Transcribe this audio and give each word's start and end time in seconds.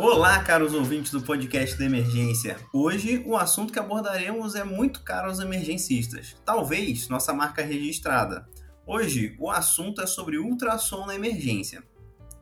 Olá, 0.00 0.38
caros 0.44 0.74
ouvintes 0.74 1.10
do 1.10 1.20
podcast 1.20 1.76
da 1.76 1.84
Emergência. 1.84 2.56
Hoje, 2.72 3.20
o 3.26 3.36
assunto 3.36 3.72
que 3.72 3.80
abordaremos 3.80 4.54
é 4.54 4.62
muito 4.62 5.02
caro 5.02 5.26
aos 5.26 5.40
emergencistas. 5.40 6.36
Talvez 6.44 7.08
nossa 7.08 7.34
marca 7.34 7.64
registrada. 7.64 8.48
Hoje, 8.86 9.34
o 9.40 9.50
assunto 9.50 10.00
é 10.00 10.06
sobre 10.06 10.38
ultrassom 10.38 11.04
na 11.04 11.16
emergência. 11.16 11.82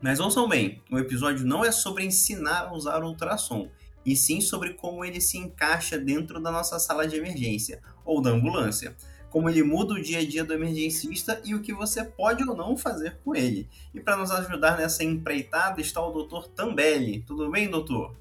Mas 0.03 0.21
ouçam 0.21 0.47
bem, 0.47 0.83
o 0.93 0.99
episódio 0.99 1.47
não 1.47 1.65
é 1.65 1.73
sobre 1.73 2.05
ensinar 2.05 2.67
a 2.67 2.75
usar 2.75 3.03
o 3.03 3.07
ultrassom, 3.07 3.71
e 4.05 4.15
sim 4.15 4.43
sobre 4.43 4.75
como 4.75 5.03
ele 5.03 5.19
se 5.19 5.39
encaixa 5.39 5.97
dentro 5.97 6.39
da 6.39 6.51
nossa 6.51 6.79
sala 6.79 7.09
de 7.09 7.17
emergência 7.17 7.81
ou 8.05 8.21
da 8.21 8.29
ambulância 8.29 8.95
como 9.37 9.51
ele 9.51 9.63
muda 9.63 9.93
o 9.93 10.01
dia 10.01 10.21
a 10.21 10.25
dia 10.25 10.43
do 10.43 10.55
emergencista 10.55 11.43
e 11.45 11.55
o 11.55 11.61
que 11.61 11.75
você 11.75 12.03
pode 12.03 12.43
ou 12.49 12.57
não 12.57 12.75
fazer 12.75 13.19
com 13.23 13.37
ele. 13.37 13.69
E 13.93 14.01
para 14.01 14.17
nos 14.17 14.31
ajudar 14.31 14.79
nessa 14.79 15.05
empreitada 15.05 15.79
está 15.79 16.01
o 16.01 16.25
Dr. 16.25 16.49
Tambelli. 16.55 17.21
Tudo 17.21 17.51
bem, 17.51 17.69
doutor? 17.69 18.17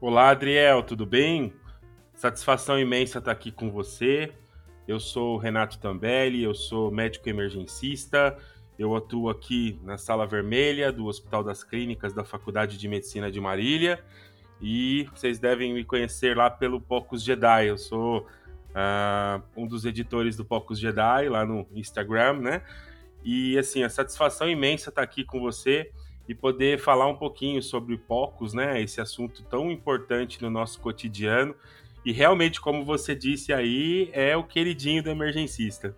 Olá, 0.00 0.30
Adriel, 0.30 0.82
tudo 0.82 1.06
bem? 1.06 1.52
Satisfação 2.16 2.80
imensa 2.80 3.18
estar 3.18 3.30
aqui 3.30 3.52
com 3.52 3.70
você. 3.70 4.32
Eu 4.88 4.98
sou 4.98 5.36
Renato 5.36 5.78
Tambelli, 5.78 6.42
eu 6.42 6.52
sou 6.52 6.90
médico 6.90 7.28
emergencista. 7.28 8.36
Eu 8.76 8.96
atuo 8.96 9.30
aqui 9.30 9.78
na 9.84 9.96
Sala 9.98 10.26
Vermelha 10.26 10.90
do 10.90 11.06
Hospital 11.06 11.44
das 11.44 11.62
Clínicas 11.62 12.12
da 12.12 12.24
Faculdade 12.24 12.76
de 12.76 12.88
Medicina 12.88 13.30
de 13.30 13.40
Marília. 13.40 14.02
E 14.60 15.08
vocês 15.14 15.38
devem 15.38 15.72
me 15.72 15.84
conhecer 15.84 16.36
lá 16.36 16.50
pelo 16.50 16.80
Pocos 16.80 17.22
Jedi. 17.22 17.68
Eu 17.68 17.78
sou 17.78 18.26
uh, 18.70 19.42
um 19.56 19.66
dos 19.66 19.84
editores 19.84 20.36
do 20.36 20.44
Pocos 20.44 20.78
Jedi 20.78 21.28
lá 21.28 21.44
no 21.44 21.66
Instagram, 21.74 22.34
né? 22.34 22.62
E 23.24 23.58
assim, 23.58 23.82
a 23.82 23.90
satisfação 23.90 24.48
imensa 24.48 24.88
estar 24.88 25.02
aqui 25.02 25.24
com 25.24 25.40
você 25.40 25.90
e 26.28 26.34
poder 26.34 26.78
falar 26.78 27.06
um 27.06 27.16
pouquinho 27.16 27.62
sobre 27.62 27.96
Pocos, 27.98 28.54
né? 28.54 28.80
Esse 28.80 29.00
assunto 29.00 29.42
tão 29.44 29.70
importante 29.70 30.40
no 30.40 30.50
nosso 30.50 30.80
cotidiano. 30.80 31.54
E 32.04 32.12
realmente, 32.12 32.60
como 32.60 32.84
você 32.84 33.14
disse 33.14 33.52
aí, 33.52 34.08
é 34.12 34.36
o 34.36 34.44
queridinho 34.44 35.02
do 35.02 35.10
emergencista. 35.10 35.94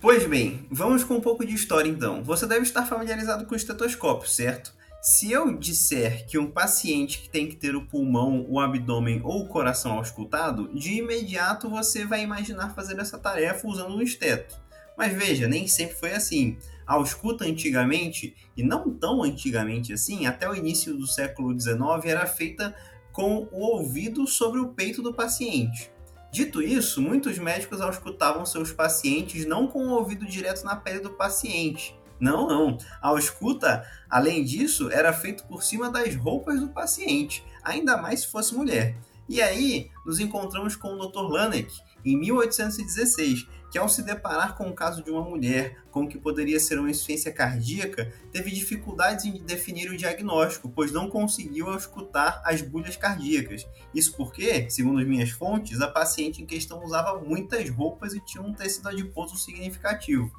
Pois 0.00 0.26
bem, 0.26 0.66
vamos 0.70 1.04
com 1.04 1.14
um 1.14 1.20
pouco 1.20 1.44
de 1.44 1.54
história 1.54 1.88
então. 1.88 2.22
Você 2.22 2.46
deve 2.46 2.62
estar 2.62 2.86
familiarizado 2.86 3.44
com 3.44 3.54
o 3.54 3.56
estetoscópio, 3.56 4.28
certo? 4.28 4.72
Se 5.02 5.32
eu 5.32 5.56
disser 5.56 6.26
que 6.26 6.36
um 6.36 6.50
paciente 6.50 7.20
que 7.20 7.30
tem 7.30 7.48
que 7.48 7.56
ter 7.56 7.74
o 7.74 7.86
pulmão, 7.86 8.44
o 8.46 8.60
abdômen 8.60 9.22
ou 9.24 9.44
o 9.44 9.48
coração 9.48 9.92
auscultado, 9.92 10.68
de 10.74 10.98
imediato 10.98 11.70
você 11.70 12.04
vai 12.04 12.22
imaginar 12.22 12.74
fazer 12.74 12.98
essa 12.98 13.18
tarefa 13.18 13.66
usando 13.66 13.94
um 13.94 14.02
esteto. 14.02 14.60
Mas 14.98 15.14
veja, 15.14 15.48
nem 15.48 15.66
sempre 15.66 15.96
foi 15.96 16.12
assim. 16.12 16.58
A 16.86 16.96
ausculta 16.96 17.46
antigamente, 17.46 18.36
e 18.54 18.62
não 18.62 18.90
tão 18.90 19.22
antigamente 19.22 19.90
assim, 19.90 20.26
até 20.26 20.46
o 20.46 20.54
início 20.54 20.94
do 20.94 21.06
século 21.06 21.58
XIX, 21.58 21.78
era 22.04 22.26
feita 22.26 22.76
com 23.10 23.48
o 23.50 23.60
ouvido 23.60 24.26
sobre 24.26 24.60
o 24.60 24.68
peito 24.68 25.00
do 25.00 25.14
paciente. 25.14 25.90
Dito 26.30 26.60
isso, 26.60 27.00
muitos 27.00 27.38
médicos 27.38 27.80
auscultavam 27.80 28.44
seus 28.44 28.70
pacientes 28.70 29.46
não 29.46 29.66
com 29.66 29.86
o 29.86 29.92
ouvido 29.92 30.26
direto 30.26 30.62
na 30.62 30.76
pele 30.76 31.00
do 31.00 31.10
paciente, 31.10 31.98
não, 32.20 32.46
não. 32.46 32.78
A 33.02 33.14
escuta, 33.18 33.84
além 34.08 34.44
disso, 34.44 34.90
era 34.90 35.12
feito 35.12 35.44
por 35.44 35.62
cima 35.62 35.90
das 35.90 36.14
roupas 36.14 36.60
do 36.60 36.68
paciente, 36.68 37.44
ainda 37.62 37.96
mais 37.96 38.20
se 38.20 38.26
fosse 38.28 38.54
mulher. 38.54 38.96
E 39.28 39.40
aí, 39.40 39.90
nos 40.04 40.18
encontramos 40.18 40.76
com 40.76 40.88
o 40.88 41.08
Dr. 41.08 41.30
Lanek, 41.30 41.72
em 42.04 42.18
1816, 42.18 43.46
que 43.70 43.78
ao 43.78 43.88
se 43.88 44.02
deparar 44.02 44.56
com 44.56 44.68
o 44.68 44.74
caso 44.74 45.02
de 45.02 45.10
uma 45.10 45.22
mulher 45.22 45.76
com 45.90 46.02
o 46.02 46.08
que 46.08 46.18
poderia 46.18 46.58
ser 46.58 46.78
uma 46.78 46.90
insuficiência 46.90 47.32
cardíaca, 47.32 48.12
teve 48.32 48.50
dificuldades 48.50 49.24
em 49.24 49.40
definir 49.44 49.88
o 49.90 49.96
diagnóstico, 49.96 50.68
pois 50.68 50.90
não 50.90 51.08
conseguiu 51.08 51.72
escutar 51.76 52.42
as 52.44 52.60
bulhas 52.60 52.96
cardíacas. 52.96 53.66
Isso 53.94 54.16
porque, 54.16 54.68
segundo 54.68 54.98
as 54.98 55.06
minhas 55.06 55.30
fontes, 55.30 55.80
a 55.80 55.88
paciente 55.88 56.42
em 56.42 56.46
questão 56.46 56.84
usava 56.84 57.20
muitas 57.20 57.70
roupas 57.70 58.12
e 58.12 58.20
tinha 58.20 58.42
um 58.42 58.52
tecido 58.52 58.88
adiposo 58.88 59.36
significativo. 59.36 60.30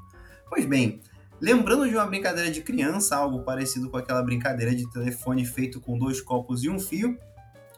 Pois 0.49 0.65
bem, 0.65 1.01
Lembrando 1.41 1.89
de 1.89 1.95
uma 1.95 2.05
brincadeira 2.05 2.51
de 2.51 2.61
criança, 2.61 3.15
algo 3.15 3.39
parecido 3.39 3.89
com 3.89 3.97
aquela 3.97 4.21
brincadeira 4.21 4.75
de 4.75 4.87
telefone 4.91 5.43
feito 5.43 5.81
com 5.81 5.97
dois 5.97 6.21
copos 6.21 6.63
e 6.63 6.69
um 6.69 6.79
fio, 6.79 7.17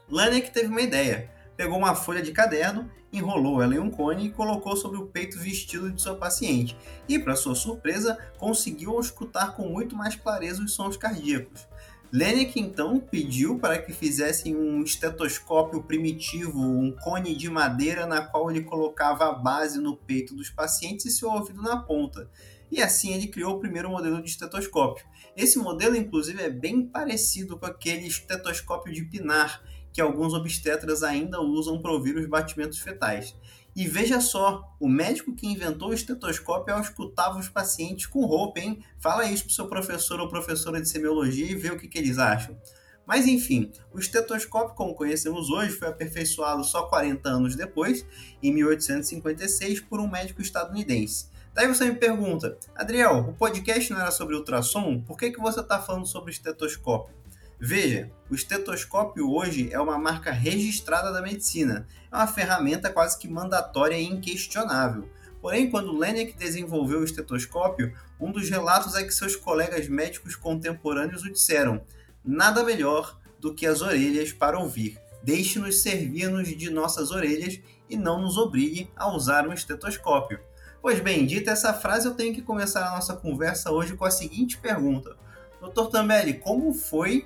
Lanek 0.10 0.52
teve 0.52 0.68
uma 0.68 0.82
ideia. 0.82 1.32
Pegou 1.56 1.78
uma 1.78 1.96
folha 1.96 2.22
de 2.22 2.34
caderno, 2.34 2.92
enrolou 3.12 3.64
ela 3.64 3.74
em 3.74 3.80
um 3.80 3.90
cone 3.90 4.26
e 4.26 4.32
colocou 4.32 4.76
sobre 4.76 4.98
o 4.98 5.06
peito 5.06 5.40
vestido 5.40 5.90
de 5.90 6.02
sua 6.02 6.16
paciente. 6.16 6.76
E, 7.08 7.18
para 7.18 7.38
sua 7.38 7.56
surpresa, 7.56 8.18
conseguiu 8.38 9.00
escutar 9.00 9.56
com 9.56 9.70
muito 9.70 9.96
mais 9.96 10.14
clareza 10.14 10.62
os 10.62 10.74
sons 10.74 10.98
cardíacos. 10.98 11.66
Lennick 12.12 12.60
então 12.60 13.00
pediu 13.00 13.60
para 13.60 13.80
que 13.82 13.94
fizessem 13.94 14.58
um 14.58 14.84
estetoscópio 14.84 15.82
primitivo, 15.82 16.60
um 16.60 16.92
cone 16.92 17.34
de 17.34 17.50
madeira 17.50 18.06
na 18.06 18.22
qual 18.22 18.52
ele 18.52 18.62
colocava 18.62 19.30
a 19.30 19.32
base 19.32 19.80
no 19.80 19.96
peito 19.96 20.36
dos 20.36 20.50
pacientes 20.50 21.06
e 21.06 21.12
seu 21.12 21.32
ouvido 21.32 21.62
na 21.62 21.78
ponta 21.78 22.30
e 22.74 22.82
assim 22.82 23.14
ele 23.14 23.28
criou 23.28 23.56
o 23.56 23.60
primeiro 23.60 23.88
modelo 23.88 24.20
de 24.20 24.30
estetoscópio. 24.30 25.06
Esse 25.38 25.60
modelo, 25.60 25.96
inclusive, 25.96 26.42
é 26.42 26.50
bem 26.50 26.88
parecido 26.88 27.56
com 27.56 27.68
aquele 27.68 28.08
estetoscópio 28.08 28.92
de 28.92 29.04
pinar 29.04 29.64
que 29.94 30.02
alguns 30.02 30.34
obstetras 30.34 31.04
ainda 31.04 31.40
usam 31.40 31.80
para 31.80 31.92
ouvir 31.92 32.18
os 32.18 32.26
batimentos 32.26 32.80
fetais. 32.80 33.36
E 33.76 33.88
veja 33.88 34.20
só, 34.20 34.76
o 34.80 34.90
médico 34.90 35.36
que 35.36 35.46
inventou 35.46 35.90
o 35.90 35.94
estetoscópio 35.94 36.80
escutava 36.80 37.38
os 37.38 37.48
pacientes 37.48 38.08
com 38.08 38.26
roupa, 38.26 38.60
hein? 38.60 38.84
Fala 39.00 39.26
isso 39.26 39.46
para 39.46 39.54
seu 39.54 39.68
professor 39.68 40.20
ou 40.20 40.28
professora 40.28 40.82
de 40.82 40.90
semiologia 40.90 41.52
e 41.52 41.56
vê 41.56 41.70
o 41.70 41.78
que, 41.78 41.88
que 41.88 42.00
eles 42.00 42.18
acham. 42.18 42.58
Mas 43.06 43.28
enfim, 43.28 43.72
o 43.94 44.00
estetoscópio, 44.00 44.76
como 44.76 44.96
conhecemos 44.96 45.52
hoje, 45.52 45.74
foi 45.74 45.90
aperfeiçoado 45.90 46.64
só 46.64 46.88
40 46.88 47.30
anos 47.30 47.56
depois, 47.56 48.04
em 48.42 48.52
1856, 48.52 49.82
por 49.82 50.00
um 50.00 50.10
médico 50.10 50.42
estadunidense. 50.42 51.33
Daí 51.54 51.68
você 51.68 51.86
me 51.86 51.94
pergunta, 51.94 52.58
Adriel, 52.74 53.30
o 53.30 53.34
podcast 53.34 53.94
não 53.94 54.02
era 54.02 54.10
sobre 54.10 54.36
ultrassom? 54.36 55.00
Por 55.02 55.16
que, 55.16 55.30
que 55.30 55.40
você 55.40 55.60
está 55.60 55.80
falando 55.80 56.08
sobre 56.08 56.32
estetoscópio? 56.32 57.14
Veja, 57.60 58.10
o 58.28 58.34
estetoscópio 58.34 59.32
hoje 59.32 59.72
é 59.72 59.80
uma 59.80 60.00
marca 60.00 60.32
registrada 60.32 61.12
da 61.12 61.22
medicina. 61.22 61.88
É 62.12 62.16
uma 62.16 62.26
ferramenta 62.26 62.90
quase 62.90 63.20
que 63.20 63.28
mandatória 63.28 63.96
e 63.96 64.04
inquestionável. 64.04 65.08
Porém, 65.40 65.70
quando 65.70 65.96
Lennick 65.96 66.34
desenvolveu 66.34 67.02
o 67.02 67.06
estetoscópio, 67.06 67.94
um 68.20 68.32
dos 68.32 68.50
relatos 68.50 68.96
é 68.96 69.04
que 69.04 69.14
seus 69.14 69.36
colegas 69.36 69.88
médicos 69.88 70.36
contemporâneos 70.36 71.22
o 71.22 71.32
disseram: 71.32 71.84
nada 72.26 72.64
melhor 72.64 73.20
do 73.40 73.54
que 73.54 73.68
as 73.68 73.84
orelhas 73.84 74.34
para 74.34 74.60
ouvir. 74.60 74.98
Deixe-nos 75.22 75.84
servir-nos 75.84 76.48
de 76.48 76.72
nossas 76.72 77.12
orelhas 77.12 77.60
e 77.88 77.96
não 77.96 78.20
nos 78.20 78.38
obrigue 78.40 78.90
a 78.96 79.14
usar 79.16 79.48
um 79.48 79.54
estetoscópio. 79.54 80.40
Pois 80.84 81.00
bem, 81.00 81.26
dita 81.26 81.50
essa 81.50 81.74
frase, 81.74 82.06
eu 82.06 82.14
tenho 82.14 82.36
que 82.36 82.42
começar 82.42 82.86
a 82.86 82.92
nossa 82.92 83.16
conversa 83.16 83.72
hoje 83.72 83.96
com 83.96 84.04
a 84.04 84.12
seguinte 84.12 84.58
pergunta. 84.58 85.16
Doutor 85.62 85.88
Tambelli, 85.88 86.34
como 86.34 86.74
foi 86.74 87.26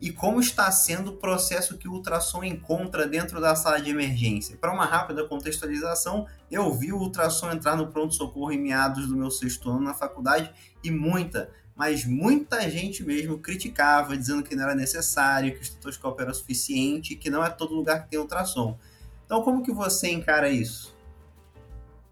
e 0.00 0.10
como 0.10 0.40
está 0.40 0.68
sendo 0.72 1.12
o 1.12 1.16
processo 1.16 1.78
que 1.78 1.86
o 1.86 1.92
ultrassom 1.92 2.42
encontra 2.42 3.06
dentro 3.06 3.40
da 3.40 3.54
sala 3.54 3.80
de 3.80 3.90
emergência? 3.90 4.56
Para 4.56 4.74
uma 4.74 4.84
rápida 4.84 5.24
contextualização, 5.24 6.26
eu 6.50 6.74
vi 6.74 6.92
o 6.92 6.98
ultrassom 6.98 7.52
entrar 7.52 7.76
no 7.76 7.86
pronto-socorro 7.86 8.50
em 8.50 8.60
meados 8.60 9.06
do 9.06 9.16
meu 9.16 9.30
sexto 9.30 9.70
ano 9.70 9.82
na 9.82 9.94
faculdade 9.94 10.52
e 10.82 10.90
muita, 10.90 11.48
mas 11.76 12.04
muita 12.04 12.68
gente 12.68 13.04
mesmo 13.04 13.38
criticava, 13.38 14.16
dizendo 14.16 14.42
que 14.42 14.56
não 14.56 14.64
era 14.64 14.74
necessário, 14.74 15.52
que 15.52 15.60
o 15.60 15.62
estetoscópio 15.62 16.24
era 16.24 16.34
suficiente 16.34 17.14
que 17.14 17.30
não 17.30 17.44
é 17.44 17.50
todo 17.50 17.72
lugar 17.72 18.02
que 18.02 18.10
tem 18.10 18.18
ultrassom. 18.18 18.76
Então, 19.24 19.42
como 19.42 19.62
que 19.62 19.70
você 19.70 20.10
encara 20.10 20.50
isso? 20.50 20.95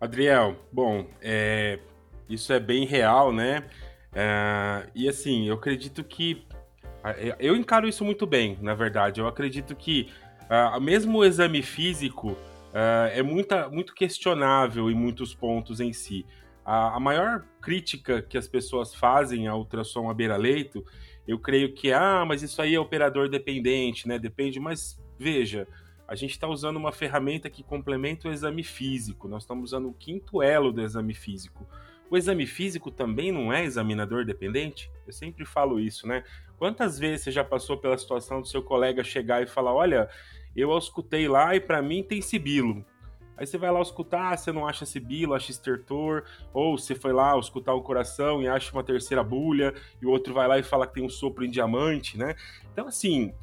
Adriel, 0.04 0.54
bom, 0.70 1.06
é, 1.22 1.78
isso 2.28 2.52
é 2.52 2.60
bem 2.60 2.84
real, 2.84 3.32
né? 3.32 3.64
É, 4.14 4.86
e 4.94 5.08
assim, 5.08 5.48
eu 5.48 5.54
acredito 5.54 6.04
que. 6.04 6.44
É, 7.02 7.34
eu 7.40 7.56
encaro 7.56 7.88
isso 7.88 8.04
muito 8.04 8.26
bem, 8.26 8.58
na 8.60 8.74
verdade. 8.74 9.18
Eu 9.18 9.26
acredito 9.26 9.74
que 9.74 10.10
uh, 10.42 10.78
mesmo 10.78 11.18
o 11.18 11.24
exame 11.24 11.62
físico 11.62 12.32
uh, 12.32 13.08
é 13.14 13.22
muita, 13.22 13.70
muito 13.70 13.94
questionável 13.94 14.90
em 14.90 14.94
muitos 14.94 15.34
pontos 15.34 15.80
em 15.80 15.94
si. 15.94 16.26
A, 16.62 16.96
a 16.96 17.00
maior 17.00 17.42
crítica 17.62 18.20
que 18.20 18.36
as 18.36 18.46
pessoas 18.46 18.94
fazem 18.94 19.48
ao 19.48 19.60
ultrassom 19.60 20.10
à 20.10 20.12
beira-leito, 20.12 20.84
eu 21.26 21.38
creio 21.38 21.72
que, 21.72 21.90
ah, 21.92 22.26
mas 22.26 22.42
isso 22.42 22.60
aí 22.60 22.74
é 22.74 22.78
operador 22.78 23.30
dependente, 23.30 24.06
né? 24.06 24.18
Depende, 24.18 24.60
mas 24.60 25.02
veja, 25.18 25.66
a 26.06 26.14
gente 26.14 26.32
está 26.32 26.46
usando 26.46 26.76
uma 26.76 26.92
ferramenta 26.92 27.48
que 27.48 27.62
complementa 27.62 28.28
o 28.28 28.32
exame 28.32 28.62
físico. 28.62 29.26
Nós 29.26 29.42
estamos 29.42 29.64
usando 29.64 29.88
o 29.88 29.94
quinto 29.94 30.42
elo 30.42 30.72
do 30.72 30.82
exame 30.82 31.14
físico. 31.14 31.66
O 32.10 32.16
exame 32.16 32.46
físico 32.46 32.90
também 32.90 33.32
não 33.32 33.52
é 33.52 33.64
examinador 33.64 34.24
dependente? 34.24 34.90
Eu 35.06 35.12
sempre 35.12 35.44
falo 35.44 35.80
isso, 35.80 36.06
né? 36.06 36.22
Quantas 36.58 36.98
vezes 36.98 37.24
você 37.24 37.30
já 37.30 37.42
passou 37.42 37.76
pela 37.78 37.96
situação 37.96 38.40
do 38.40 38.46
seu 38.46 38.62
colega 38.62 39.02
chegar 39.02 39.42
e 39.42 39.46
falar: 39.46 39.72
Olha, 39.72 40.08
eu 40.54 40.76
escutei 40.76 41.26
lá 41.26 41.56
e 41.56 41.60
para 41.60 41.80
mim 41.80 42.02
tem 42.02 42.20
sibilo. 42.20 42.84
Aí 43.36 43.46
você 43.46 43.58
vai 43.58 43.70
lá 43.72 43.80
escutar, 43.80 44.36
você 44.38 44.52
não 44.52 44.66
acha 44.66 44.86
sibilo, 44.86 45.34
acha 45.34 45.50
estertor, 45.50 46.22
ou 46.52 46.78
você 46.78 46.94
foi 46.94 47.12
lá 47.12 47.36
escutar 47.36 47.74
o 47.74 47.82
coração 47.82 48.40
e 48.40 48.46
acha 48.46 48.72
uma 48.72 48.84
terceira 48.84 49.24
bulha, 49.24 49.74
e 50.00 50.06
o 50.06 50.10
outro 50.10 50.32
vai 50.32 50.46
lá 50.46 50.56
e 50.56 50.62
fala 50.62 50.86
que 50.86 50.94
tem 50.94 51.02
um 51.04 51.08
sopro 51.08 51.44
em 51.44 51.50
diamante, 51.50 52.16
né? 52.16 52.36
Então, 52.72 52.86
assim, 52.86 53.34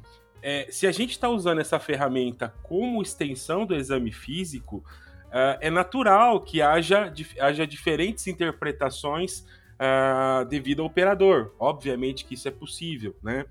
é, 0.42 0.68
se 0.70 0.88
a 0.88 0.92
gente 0.92 1.12
está 1.12 1.30
usando 1.30 1.60
essa 1.60 1.80
ferramenta 1.80 2.54
como 2.64 3.02
extensão 3.02 3.66
do 3.66 3.76
exame 3.76 4.12
físico, 4.12 4.84
uh, 5.28 5.58
é 5.60 5.70
natural 5.70 6.42
que 6.42 6.62
haja, 6.62 7.14
haja 7.40 7.68
diferentes 7.68 8.28
interpretações 8.28 9.46
uh, 9.80 10.46
devido 10.46 10.82
ao 10.82 10.88
operador. 10.88 11.54
Obviamente 11.60 12.26
que 12.26 12.34
isso 12.34 12.48
é 12.48 12.52
possível, 12.52 13.16
né? 13.22 13.46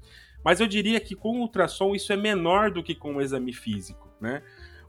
Mas 0.44 0.58
eu 0.58 0.66
diria 0.66 0.98
que 1.00 1.14
com 1.14 1.38
o 1.38 1.40
ultrassom 1.40 1.94
isso 1.94 2.12
é 2.12 2.16
menor 2.16 2.70
do 2.70 2.82
que 2.82 2.94
com 2.94 3.16
o 3.16 3.20
exame 3.20 3.52
físico, 3.52 4.08
né? 4.20 4.42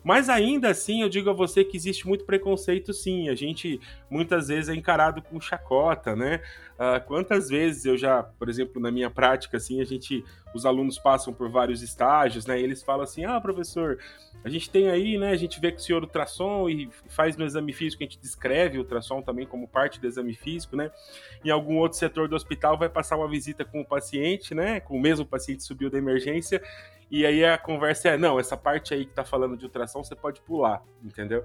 Mas 0.03 0.30
ainda 0.30 0.69
assim, 0.69 1.01
eu 1.01 1.09
digo 1.09 1.30
a 1.30 1.33
você 1.33 1.63
que 1.63 1.77
existe 1.77 2.07
muito 2.07 2.25
preconceito, 2.25 2.92
sim. 2.94 3.30
A 3.30 3.36
gente 3.36 3.80
muitas 4.12 4.50
vezes 4.50 4.68
é 4.68 4.75
encarado 4.75 5.22
com 5.22 5.40
chacota, 5.40 6.16
né? 6.16 6.42
Uh, 6.74 7.04
quantas 7.08 7.48
vezes 7.48 7.86
eu 7.86 7.98
já, 7.98 8.22
por 8.22 8.50
exemplo, 8.50 8.81
na 8.81 8.92
minha 8.92 9.10
prática, 9.10 9.56
assim, 9.56 9.80
a 9.80 9.86
gente, 9.86 10.24
os 10.54 10.66
alunos 10.66 11.00
passam 11.00 11.34
por 11.34 11.50
vários 11.50 11.81
estágios, 11.81 12.46
né? 12.46 12.60
E 12.60 12.63
eles 12.63 12.84
falam 12.84 13.04
assim: 13.04 13.24
ah, 13.24 13.40
professor, 13.40 13.98
a 14.44 14.50
gente 14.50 14.69
tem 14.69 14.90
aí, 14.90 15.18
né? 15.18 15.31
A 15.31 15.38
gente 15.38 15.62
vê 15.62 15.72
que 15.72 15.78
o 15.78 15.81
senhor 15.81 16.04
ultrassom 16.04 16.68
e 16.68 16.90
faz 17.08 17.38
no 17.38 17.46
exame 17.46 17.72
físico, 17.72 18.04
a 18.04 18.06
gente 18.06 18.19
descreve 18.19 18.78
o 18.78 18.81
ultrassom 18.81 19.22
também 19.22 19.46
como 19.46 19.66
parte 19.66 20.02
do 20.02 20.08
exame 20.08 20.34
físico, 20.34 20.75
né? 20.75 20.92
Em 21.46 21.50
algum 21.50 21.78
outro 21.78 21.98
setor 21.98 22.28
do 22.28 22.36
hospital 22.36 22.78
vai 22.78 22.90
passar 22.90 23.16
uma 23.16 23.30
visita 23.30 23.63
com 23.63 23.80
o 23.80 23.86
paciente, 23.86 24.54
né? 24.54 24.81
Com 24.81 24.98
o 24.98 25.02
mesmo 25.02 25.25
paciente 25.25 25.63
subiu 25.63 25.90
da 25.90 25.98
emergência 25.98 26.62
e 27.12 27.25
aí 27.25 27.44
a 27.44 27.58
conversa 27.58 28.08
é, 28.08 28.18
não, 28.18 28.40
essa 28.40 28.56
parte 28.56 28.94
aí 28.94 29.06
que 29.06 29.12
tá 29.12 29.25
falando 29.25 29.58
de 29.58 29.66
ultrassom 29.66 30.02
você 30.02 30.16
pode 30.16 30.40
pular, 30.42 30.81
entendeu? 31.04 31.44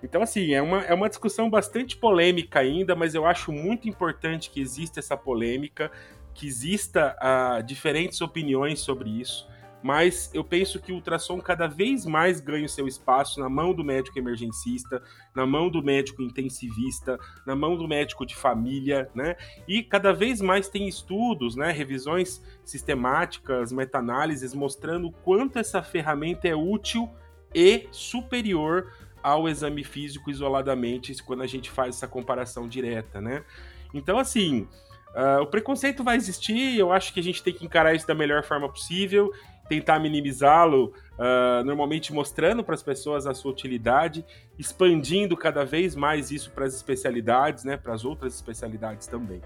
Então, 0.00 0.22
assim, 0.22 0.54
é 0.54 0.62
uma, 0.62 0.82
é 0.84 0.94
uma 0.94 1.08
discussão 1.08 1.50
bastante 1.50 1.96
polêmica 2.00 2.60
ainda, 2.60 2.96
mas 2.96 3.14
eu 3.14 3.26
acho 3.26 3.52
muito 3.52 3.88
importante 3.88 4.50
que 4.50 4.60
exista 4.60 4.98
essa 4.98 5.16
polêmica, 5.16 5.90
que 6.34 6.46
exista 6.46 7.16
uh, 7.20 7.62
diferentes 7.62 8.20
opiniões 8.20 8.80
sobre 8.80 9.10
isso 9.10 9.50
mas 9.82 10.30
eu 10.34 10.44
penso 10.44 10.78
que 10.80 10.92
o 10.92 10.96
ultrassom 10.96 11.40
cada 11.40 11.66
vez 11.66 12.04
mais 12.04 12.40
ganha 12.40 12.66
o 12.66 12.68
seu 12.68 12.86
espaço 12.86 13.40
na 13.40 13.48
mão 13.48 13.72
do 13.72 13.82
médico 13.82 14.18
emergencista, 14.18 15.02
na 15.34 15.46
mão 15.46 15.70
do 15.70 15.82
médico 15.82 16.22
intensivista, 16.22 17.18
na 17.46 17.56
mão 17.56 17.76
do 17.76 17.88
médico 17.88 18.26
de 18.26 18.36
família, 18.36 19.10
né? 19.14 19.36
E 19.66 19.82
cada 19.82 20.12
vez 20.12 20.40
mais 20.40 20.68
tem 20.68 20.86
estudos, 20.86 21.56
né, 21.56 21.70
revisões 21.70 22.42
sistemáticas, 22.64 23.72
meta-análises 23.72 24.54
mostrando 24.54 25.08
o 25.08 25.12
quanto 25.12 25.58
essa 25.58 25.82
ferramenta 25.82 26.46
é 26.46 26.54
útil 26.54 27.08
e 27.54 27.88
superior 27.90 28.92
ao 29.22 29.48
exame 29.48 29.84
físico 29.84 30.30
isoladamente 30.30 31.14
quando 31.22 31.42
a 31.42 31.46
gente 31.46 31.70
faz 31.70 31.96
essa 31.96 32.08
comparação 32.08 32.68
direta, 32.68 33.20
né? 33.20 33.44
Então, 33.92 34.18
assim, 34.18 34.66
Uh, 35.12 35.42
o 35.42 35.46
preconceito 35.46 36.04
vai 36.04 36.16
existir, 36.16 36.78
eu 36.78 36.92
acho 36.92 37.12
que 37.12 37.18
a 37.18 37.22
gente 37.22 37.42
tem 37.42 37.52
que 37.52 37.64
encarar 37.64 37.94
isso 37.94 38.06
da 38.06 38.14
melhor 38.14 38.44
forma 38.44 38.68
possível 38.68 39.32
tentar 39.70 40.00
minimizá-lo, 40.00 40.92
uh, 41.16 41.64
normalmente 41.64 42.12
mostrando 42.12 42.64
para 42.64 42.74
as 42.74 42.82
pessoas 42.82 43.24
a 43.24 43.32
sua 43.32 43.52
utilidade, 43.52 44.24
expandindo 44.58 45.36
cada 45.36 45.64
vez 45.64 45.94
mais 45.94 46.32
isso 46.32 46.50
para 46.50 46.64
as 46.64 46.74
especialidades, 46.74 47.62
né, 47.62 47.76
para 47.76 47.94
as 47.94 48.04
outras 48.04 48.34
especialidades 48.34 49.06
também. 49.06 49.40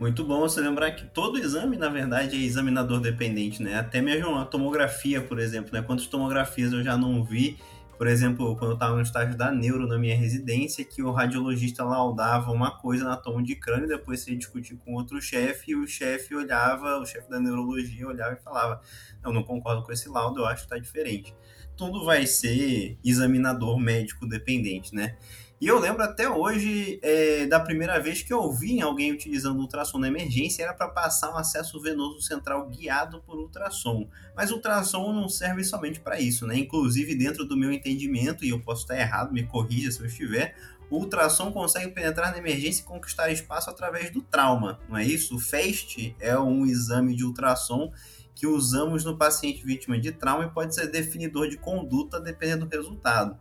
Muito 0.00 0.24
bom 0.24 0.40
você 0.40 0.62
lembrar 0.62 0.92
que 0.92 1.04
todo 1.04 1.38
exame, 1.38 1.76
na 1.76 1.90
verdade, 1.90 2.36
é 2.36 2.40
examinador 2.40 3.00
dependente, 3.00 3.62
né? 3.62 3.78
Até 3.78 4.02
mesmo 4.02 4.34
a 4.34 4.44
tomografia, 4.44 5.20
por 5.20 5.38
exemplo, 5.38 5.70
né? 5.72 5.82
Quantas 5.82 6.06
tomografias 6.06 6.72
eu 6.72 6.82
já 6.82 6.96
não 6.96 7.22
vi 7.22 7.58
por 7.96 8.06
exemplo, 8.06 8.56
quando 8.56 8.72
eu 8.72 8.74
estava 8.74 8.94
no 8.94 9.02
estágio 9.02 9.36
da 9.36 9.50
neuro 9.50 9.86
na 9.86 9.98
minha 9.98 10.16
residência, 10.16 10.84
que 10.84 11.02
o 11.02 11.10
radiologista 11.12 11.84
laudava 11.84 12.50
uma 12.50 12.70
coisa 12.78 13.04
na 13.04 13.16
toma 13.16 13.42
de 13.42 13.54
crânio, 13.56 13.88
depois 13.88 14.20
você 14.20 14.34
discutir 14.34 14.76
com 14.76 14.94
outro 14.94 15.20
chefe, 15.20 15.72
e 15.72 15.76
o 15.76 15.86
chefe 15.86 16.34
olhava, 16.34 16.98
o 16.98 17.06
chefe 17.06 17.28
da 17.28 17.40
neurologia 17.40 18.06
olhava 18.06 18.34
e 18.34 18.42
falava: 18.42 18.80
Eu 19.24 19.32
não 19.32 19.42
concordo 19.42 19.82
com 19.82 19.92
esse 19.92 20.08
laudo, 20.08 20.40
eu 20.40 20.46
acho 20.46 20.66
que 20.66 20.74
está 20.74 20.78
diferente. 20.78 21.34
Tudo 21.76 22.04
vai 22.04 22.26
ser 22.26 22.98
examinador 23.04 23.78
médico 23.78 24.28
dependente, 24.28 24.94
né? 24.94 25.16
E 25.64 25.66
eu 25.66 25.78
lembro 25.78 26.02
até 26.02 26.28
hoje 26.28 27.00
é, 27.02 27.46
da 27.46 27.58
primeira 27.58 27.98
vez 27.98 28.20
que 28.20 28.30
eu 28.30 28.52
vi 28.52 28.82
alguém 28.82 29.12
utilizando 29.12 29.58
ultrassom 29.58 29.96
na 29.96 30.08
emergência, 30.08 30.62
era 30.62 30.74
para 30.74 30.88
passar 30.88 31.32
um 31.32 31.38
acesso 31.38 31.80
venoso 31.80 32.20
central 32.20 32.68
guiado 32.68 33.22
por 33.22 33.38
ultrassom. 33.38 34.06
Mas 34.36 34.50
ultrassom 34.50 35.10
não 35.14 35.26
serve 35.26 35.64
somente 35.64 36.00
para 36.00 36.20
isso, 36.20 36.46
né? 36.46 36.58
Inclusive, 36.58 37.14
dentro 37.14 37.46
do 37.46 37.56
meu 37.56 37.72
entendimento, 37.72 38.44
e 38.44 38.50
eu 38.50 38.60
posso 38.60 38.82
estar 38.82 38.98
errado, 38.98 39.32
me 39.32 39.42
corrija 39.46 39.90
se 39.90 40.00
eu 40.00 40.06
estiver, 40.06 40.54
o 40.90 40.98
ultrassom 40.98 41.50
consegue 41.50 41.92
penetrar 41.92 42.30
na 42.30 42.36
emergência 42.36 42.82
e 42.82 42.84
conquistar 42.84 43.32
espaço 43.32 43.70
através 43.70 44.10
do 44.10 44.20
trauma, 44.20 44.78
não 44.86 44.98
é 44.98 45.06
isso? 45.06 45.36
O 45.36 45.40
FAST 45.40 46.14
é 46.20 46.38
um 46.38 46.66
exame 46.66 47.16
de 47.16 47.24
ultrassom 47.24 47.90
que 48.34 48.46
usamos 48.46 49.02
no 49.02 49.16
paciente 49.16 49.64
vítima 49.64 49.98
de 49.98 50.12
trauma 50.12 50.44
e 50.44 50.50
pode 50.50 50.74
ser 50.74 50.88
definidor 50.88 51.48
de 51.48 51.56
conduta 51.56 52.20
dependendo 52.20 52.66
do 52.66 52.76
resultado. 52.76 53.38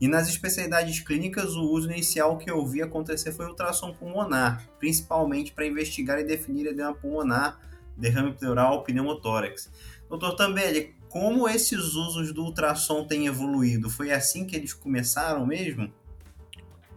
E 0.00 0.08
nas 0.08 0.28
especialidades 0.28 1.00
clínicas, 1.00 1.54
o 1.54 1.70
uso 1.70 1.90
inicial 1.90 2.36
que 2.36 2.50
eu 2.50 2.64
vi 2.66 2.82
acontecer 2.82 3.32
foi 3.32 3.46
ultrassom 3.46 3.94
pulmonar, 3.94 4.62
principalmente 4.78 5.52
para 5.52 5.66
investigar 5.66 6.18
e 6.18 6.24
definir 6.24 6.66
edema 6.66 6.94
pulmonar, 6.94 7.58
derrame 7.96 8.32
pleural, 8.32 8.84
pneumotórax. 8.84 9.72
Doutor 10.08 10.36
Tambelli, 10.36 10.94
como 11.08 11.48
esses 11.48 11.94
usos 11.94 12.32
do 12.32 12.44
ultrassom 12.44 13.04
têm 13.04 13.26
evoluído? 13.26 13.88
Foi 13.88 14.10
assim 14.10 14.46
que 14.46 14.54
eles 14.54 14.74
começaram 14.74 15.46
mesmo? 15.46 15.90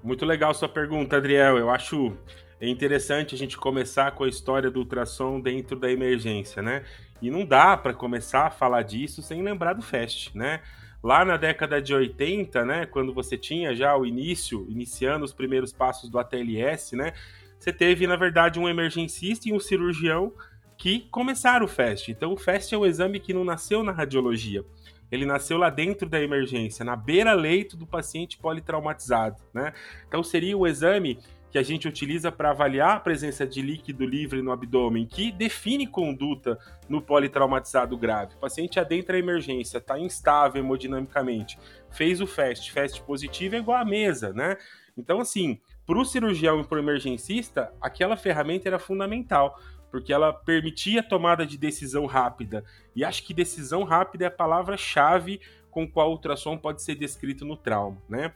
Muito 0.04 0.26
legal 0.26 0.54
sua 0.54 0.68
pergunta, 0.68 1.18
Adriel. 1.18 1.58
Eu 1.58 1.70
acho 1.70 2.16
interessante 2.62 3.34
a 3.34 3.38
gente 3.38 3.58
começar 3.58 4.12
com 4.12 4.26
a 4.26 4.30
história 4.30 4.70
do 4.70 4.80
ultrassom 4.80 5.40
dentro 5.40 5.80
da 5.80 5.90
emergência, 5.90 6.62
né? 6.62 6.84
E 7.22 7.32
não 7.32 7.46
dá 7.46 7.78
para 7.78 7.94
começar 7.94 8.48
a 8.48 8.50
falar 8.52 8.82
disso 8.84 9.22
sem 9.22 9.42
lembrar 9.42 9.74
do 9.74 9.82
FAST, 9.82 10.36
né? 10.36 10.62
Lá 11.02 11.24
na 11.24 11.38
década 11.38 11.82
de 11.82 11.94
80, 11.94 12.66
né, 12.66 12.86
quando 12.86 13.14
você 13.14 13.38
tinha 13.38 13.74
já 13.74 13.96
o 13.96 14.06
início, 14.06 14.66
iniciando 14.70 15.24
os 15.24 15.34
primeiros 15.34 15.72
passos 15.72 16.10
do 16.10 16.20
ATLS, 16.20 16.96
né, 16.96 17.14
você 17.58 17.72
teve, 17.72 18.06
na 18.08 18.16
verdade, 18.16 18.60
um 18.60 18.68
emergencista 18.68 19.48
e 19.48 19.54
um 19.54 19.60
cirurgião 19.60 20.34
que 20.78 21.02
começaram 21.12 21.66
o 21.66 21.70
FAST. 21.70 22.10
Então, 22.10 22.34
o 22.34 22.38
FAST 22.38 22.74
é 22.74 22.78
um 22.78 22.86
exame 22.86 23.20
que 23.20 23.34
não 23.34 23.44
nasceu 23.44 23.84
na 23.84 23.92
radiologia. 23.92 24.64
Ele 25.12 25.26
nasceu 25.26 25.58
lá 25.58 25.70
dentro 25.70 26.08
da 26.08 26.22
emergência, 26.22 26.86
na 26.86 26.96
beira-leito 26.96 27.76
do 27.76 27.86
paciente 27.86 28.38
politraumatizado, 28.38 29.42
né? 29.54 29.74
Então, 30.08 30.24
seria 30.24 30.58
o 30.58 30.68
exame 30.68 31.20
que 31.52 31.58
a 31.58 31.64
gente 31.64 31.88
utiliza 31.88 32.32
para 32.32 32.52
avaliar 32.52 32.98
a 32.98 33.00
presença 33.00 33.46
de 33.46 33.62
líquido 33.62 34.06
livre 34.06 34.42
no 34.42 34.52
abdômen, 34.52 35.06
que 35.06 35.32
define 35.32 35.88
conduta 35.88 36.58
no 36.88 37.02
politraumatizado 37.02 37.98
grave. 37.98 38.36
O 38.36 38.40
paciente 38.40 38.80
adentra 38.80 39.16
a 39.16 39.20
emergência, 39.20 39.80
está 39.80 40.00
instável 40.00 40.62
hemodinamicamente, 40.62 41.58
fez 41.90 42.22
o 42.22 42.28
FAST, 42.28 42.72
FAST 42.72 43.02
positivo 43.02 43.56
é 43.56 43.60
igual 43.60 43.78
à 43.78 43.86
mesa, 43.86 44.32
né? 44.34 44.58
Então, 44.96 45.20
assim, 45.20 45.60
para 45.86 45.98
o 45.98 46.06
cirurgião 46.06 46.60
e 46.60 46.64
para 46.64 46.78
o 46.78 46.82
emergencista, 46.82 47.74
aquela 47.82 48.18
ferramenta 48.18 48.68
era 48.68 48.78
fundamental, 48.78 49.58
porque 49.90 50.14
ela 50.14 50.32
permitia 50.32 51.00
a 51.00 51.04
tomada 51.04 51.46
de 51.46 51.58
decisão 51.58 52.06
rápida. 52.06 52.64
E 52.96 53.04
acho 53.04 53.24
que 53.26 53.34
decisão 53.34 53.84
rápida 53.84 54.26
é 54.26 54.28
a 54.28 54.32
palavra-chave 54.32 55.40
com 55.72 55.90
qual 55.90 56.10
o 56.10 56.12
ultrassom 56.12 56.58
pode 56.58 56.82
ser 56.84 56.96
descrito 56.96 57.46
no 57.46 57.56
trauma, 57.56 58.02
né? 58.08 58.34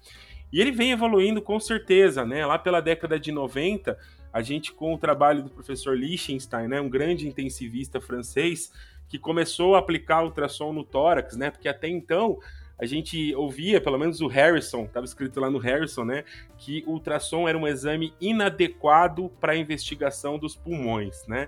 E 0.54 0.62
ele 0.62 0.72
vem 0.72 0.92
evoluindo 0.92 1.42
com 1.42 1.60
certeza, 1.60 2.24
né? 2.24 2.46
Lá 2.46 2.60
pela 2.60 2.80
década 2.80 3.20
de 3.20 3.32
90, 3.32 3.98
a 4.32 4.42
gente 4.44 4.72
com 4.72 4.94
o 4.94 4.98
trabalho 5.00 5.42
do 5.42 5.50
professor 5.50 5.98
Lichtenstein, 5.98 6.68
né, 6.68 6.80
um 6.80 6.88
grande 6.88 7.28
intensivista 7.28 8.00
francês, 8.00 8.72
que 9.10 9.18
começou 9.18 9.74
a 9.76 9.80
aplicar 9.80 10.24
ultrassom 10.24 10.72
no 10.72 10.84
tórax, 10.84 11.36
né? 11.36 11.50
Porque 11.50 11.68
até 11.68 11.88
então 11.88 12.38
a 12.78 12.86
gente 12.86 13.34
ouvia, 13.34 13.82
pelo 13.82 13.98
menos 13.98 14.22
o 14.22 14.28
Harrison, 14.28 14.84
estava 14.84 15.06
escrito 15.06 15.40
lá 15.40 15.50
no 15.50 15.58
Harrison, 15.58 16.04
né, 16.04 16.24
que 16.58 16.84
o 16.86 16.92
ultrassom 16.92 17.48
era 17.48 17.58
um 17.58 17.68
exame 17.68 18.14
inadequado 18.20 19.30
para 19.40 19.54
a 19.54 19.58
investigação 19.58 20.38
dos 20.38 20.56
pulmões, 20.56 21.26
né? 21.28 21.48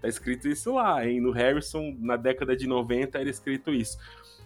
Tá 0.00 0.08
escrito 0.08 0.48
isso 0.48 0.74
lá, 0.74 1.06
hein? 1.06 1.20
No 1.20 1.30
Harrison, 1.30 1.94
na 2.00 2.16
década 2.16 2.56
de 2.56 2.66
90, 2.66 3.16
era 3.16 3.28
escrito 3.28 3.72
isso. 3.72 3.96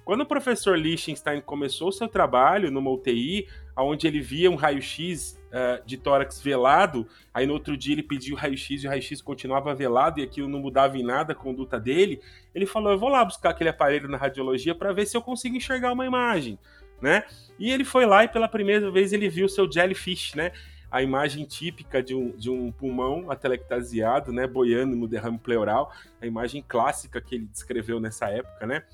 Quando 0.04 0.20
o 0.22 0.26
professor 0.26 0.78
Lichtenstein 0.78 1.40
começou 1.40 1.90
seu 1.90 2.08
trabalho 2.08 2.70
numa 2.70 2.90
UTI, 2.90 3.48
onde 3.82 4.06
ele 4.06 4.20
via 4.20 4.50
um 4.50 4.54
raio-x 4.54 5.40
uh, 5.48 5.84
de 5.84 5.96
tórax 5.96 6.40
velado, 6.40 7.06
aí 7.32 7.46
no 7.46 7.54
outro 7.54 7.76
dia 7.76 7.94
ele 7.94 8.02
pediu 8.02 8.36
o 8.36 8.38
raio-x 8.38 8.82
e 8.82 8.86
o 8.86 8.90
raio-x 8.90 9.20
continuava 9.20 9.74
velado 9.74 10.20
e 10.20 10.22
aquilo 10.22 10.48
não 10.48 10.60
mudava 10.60 10.96
em 10.96 11.02
nada 11.02 11.32
a 11.32 11.36
conduta 11.36 11.80
dele, 11.80 12.20
ele 12.54 12.66
falou: 12.66 12.92
Eu 12.92 12.98
vou 12.98 13.08
lá 13.08 13.24
buscar 13.24 13.50
aquele 13.50 13.70
aparelho 13.70 14.08
na 14.08 14.16
radiologia 14.16 14.74
para 14.74 14.92
ver 14.92 15.06
se 15.06 15.16
eu 15.16 15.22
consigo 15.22 15.56
enxergar 15.56 15.92
uma 15.92 16.06
imagem. 16.06 16.58
Né? 17.02 17.24
E 17.58 17.70
ele 17.70 17.84
foi 17.84 18.06
lá 18.06 18.24
e 18.24 18.28
pela 18.28 18.48
primeira 18.48 18.90
vez 18.90 19.12
ele 19.12 19.28
viu 19.28 19.46
o 19.46 19.48
seu 19.48 19.70
jellyfish, 19.70 20.34
né? 20.34 20.52
a 20.94 21.02
imagem 21.02 21.44
típica 21.44 22.00
de 22.00 22.14
um, 22.14 22.30
de 22.30 22.48
um 22.48 22.70
pulmão 22.70 23.28
atelectasiado, 23.28 24.32
né, 24.32 24.46
boiando 24.46 24.94
no 24.94 25.08
derrame 25.08 25.38
pleural, 25.38 25.92
a 26.22 26.26
imagem 26.26 26.64
clássica 26.66 27.20
que 27.20 27.34
ele 27.34 27.46
descreveu 27.46 27.98
nessa 27.98 28.28
época, 28.28 28.64
né? 28.64 28.84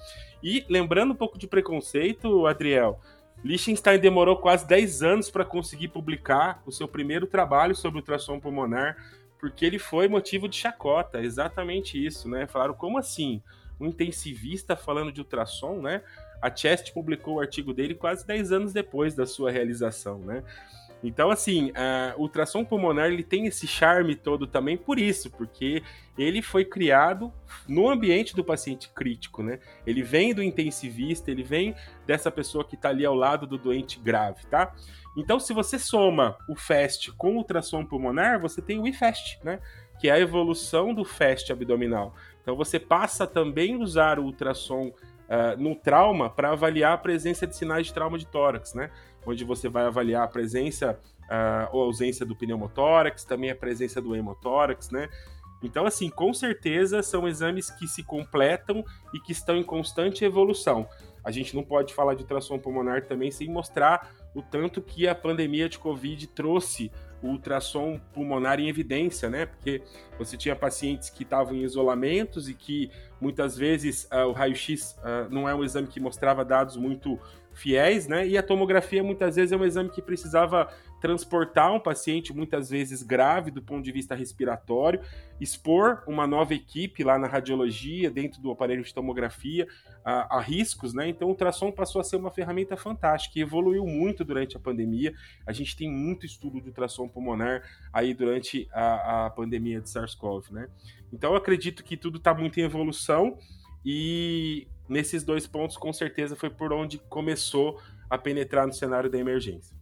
E 0.43 0.65
lembrando 0.67 1.13
um 1.13 1.15
pouco 1.15 1.37
de 1.37 1.47
preconceito, 1.47 2.47
Adriel, 2.47 2.99
Liechtenstein 3.45 3.99
demorou 3.99 4.37
quase 4.37 4.67
10 4.67 5.03
anos 5.03 5.31
para 5.31 5.45
conseguir 5.45 5.89
publicar 5.89 6.63
o 6.67 6.73
seu 6.73 6.87
primeiro 6.87 7.27
trabalho 7.27 7.75
sobre 7.75 7.99
ultrassom 7.99 8.39
pulmonar, 8.39 8.97
porque 9.39 9.65
ele 9.65 9.79
foi 9.79 10.09
motivo 10.09 10.49
de 10.49 10.57
chacota, 10.57 11.21
exatamente 11.23 12.05
isso, 12.05 12.29
né? 12.29 12.47
Falaram, 12.47 12.75
como 12.75 12.99
assim? 12.99 13.43
um 13.81 13.87
intensivista 13.87 14.77
falando 14.77 15.11
de 15.11 15.21
ultrassom, 15.21 15.81
né? 15.81 16.03
A 16.41 16.55
Chest 16.55 16.93
publicou 16.93 17.37
o 17.37 17.41
artigo 17.41 17.73
dele 17.73 17.95
quase 17.95 18.27
10 18.27 18.53
anos 18.53 18.73
depois 18.73 19.15
da 19.15 19.27
sua 19.27 19.51
realização, 19.51 20.19
né? 20.19 20.45
Então, 21.03 21.31
assim, 21.31 21.73
o 22.17 22.23
ultrassom 22.23 22.65
pulmonar 22.65 23.07
ele 23.07 23.23
tem 23.23 23.47
esse 23.47 23.67
charme 23.67 24.15
todo 24.15 24.47
também 24.47 24.77
por 24.77 24.99
isso, 24.99 25.31
porque 25.31 25.83
ele 26.19 26.43
foi 26.43 26.65
criado 26.65 27.33
no 27.67 27.89
ambiente 27.89 28.37
do 28.37 28.45
paciente 28.45 28.91
crítico, 28.91 29.43
né? 29.43 29.59
Ele 29.87 30.03
vem 30.03 30.35
do 30.35 30.43
intensivista, 30.43 31.31
ele 31.31 31.43
vem 31.43 31.75
dessa 32.07 32.31
pessoa 32.31 32.65
que 32.65 32.75
está 32.75 32.91
ali 32.91 33.07
ao 33.07 33.15
lado 33.15 33.47
do 33.47 33.57
doente 33.57 33.99
grave, 33.99 34.47
tá? 34.47 34.75
Então, 35.17 35.41
se 35.41 35.53
você 35.53 35.79
soma 35.79 36.37
o 36.49 36.55
FAST 36.55 37.13
com 37.13 37.33
o 37.33 37.37
ultrassom 37.39 37.85
pulmonar, 37.85 38.41
você 38.41 38.61
tem 38.61 38.79
o 38.79 38.87
IFAST, 38.87 39.41
né? 39.43 39.59
Que 39.99 40.09
é 40.09 40.13
a 40.13 40.21
evolução 40.21 40.95
do 40.95 41.05
FAST 41.05 41.51
abdominal. 41.51 42.15
Então, 42.43 42.55
você 42.55 42.79
passa 42.79 43.27
também 43.27 43.75
a 43.75 43.79
usar 43.79 44.19
o 44.19 44.25
ultrassom 44.25 44.89
uh, 44.89 45.57
no 45.59 45.75
trauma 45.75 46.31
para 46.31 46.51
avaliar 46.51 46.93
a 46.93 46.99
presença 46.99 47.47
de 47.47 47.57
sinais 47.57 47.87
de 47.87 47.95
trauma 47.95 48.19
de 48.19 48.27
tórax, 48.27 48.75
né? 48.75 48.91
Onde 49.27 49.45
você 49.45 49.69
vai 49.69 49.85
avaliar 49.85 50.25
a 50.25 50.29
presença 50.29 50.99
uh, 51.31 51.77
ou 51.77 51.85
ausência 51.85 52.27
do 52.27 52.35
pneumotórax, 52.35 53.25
também 53.25 53.51
a 53.51 53.57
presença 53.57 54.01
do 54.01 54.15
hemotórax, 54.15 54.91
né? 54.91 55.09
Então, 55.63 55.85
assim, 55.85 56.09
com 56.09 56.33
certeza 56.33 57.03
são 57.03 57.29
exames 57.29 57.71
que 57.71 57.87
se 57.87 58.03
completam 58.03 58.85
e 59.13 59.21
que 59.21 59.33
estão 59.33 59.57
em 59.57 59.63
constante 59.63 60.25
evolução. 60.25 60.89
A 61.23 61.31
gente 61.31 61.55
não 61.55 61.63
pode 61.63 61.93
falar 61.93 62.15
de 62.15 62.23
ultrassom 62.23 62.59
pulmonar 62.59 63.05
também 63.07 63.31
sem 63.31 63.49
mostrar 63.49 64.11
o 64.35 64.41
tanto 64.41 64.81
que 64.81 65.07
a 65.07 65.15
pandemia 65.15 65.69
de 65.69 65.79
Covid 65.79 66.27
trouxe 66.29 66.91
o 67.23 67.29
ultrassom 67.29 68.01
pulmonar 68.15 68.59
em 68.59 68.71
evidência, 68.71 69.29
né? 69.29 69.45
Porque 69.45 69.83
você 70.19 70.37
tinha 70.37 70.57
pacientes 70.57 71.11
que 71.11 71.23
estavam 71.23 71.55
em 71.55 71.63
isolamentos 71.63 72.49
e 72.49 72.55
que 72.55 72.91
muitas 73.21 73.57
vezes 73.57 74.05
uh, 74.05 74.29
o 74.29 74.33
raio-x 74.33 74.99
uh, 74.99 75.29
não 75.29 75.47
é 75.47 75.55
um 75.55 75.63
exame 75.63 75.87
que 75.87 76.01
mostrava 76.01 76.43
dados 76.43 76.77
muito 76.77 77.19
fiéis, 77.53 78.07
né? 78.07 78.27
E 78.27 78.39
a 78.39 78.43
tomografia 78.43 79.03
muitas 79.03 79.37
vezes 79.37 79.53
é 79.53 79.57
um 79.57 79.65
exame 79.65 79.91
que 79.91 80.01
precisava 80.01 80.69
transportar 81.01 81.73
um 81.73 81.81
paciente 81.81 82.33
muitas 82.33 82.69
vezes 82.69 83.03
grave 83.03 83.51
do 83.51 83.63
ponto 83.63 83.83
de 83.83 83.91
vista 83.91 84.15
respiratório, 84.15 85.01
expor 85.41 86.03
uma 86.07 86.27
nova 86.27 86.55
equipe 86.55 87.03
lá 87.03 87.19
na 87.19 87.27
radiologia, 87.27 88.11
dentro 88.11 88.41
do 88.41 88.51
aparelho 88.51 88.85
de 88.85 88.93
tomografia, 88.93 89.67
a, 90.05 90.37
a 90.37 90.41
riscos, 90.41 90.93
né? 90.93 91.09
Então 91.09 91.29
o 91.29 91.31
ultrassom 91.31 91.73
passou 91.73 92.01
a 92.01 92.05
ser 92.05 92.17
uma 92.17 92.31
ferramenta 92.31 92.77
fantástica 92.77 93.39
e 93.39 93.43
evoluiu 93.43 93.87
muito 93.87 94.25
durante 94.25 94.57
a 94.57 94.61
pandemia. 94.61 95.15
A 95.47 95.53
gente 95.53 95.77
tem 95.77 95.91
muito 95.91 96.27
estudo 96.27 96.61
de 96.61 96.69
ultrassom 96.69 97.09
pulmonar 97.09 97.63
aí 97.93 98.13
durante 98.13 98.69
a, 98.73 99.27
a 99.27 99.31
pandemia 99.31 99.81
de 99.81 99.89
SARS-CoV, 99.89 100.53
né? 100.53 100.69
Então 101.13 101.31
eu 101.33 101.37
acredito 101.37 101.83
que 101.83 101.97
tudo 101.97 102.19
está 102.19 102.35
muito 102.35 102.61
em 102.61 102.63
evolução 102.63 103.39
e 103.85 104.69
nesses 104.91 105.23
dois 105.23 105.47
pontos, 105.47 105.77
com 105.77 105.93
certeza, 105.93 106.37
foi 106.37 106.51
por 106.51 106.73
onde 106.73 106.99
começou 106.99 107.81
a 108.11 108.19
penetrar 108.19 108.67
no 108.67 108.73
cenário 108.73 109.09
da 109.09 109.17
emergência. 109.17 109.79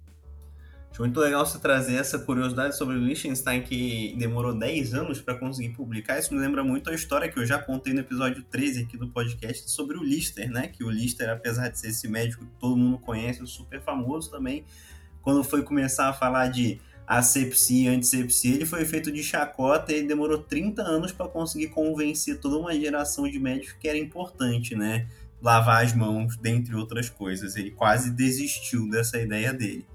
Muito 0.99 1.21
legal 1.21 1.47
você 1.47 1.61
trazer 1.61 1.95
essa 1.95 2.19
curiosidade 2.19 2.77
sobre 2.77 2.97
o 2.97 2.99
Liechtenstein, 2.99 3.63
que 3.63 4.17
demorou 4.19 4.53
10 4.53 4.95
anos 4.95 5.21
para 5.21 5.37
conseguir 5.37 5.69
publicar. 5.71 6.19
Isso 6.19 6.35
me 6.35 6.41
lembra 6.41 6.65
muito 6.65 6.91
a 6.91 6.95
história 6.95 7.29
que 7.29 7.39
eu 7.39 7.47
já 7.47 7.57
contei 7.57 7.95
no 7.95 8.01
episódio 8.01 8.43
13 8.43 8.83
aqui 8.83 8.97
do 8.97 9.07
podcast 9.07 9.71
sobre 9.71 9.97
o 9.97 10.03
Lister, 10.03 10.51
né? 10.51 10.67
Que 10.67 10.83
o 10.83 10.91
Lister, 10.91 11.31
apesar 11.31 11.69
de 11.69 11.79
ser 11.79 11.89
esse 11.89 12.09
médico 12.09 12.45
que 12.45 12.51
todo 12.59 12.77
mundo 12.77 12.99
conhece, 12.99 13.47
super 13.47 13.81
famoso 13.81 14.29
também, 14.29 14.65
quando 15.23 15.45
foi 15.45 15.63
começar 15.63 16.09
a 16.09 16.13
falar 16.13 16.49
de 16.49 16.81
asepsia 17.09 17.91
e 17.91 17.95
antisepsia, 17.95 18.55
ele 18.55 18.67
foi 18.67 18.85
feito 18.85 19.11
de 19.11 19.23
chacota 19.23 19.95
e 19.95 20.07
demorou 20.07 20.39
30 20.43 20.83
anos 20.83 21.11
para 21.11 21.27
conseguir 21.27 21.69
convencer 21.69 22.39
toda 22.39 22.59
uma 22.59 22.75
geração 22.75 23.27
de 23.27 23.39
médicos 23.39 23.75
que 23.81 23.89
era 23.89 23.97
importante, 23.97 24.77
né? 24.77 25.07
Lavar 25.41 25.83
as 25.83 25.95
mãos, 25.95 26.37
dentre 26.37 26.75
outras 26.75 27.09
coisas. 27.09 27.57
Ele 27.57 27.71
quase 27.71 28.11
desistiu 28.11 28.91
dessa 28.91 29.19
ideia 29.19 29.55
dele. 29.55 29.87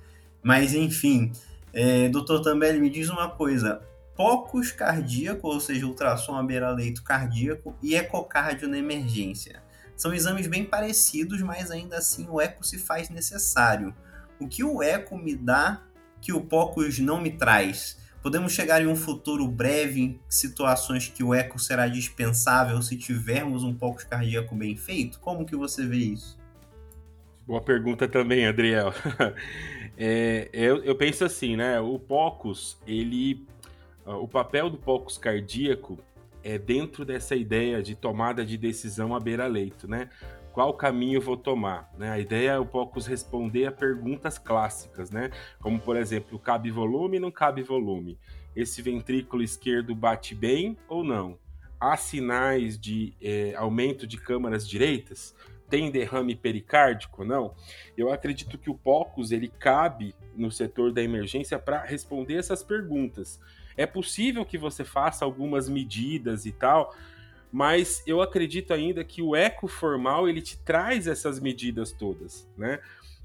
Mas, 0.42 0.74
enfim, 0.74 1.32
é, 1.72 2.10
doutor 2.10 2.42
Tambelli, 2.42 2.80
me 2.80 2.90
diz 2.90 3.10
uma 3.10 3.30
coisa. 3.30 3.82
Pocos 4.16 4.72
cardíaco, 4.72 5.48
ou 5.48 5.60
seja, 5.60 5.86
ultrassom 5.86 6.36
à 6.36 6.42
beira-leito 6.42 7.04
cardíaco 7.04 7.76
e 7.84 7.94
ecocardio 7.94 8.68
na 8.68 8.80
emergência. 8.80 9.62
São 9.96 10.12
exames 10.14 10.48
bem 10.48 10.66
parecidos, 10.66 11.42
mas 11.42 11.70
ainda 11.70 11.98
assim 11.98 12.28
o 12.28 12.42
eco 12.42 12.64
se 12.64 12.80
faz 12.80 13.10
necessário. 13.10 13.94
O 14.40 14.48
que 14.48 14.64
o 14.64 14.82
eco 14.82 15.16
me 15.16 15.36
dá 15.36 15.84
que 16.24 16.32
o 16.32 16.40
POCUS 16.40 17.00
não 17.00 17.22
me 17.22 17.32
traz? 17.32 18.02
Podemos 18.22 18.54
chegar 18.54 18.82
em 18.82 18.88
um 18.88 18.96
futuro 18.96 19.46
breve 19.46 20.02
em 20.02 20.20
situações 20.30 21.10
que 21.10 21.22
o 21.22 21.34
eco 21.34 21.60
será 21.60 21.90
dispensável 21.90 22.82
se 22.82 22.96
tivermos 22.96 23.62
um 23.64 23.74
POCUS 23.74 24.06
cardíaco 24.06 24.56
bem 24.56 24.78
feito? 24.78 25.20
Como 25.20 25.46
que 25.46 25.58
você 25.58 25.86
vê 25.86 25.98
isso? 25.98 26.40
Boa 27.46 27.60
pergunta 27.60 28.08
também, 28.08 28.48
Adriel. 28.48 28.94
é, 29.98 30.50
eu, 30.54 30.82
eu, 30.86 30.96
penso 30.96 31.26
assim, 31.26 31.58
né? 31.58 31.82
O 31.82 32.00
POCUS, 32.00 32.78
ele... 32.88 33.46
O 34.06 34.28
papel 34.28 34.70
do 34.70 34.78
POCUS 34.78 35.18
cardíaco 35.18 36.00
é 36.42 36.58
dentro 36.58 37.04
dessa 37.04 37.36
ideia 37.36 37.84
de 37.84 37.96
tomada 37.96 38.46
de 38.46 38.58
decisão 38.58 39.14
à 39.14 39.20
beira-leito, 39.20 39.90
né? 39.90 40.10
Qual 40.54 40.72
caminho 40.76 41.20
vou 41.20 41.36
tomar. 41.36 41.92
Né? 41.98 42.10
A 42.12 42.20
ideia 42.20 42.52
é 42.52 42.60
o 42.60 42.66
POCUS 42.66 43.08
responder 43.08 43.66
a 43.66 43.72
perguntas 43.72 44.38
clássicas, 44.38 45.10
né? 45.10 45.32
como 45.60 45.80
por 45.80 45.98
exemplo, 45.98 46.38
cabe 46.38 46.70
volume 46.70 47.20
não 47.20 47.32
cabe 47.32 47.64
volume? 47.64 48.20
Esse 48.56 48.82
ventrículo 48.84 49.42
esquerdo 49.42 49.96
bate 49.96 50.36
bem 50.36 50.78
ou 50.88 51.04
não? 51.04 51.40
Há 51.80 51.98
sinais 51.98 52.80
de 52.80 53.14
é, 53.20 53.56
aumento 53.56 54.06
de 54.06 54.16
câmaras 54.16 54.70
direitas? 54.70 55.36
Tem 55.68 55.90
derrame 55.90 56.36
pericárdico 56.36 57.26
não? 57.26 57.56
Eu 57.98 58.14
acredito 58.14 58.60
que 58.60 58.70
o 58.70 58.76
POCUS 58.76 59.32
ele 59.32 59.48
cabe 59.48 60.14
no 60.36 60.52
setor 60.52 60.94
da 60.94 61.02
emergência 61.02 61.58
para 61.58 61.84
responder 61.84 62.36
essas 62.36 62.62
perguntas. 62.62 63.40
É 63.76 63.88
possível 63.88 64.46
que 64.46 64.60
você 64.60 64.84
faça 64.84 65.26
algumas 65.26 65.68
medidas 65.68 66.46
e 66.46 66.52
tal, 66.52 66.94
mas 67.54 68.02
eu 68.08 68.20
acredito 68.20 68.74
ainda 68.74 69.04
que 69.04 69.22
o 69.22 69.36
eco 69.36 69.68
formal 69.68 70.28
ele 70.28 70.42
te 70.42 70.58
traz 70.58 71.06
essas 71.06 71.40
medidas 71.40 71.92
todas, 71.92 72.50
né? 72.58 72.80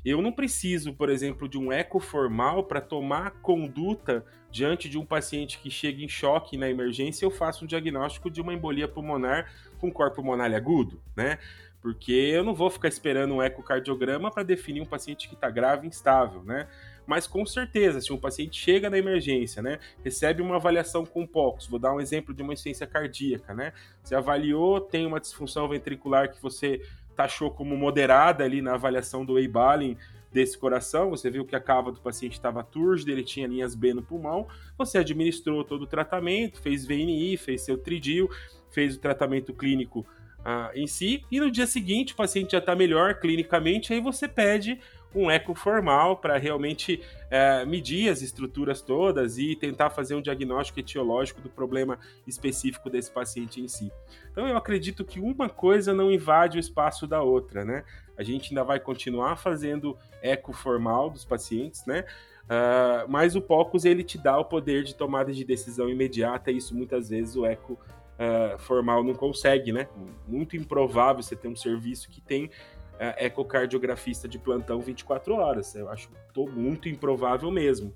Eu 0.04 0.20
não 0.20 0.30
preciso, 0.30 0.92
por 0.92 1.08
exemplo, 1.08 1.48
de 1.48 1.56
um 1.56 1.72
eco 1.72 1.98
formal 1.98 2.64
para 2.64 2.78
tomar 2.80 3.30
conduta 3.40 4.22
diante 4.50 4.86
de 4.86 4.98
um 4.98 5.04
paciente 5.04 5.58
que 5.58 5.70
chega 5.70 6.04
em 6.04 6.08
choque 6.08 6.58
na 6.58 6.68
emergência. 6.68 7.24
Eu 7.24 7.30
faço 7.30 7.64
um 7.64 7.66
diagnóstico 7.66 8.30
de 8.30 8.40
uma 8.42 8.52
embolia 8.52 8.86
pulmonar 8.86 9.50
com 9.78 9.90
corpo 9.90 10.16
pulmonar 10.16 10.52
agudo, 10.52 11.02
né? 11.16 11.38
Porque 11.80 12.12
eu 12.12 12.44
não 12.44 12.54
vou 12.54 12.68
ficar 12.68 12.88
esperando 12.88 13.34
um 13.34 13.42
ecocardiograma 13.42 14.30
para 14.30 14.42
definir 14.42 14.82
um 14.82 14.86
paciente 14.86 15.26
que 15.26 15.34
está 15.34 15.48
grave 15.48 15.86
e 15.86 15.88
instável, 15.88 16.42
né? 16.44 16.68
Mas 17.08 17.26
com 17.26 17.46
certeza, 17.46 18.02
se 18.02 18.12
um 18.12 18.18
paciente 18.18 18.60
chega 18.60 18.90
na 18.90 18.98
emergência, 18.98 19.62
né, 19.62 19.78
recebe 20.04 20.42
uma 20.42 20.56
avaliação 20.56 21.06
com 21.06 21.26
POCUS, 21.26 21.66
vou 21.66 21.78
dar 21.78 21.94
um 21.94 22.00
exemplo 22.00 22.34
de 22.34 22.42
uma 22.42 22.52
insuficiência 22.52 22.86
cardíaca, 22.86 23.54
né, 23.54 23.72
você 24.04 24.14
avaliou, 24.14 24.78
tem 24.78 25.06
uma 25.06 25.18
disfunção 25.18 25.66
ventricular 25.66 26.30
que 26.30 26.40
você 26.42 26.82
taxou 27.16 27.50
como 27.50 27.74
moderada 27.78 28.44
ali 28.44 28.60
na 28.60 28.74
avaliação 28.74 29.24
do 29.24 29.38
Eibalin 29.38 29.96
desse 30.30 30.58
coração, 30.58 31.08
você 31.08 31.30
viu 31.30 31.46
que 31.46 31.56
a 31.56 31.60
cava 31.60 31.90
do 31.90 31.98
paciente 31.98 32.34
estava 32.34 32.62
túrgida, 32.62 33.10
ele 33.10 33.24
tinha 33.24 33.46
linhas 33.46 33.74
B 33.74 33.94
no 33.94 34.02
pulmão, 34.02 34.46
você 34.76 34.98
administrou 34.98 35.64
todo 35.64 35.82
o 35.82 35.86
tratamento, 35.86 36.60
fez 36.60 36.84
VNI, 36.84 37.38
fez 37.38 37.62
seu 37.62 37.78
tridil, 37.78 38.28
fez 38.68 38.96
o 38.96 39.00
tratamento 39.00 39.54
clínico 39.54 40.06
uh, 40.40 40.70
em 40.74 40.86
si, 40.86 41.24
e 41.30 41.40
no 41.40 41.50
dia 41.50 41.66
seguinte 41.66 42.12
o 42.12 42.16
paciente 42.16 42.52
já 42.52 42.58
está 42.58 42.74
melhor 42.74 43.14
clinicamente, 43.20 43.92
aí 43.92 44.00
você 44.00 44.26
pede 44.26 44.80
um 45.14 45.30
eco 45.30 45.54
formal 45.54 46.18
para 46.18 46.36
realmente 46.36 47.00
é, 47.30 47.64
medir 47.64 48.10
as 48.10 48.20
estruturas 48.20 48.82
todas 48.82 49.38
e 49.38 49.56
tentar 49.56 49.90
fazer 49.90 50.14
um 50.14 50.20
diagnóstico 50.20 50.80
etiológico 50.80 51.40
do 51.40 51.48
problema 51.48 51.98
específico 52.26 52.90
desse 52.90 53.10
paciente 53.10 53.60
em 53.60 53.68
si. 53.68 53.90
Então 54.30 54.46
eu 54.46 54.56
acredito 54.56 55.04
que 55.04 55.18
uma 55.18 55.48
coisa 55.48 55.94
não 55.94 56.12
invade 56.12 56.58
o 56.58 56.60
espaço 56.60 57.06
da 57.06 57.22
outra, 57.22 57.64
né? 57.64 57.84
A 58.16 58.22
gente 58.22 58.50
ainda 58.50 58.64
vai 58.64 58.78
continuar 58.78 59.36
fazendo 59.36 59.96
eco 60.20 60.52
formal 60.52 61.08
dos 61.10 61.24
pacientes, 61.24 61.84
né? 61.86 62.04
Uh, 62.44 63.08
mas 63.08 63.36
o 63.36 63.42
POCUS 63.42 63.84
ele 63.84 64.02
te 64.02 64.16
dá 64.16 64.38
o 64.38 64.44
poder 64.44 64.82
de 64.82 64.94
tomada 64.94 65.32
de 65.32 65.44
decisão 65.44 65.88
imediata, 65.88 66.50
e 66.50 66.56
isso 66.56 66.74
muitas 66.74 67.10
vezes 67.10 67.36
o 67.36 67.44
eco 67.44 67.78
uh, 68.18 68.58
formal 68.58 69.02
não 69.02 69.14
consegue, 69.14 69.72
né? 69.72 69.88
Muito 70.26 70.56
improvável 70.56 71.22
você 71.22 71.36
ter 71.36 71.48
um 71.48 71.56
serviço 71.56 72.10
que 72.10 72.20
tem 72.20 72.50
é, 72.98 73.26
ecocardiografista 73.26 74.28
de 74.28 74.38
plantão 74.38 74.80
24 74.80 75.34
horas. 75.34 75.74
Eu 75.74 75.88
acho 75.88 76.10
tô 76.34 76.46
muito 76.46 76.88
improvável 76.88 77.50
mesmo. 77.50 77.94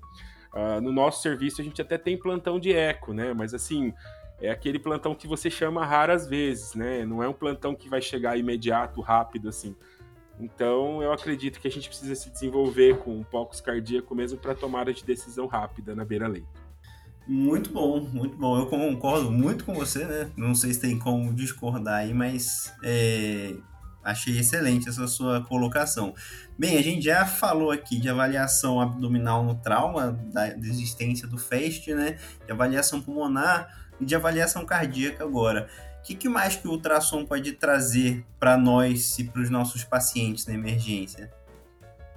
Uh, 0.53 0.79
no 0.81 0.91
nosso 0.91 1.21
serviço 1.21 1.61
a 1.61 1.63
gente 1.63 1.81
até 1.81 1.97
tem 1.97 2.17
plantão 2.17 2.59
de 2.59 2.71
eco, 2.71 3.11
né? 3.13 3.33
Mas 3.33 3.53
assim, 3.53 3.93
é 4.39 4.49
aquele 4.49 4.79
plantão 4.79 5.13
que 5.15 5.27
você 5.27 5.49
chama 5.49 5.85
raras 5.85 6.27
vezes, 6.27 6.73
né? 6.75 7.05
Não 7.05 7.21
é 7.23 7.27
um 7.27 7.33
plantão 7.33 7.75
que 7.75 7.89
vai 7.89 8.01
chegar 8.01 8.37
imediato, 8.37 9.01
rápido, 9.01 9.49
assim. 9.49 9.75
Então, 10.39 11.01
eu 11.01 11.11
acredito 11.11 11.59
que 11.59 11.67
a 11.67 11.71
gente 11.71 11.87
precisa 11.87 12.15
se 12.15 12.29
desenvolver 12.29 12.97
com 12.97 13.15
um 13.17 13.23
POCUS 13.23 13.61
cardíaco 13.61 14.15
mesmo 14.15 14.39
para 14.39 14.55
tomada 14.55 14.91
de 14.91 15.03
decisão 15.03 15.45
rápida 15.45 15.95
na 15.95 16.03
beira-leito. 16.03 16.62
Muito 17.25 17.71
bom, 17.71 18.01
muito 18.01 18.37
bom. 18.37 18.57
Eu 18.57 18.65
concordo 18.67 19.31
muito 19.31 19.63
com 19.63 19.73
você, 19.73 20.05
né? 20.05 20.29
Não 20.35 20.53
sei 20.53 20.73
se 20.73 20.81
tem 20.81 20.99
como 20.99 21.33
discordar 21.33 21.99
aí, 21.99 22.13
mas 22.13 22.73
é, 22.83 23.55
achei 24.03 24.37
excelente 24.37 24.89
essa 24.89 25.07
sua 25.07 25.41
colocação. 25.41 26.13
Bem, 26.57 26.77
a 26.77 26.81
gente 26.81 27.05
já 27.05 27.25
falou 27.25 27.71
aqui 27.71 27.97
de 27.97 28.09
avaliação 28.09 28.81
abdominal 28.81 29.43
no 29.43 29.55
trauma, 29.55 30.19
da, 30.33 30.49
existência 30.49 31.25
do 31.25 31.37
FEST, 31.37 31.93
né? 31.93 32.17
De 32.45 32.51
avaliação 32.51 33.01
pulmonar 33.01 33.87
e 34.01 34.05
de 34.05 34.15
avaliação 34.15 34.65
cardíaca 34.65 35.23
agora. 35.23 35.69
O 35.99 36.03
que, 36.03 36.15
que 36.15 36.27
mais 36.27 36.57
que 36.57 36.67
o 36.67 36.71
ultrassom 36.71 37.25
pode 37.25 37.53
trazer 37.53 38.25
para 38.37 38.57
nós 38.57 39.17
e 39.17 39.23
para 39.23 39.41
os 39.41 39.49
nossos 39.49 39.85
pacientes 39.85 40.45
na 40.45 40.53
emergência? 40.53 41.31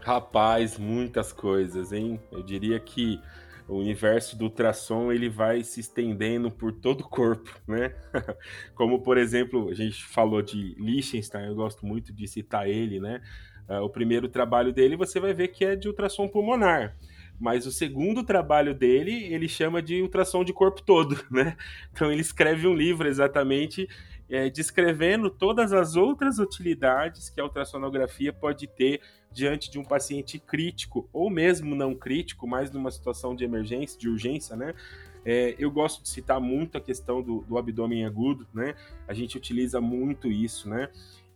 Rapaz, 0.00 0.76
muitas 0.76 1.32
coisas, 1.32 1.92
hein? 1.92 2.20
Eu 2.32 2.42
diria 2.42 2.80
que 2.80 3.20
o 3.68 3.76
universo 3.76 4.36
do 4.36 4.44
ultrassom 4.44 5.12
ele 5.12 5.28
vai 5.28 5.62
se 5.64 5.80
estendendo 5.80 6.50
por 6.50 6.72
todo 6.72 7.00
o 7.00 7.08
corpo, 7.08 7.50
né? 7.66 7.94
Como, 8.74 9.02
por 9.02 9.18
exemplo, 9.18 9.68
a 9.68 9.74
gente 9.74 10.04
falou 10.04 10.40
de 10.40 10.74
Liechtenstein, 10.78 11.46
eu 11.46 11.54
gosto 11.54 11.84
muito 11.84 12.12
de 12.12 12.28
citar 12.28 12.68
ele, 12.68 13.00
né? 13.00 13.20
Uh, 13.68 13.82
o 13.82 13.90
primeiro 13.90 14.28
trabalho 14.28 14.72
dele 14.72 14.96
você 14.96 15.18
vai 15.18 15.34
ver 15.34 15.48
que 15.48 15.64
é 15.64 15.74
de 15.74 15.88
ultrassom 15.88 16.28
pulmonar. 16.28 16.96
Mas 17.38 17.66
o 17.66 17.72
segundo 17.72 18.22
trabalho 18.22 18.74
dele, 18.74 19.24
ele 19.24 19.48
chama 19.48 19.82
de 19.82 20.00
ultrassom 20.00 20.42
de 20.44 20.52
corpo 20.52 20.80
todo, 20.82 21.22
né? 21.30 21.56
Então 21.92 22.10
ele 22.10 22.20
escreve 22.20 22.66
um 22.66 22.74
livro 22.74 23.08
exatamente 23.08 23.88
é, 24.28 24.48
descrevendo 24.48 25.30
todas 25.30 25.72
as 25.72 25.96
outras 25.96 26.38
utilidades 26.38 27.30
que 27.30 27.40
a 27.40 27.44
ultrassonografia 27.44 28.32
pode 28.32 28.66
ter 28.66 29.00
diante 29.36 29.70
de 29.70 29.78
um 29.78 29.84
paciente 29.84 30.38
crítico, 30.38 31.06
ou 31.12 31.28
mesmo 31.28 31.74
não 31.74 31.94
crítico, 31.94 32.46
mas 32.48 32.70
numa 32.70 32.90
situação 32.90 33.36
de 33.36 33.44
emergência, 33.44 34.00
de 34.00 34.08
urgência, 34.08 34.56
né? 34.56 34.74
É, 35.26 35.54
eu 35.58 35.70
gosto 35.70 36.02
de 36.02 36.08
citar 36.08 36.40
muito 36.40 36.78
a 36.78 36.80
questão 36.80 37.20
do, 37.20 37.42
do 37.42 37.58
abdômen 37.58 38.06
agudo, 38.06 38.46
né? 38.54 38.74
A 39.06 39.12
gente 39.12 39.36
utiliza 39.36 39.78
muito 39.78 40.28
isso, 40.28 40.70
né? 40.70 40.88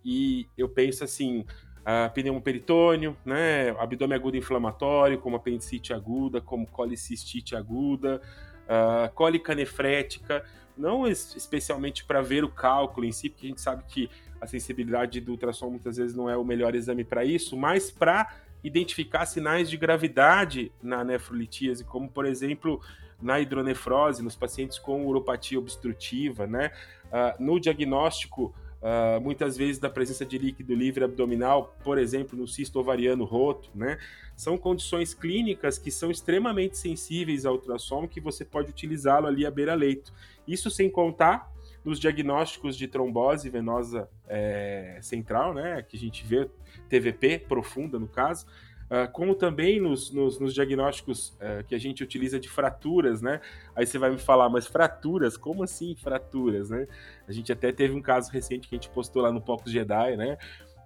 E 0.02 0.46
eu 0.56 0.66
penso 0.66 1.04
assim, 1.04 1.44
a 1.84 2.08
pneumoperitônio, 2.08 3.14
né? 3.22 3.70
Abdômen 3.78 4.16
agudo 4.16 4.38
inflamatório, 4.38 5.18
como 5.18 5.36
apendicite 5.36 5.92
aguda, 5.92 6.40
como 6.40 6.66
colicistite 6.66 7.54
aguda, 7.54 8.22
a 8.66 9.10
cólica 9.10 9.54
nefrética, 9.54 10.42
não 10.74 11.06
especialmente 11.06 12.02
para 12.06 12.22
ver 12.22 12.44
o 12.44 12.50
cálculo 12.50 13.04
em 13.04 13.12
si, 13.12 13.28
porque 13.28 13.44
a 13.44 13.50
gente 13.50 13.60
sabe 13.60 13.84
que 13.86 14.08
a 14.40 14.46
sensibilidade 14.46 15.20
do 15.20 15.32
ultrassom 15.32 15.70
muitas 15.70 15.96
vezes 15.96 16.16
não 16.16 16.28
é 16.28 16.36
o 16.36 16.44
melhor 16.44 16.74
exame 16.74 17.04
para 17.04 17.24
isso, 17.24 17.56
mas 17.56 17.90
para 17.90 18.34
identificar 18.62 19.26
sinais 19.26 19.70
de 19.70 19.76
gravidade 19.76 20.72
na 20.82 21.02
nefrolitíase, 21.02 21.84
como 21.84 22.08
por 22.08 22.26
exemplo 22.26 22.80
na 23.20 23.40
hidronefrose, 23.40 24.22
nos 24.22 24.34
pacientes 24.34 24.78
com 24.78 25.06
uropatia 25.06 25.58
obstrutiva, 25.58 26.46
né? 26.46 26.72
Uh, 27.06 27.42
no 27.42 27.60
diagnóstico, 27.60 28.54
uh, 28.80 29.20
muitas 29.20 29.56
vezes 29.56 29.78
da 29.78 29.90
presença 29.90 30.24
de 30.24 30.38
líquido 30.38 30.74
livre 30.74 31.04
abdominal, 31.04 31.76
por 31.84 31.98
exemplo, 31.98 32.38
no 32.38 32.48
cisto 32.48 32.78
ovariano 32.78 33.24
roto, 33.24 33.70
né? 33.74 33.98
São 34.36 34.56
condições 34.56 35.12
clínicas 35.12 35.78
que 35.78 35.90
são 35.90 36.10
extremamente 36.10 36.78
sensíveis 36.78 37.44
ao 37.44 37.54
ultrassom 37.54 38.08
que 38.08 38.20
você 38.20 38.44
pode 38.44 38.70
utilizá-lo 38.70 39.26
ali 39.26 39.44
à 39.44 39.50
beira-leito. 39.50 40.12
Isso 40.48 40.70
sem 40.70 40.88
contar 40.88 41.52
nos 41.84 41.98
diagnósticos 41.98 42.76
de 42.76 42.86
trombose 42.86 43.48
venosa 43.48 44.08
é, 44.28 44.98
central, 45.00 45.54
né, 45.54 45.82
que 45.82 45.96
a 45.96 46.00
gente 46.00 46.26
vê 46.26 46.48
TVP 46.88 47.38
profunda 47.48 47.98
no 47.98 48.08
caso, 48.08 48.46
uh, 48.90 49.10
como 49.12 49.34
também 49.34 49.80
nos, 49.80 50.10
nos, 50.10 50.38
nos 50.38 50.52
diagnósticos 50.52 51.30
uh, 51.36 51.64
que 51.66 51.74
a 51.74 51.78
gente 51.78 52.02
utiliza 52.02 52.38
de 52.38 52.48
fraturas, 52.48 53.22
né? 53.22 53.40
Aí 53.74 53.86
você 53.86 53.96
vai 53.96 54.10
me 54.10 54.18
falar, 54.18 54.48
mas 54.48 54.66
fraturas? 54.66 55.36
Como 55.36 55.62
assim 55.62 55.94
fraturas, 55.94 56.70
né? 56.70 56.86
A 57.28 57.32
gente 57.32 57.52
até 57.52 57.70
teve 57.70 57.94
um 57.94 58.02
caso 58.02 58.30
recente 58.30 58.68
que 58.68 58.74
a 58.74 58.78
gente 58.78 58.90
postou 58.90 59.22
lá 59.22 59.32
no 59.32 59.40
Pocos 59.40 59.70
Jedi, 59.70 60.16
né? 60.16 60.36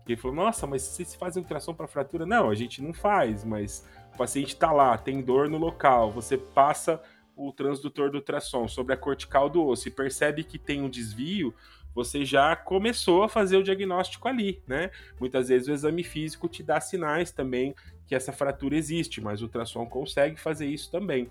Que 0.04 0.12
ele 0.12 0.20
falou, 0.20 0.37
nossa, 0.37 0.66
mas 0.66 0.83
vocês 0.83 1.14
fazem 1.14 1.42
ultrassom 1.42 1.74
para 1.74 1.88
fratura? 1.88 2.26
Não, 2.26 2.50
a 2.50 2.54
gente 2.54 2.83
não 2.83 2.92
faz, 2.92 3.42
mas 3.42 3.88
o 4.14 4.18
paciente 4.18 4.48
está 4.48 4.70
lá, 4.70 4.98
tem 4.98 5.22
dor 5.22 5.48
no 5.48 5.57
local, 5.57 6.12
você 6.12 6.37
passa 6.37 7.00
o 7.36 7.52
transdutor 7.52 8.10
do 8.10 8.18
ultrassom 8.18 8.68
sobre 8.68 8.94
a 8.94 8.96
cortical 8.96 9.48
do 9.50 9.64
osso 9.64 9.88
e 9.88 9.90
percebe 9.90 10.44
que 10.44 10.58
tem 10.58 10.80
um 10.80 10.88
desvio, 10.88 11.54
você 11.94 12.24
já 12.24 12.56
começou 12.56 13.22
a 13.22 13.28
fazer 13.28 13.56
o 13.56 13.62
diagnóstico 13.62 14.26
ali, 14.26 14.60
né? 14.66 14.90
Muitas 15.18 15.48
vezes 15.48 15.68
o 15.68 15.72
exame 15.72 16.02
físico 16.02 16.48
te 16.48 16.62
dá 16.62 16.80
sinais 16.80 17.30
também 17.30 17.74
que 18.06 18.14
essa 18.14 18.32
fratura 18.32 18.76
existe, 18.76 19.20
mas 19.20 19.40
o 19.40 19.44
ultrassom 19.44 19.86
consegue 19.86 20.38
fazer 20.38 20.66
isso 20.66 20.90
também. 20.90 21.30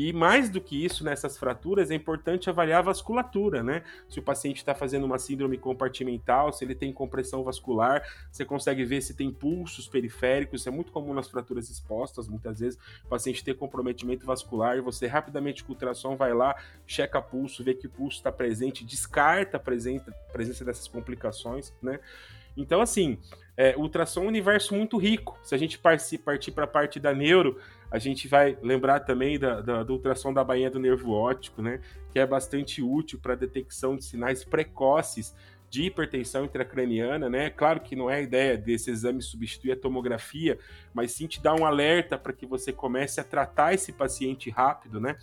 E 0.00 0.12
mais 0.12 0.48
do 0.48 0.60
que 0.60 0.84
isso, 0.84 1.02
nessas 1.02 1.36
fraturas, 1.36 1.90
é 1.90 1.94
importante 1.96 2.48
avaliar 2.48 2.78
a 2.78 2.82
vasculatura, 2.82 3.64
né? 3.64 3.82
Se 4.08 4.20
o 4.20 4.22
paciente 4.22 4.58
está 4.58 4.72
fazendo 4.72 5.02
uma 5.02 5.18
síndrome 5.18 5.58
compartimental, 5.58 6.52
se 6.52 6.64
ele 6.64 6.76
tem 6.76 6.92
compressão 6.92 7.42
vascular, 7.42 8.06
você 8.30 8.44
consegue 8.44 8.84
ver 8.84 9.00
se 9.00 9.12
tem 9.12 9.32
pulsos 9.32 9.88
periféricos, 9.88 10.60
isso 10.60 10.68
é 10.68 10.70
muito 10.70 10.92
comum 10.92 11.12
nas 11.12 11.28
fraturas 11.28 11.68
expostas, 11.68 12.28
muitas 12.28 12.60
vezes 12.60 12.78
o 13.06 13.08
paciente 13.08 13.42
tem 13.42 13.52
comprometimento 13.52 14.24
vascular 14.24 14.76
e 14.76 14.80
você 14.80 15.08
rapidamente 15.08 15.64
com 15.64 15.72
o 15.72 15.74
ultrassom 15.74 16.14
vai 16.14 16.32
lá, 16.32 16.54
checa 16.86 17.20
pulso, 17.20 17.64
vê 17.64 17.74
que 17.74 17.88
o 17.88 17.90
pulso 17.90 18.18
está 18.18 18.30
presente, 18.30 18.84
descarta 18.84 19.56
a 19.56 19.60
presença 19.60 20.64
dessas 20.64 20.86
complicações, 20.86 21.74
né? 21.82 21.98
Então, 22.56 22.80
assim, 22.80 23.18
é, 23.58 23.76
ultrassom 23.76 24.20
é 24.20 24.24
um 24.24 24.28
universo 24.28 24.72
muito 24.72 24.96
rico. 24.96 25.36
Se 25.42 25.52
a 25.52 25.58
gente 25.58 25.76
partir 25.80 26.18
para 26.52 26.62
a 26.62 26.66
parte 26.68 27.00
da 27.00 27.12
neuro, 27.12 27.58
a 27.90 27.98
gente 27.98 28.28
vai 28.28 28.56
lembrar 28.62 29.00
também 29.00 29.36
da, 29.36 29.60
da, 29.60 29.82
do 29.82 29.94
ultrassom 29.94 30.32
da 30.32 30.44
bainha 30.44 30.70
do 30.70 30.78
nervo 30.78 31.10
óptico, 31.10 31.60
né? 31.60 31.80
Que 32.12 32.20
é 32.20 32.26
bastante 32.26 32.80
útil 32.80 33.18
para 33.20 33.34
detecção 33.34 33.96
de 33.96 34.04
sinais 34.04 34.44
precoces 34.44 35.34
de 35.68 35.82
hipertensão 35.82 36.44
intracraniana, 36.44 37.28
né? 37.28 37.50
Claro 37.50 37.80
que 37.80 37.96
não 37.96 38.08
é 38.08 38.14
a 38.14 38.20
ideia 38.20 38.56
desse 38.56 38.92
exame 38.92 39.20
substituir 39.20 39.72
a 39.72 39.76
tomografia, 39.76 40.56
mas 40.94 41.10
sim 41.10 41.26
te 41.26 41.42
dar 41.42 41.56
um 41.56 41.66
alerta 41.66 42.16
para 42.16 42.32
que 42.32 42.46
você 42.46 42.72
comece 42.72 43.20
a 43.20 43.24
tratar 43.24 43.74
esse 43.74 43.92
paciente 43.92 44.50
rápido, 44.50 45.00
né? 45.00 45.16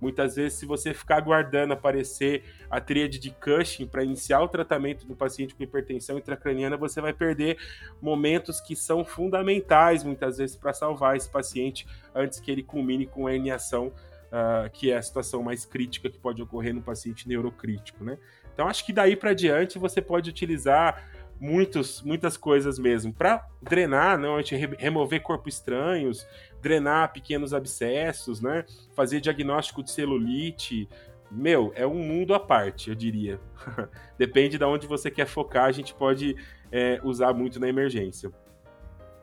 Muitas 0.00 0.36
vezes, 0.36 0.58
se 0.58 0.66
você 0.66 0.94
ficar 0.94 1.16
aguardando 1.16 1.74
aparecer 1.74 2.44
a 2.70 2.80
tríade 2.80 3.18
de 3.18 3.30
Cushing 3.30 3.86
para 3.86 4.02
iniciar 4.02 4.40
o 4.40 4.48
tratamento 4.48 5.06
do 5.06 5.14
paciente 5.14 5.54
com 5.54 5.62
hipertensão 5.62 6.16
intracraniana, 6.16 6.76
você 6.76 7.00
vai 7.00 7.12
perder 7.12 7.58
momentos 8.00 8.60
que 8.60 8.74
são 8.74 9.04
fundamentais, 9.04 10.02
muitas 10.02 10.38
vezes, 10.38 10.56
para 10.56 10.72
salvar 10.72 11.16
esse 11.16 11.28
paciente 11.28 11.86
antes 12.14 12.40
que 12.40 12.50
ele 12.50 12.62
culmine 12.62 13.06
com 13.06 13.26
a 13.26 13.34
herniação, 13.34 13.88
uh, 13.88 14.70
que 14.72 14.90
é 14.90 14.96
a 14.96 15.02
situação 15.02 15.42
mais 15.42 15.66
crítica 15.66 16.08
que 16.08 16.18
pode 16.18 16.40
ocorrer 16.40 16.74
no 16.74 16.80
paciente 16.80 17.28
neurocrítico, 17.28 18.02
né? 18.02 18.16
Então, 18.54 18.68
acho 18.68 18.84
que 18.84 18.92
daí 18.92 19.16
para 19.16 19.32
diante 19.32 19.78
você 19.78 20.02
pode 20.02 20.28
utilizar 20.28 21.08
muitos, 21.40 22.02
muitas 22.02 22.36
coisas 22.36 22.78
mesmo. 22.78 23.12
Para 23.12 23.46
drenar, 23.62 24.18
não, 24.18 24.36
gente 24.38 24.54
remover 24.78 25.22
corpos 25.22 25.54
estranhos, 25.54 26.26
drenar 26.62 27.12
pequenos 27.12 27.54
abscessos, 27.54 28.40
né? 28.40 28.64
Fazer 28.94 29.20
diagnóstico 29.20 29.82
de 29.82 29.90
celulite. 29.90 30.88
Meu, 31.30 31.72
é 31.74 31.86
um 31.86 31.94
mundo 31.94 32.34
à 32.34 32.40
parte, 32.40 32.90
eu 32.90 32.94
diria. 32.94 33.40
Depende 34.18 34.58
de 34.58 34.64
onde 34.64 34.86
você 34.86 35.10
quer 35.10 35.26
focar, 35.26 35.64
a 35.64 35.72
gente 35.72 35.94
pode 35.94 36.36
é, 36.72 37.00
usar 37.04 37.32
muito 37.32 37.60
na 37.60 37.68
emergência. 37.68 38.32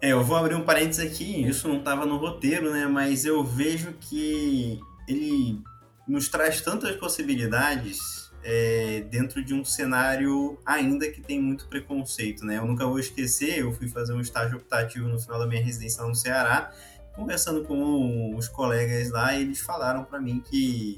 É, 0.02 0.12
eu 0.12 0.24
vou 0.24 0.38
abrir 0.38 0.56
um 0.56 0.62
parênteses 0.62 1.12
aqui, 1.12 1.44
isso 1.48 1.68
não 1.68 1.80
estava 1.80 2.06
no 2.06 2.18
roteiro, 2.18 2.72
né? 2.72 2.86
Mas 2.86 3.26
eu 3.26 3.44
vejo 3.44 3.94
que 4.00 4.80
ele 5.08 5.60
nos 6.08 6.30
traz 6.30 6.62
tantas 6.62 6.96
possibilidades 6.96 8.28
é, 8.44 9.02
dentro 9.10 9.44
de 9.44 9.54
um 9.54 9.66
cenário 9.66 10.58
ainda 10.66 11.10
que 11.12 11.20
tem 11.20 11.42
muito 11.42 11.68
preconceito, 11.68 12.46
né? 12.46 12.58
Eu 12.58 12.66
nunca 12.66 12.86
vou 12.86 13.00
esquecer, 13.00 13.60
eu 13.60 13.74
fui 13.74 13.90
fazer 13.90 14.14
um 14.14 14.22
estágio 14.22 14.58
optativo 14.58 15.08
no 15.08 15.20
final 15.20 15.40
da 15.40 15.48
minha 15.48 15.62
residência 15.62 16.04
no 16.04 16.16
Ceará, 16.16 16.72
conversando 17.18 17.64
com 17.64 18.36
os 18.36 18.48
colegas 18.48 19.10
lá, 19.10 19.36
eles 19.36 19.60
falaram 19.60 20.06
para 20.06 20.22
mim 20.22 20.40
que 20.40 20.98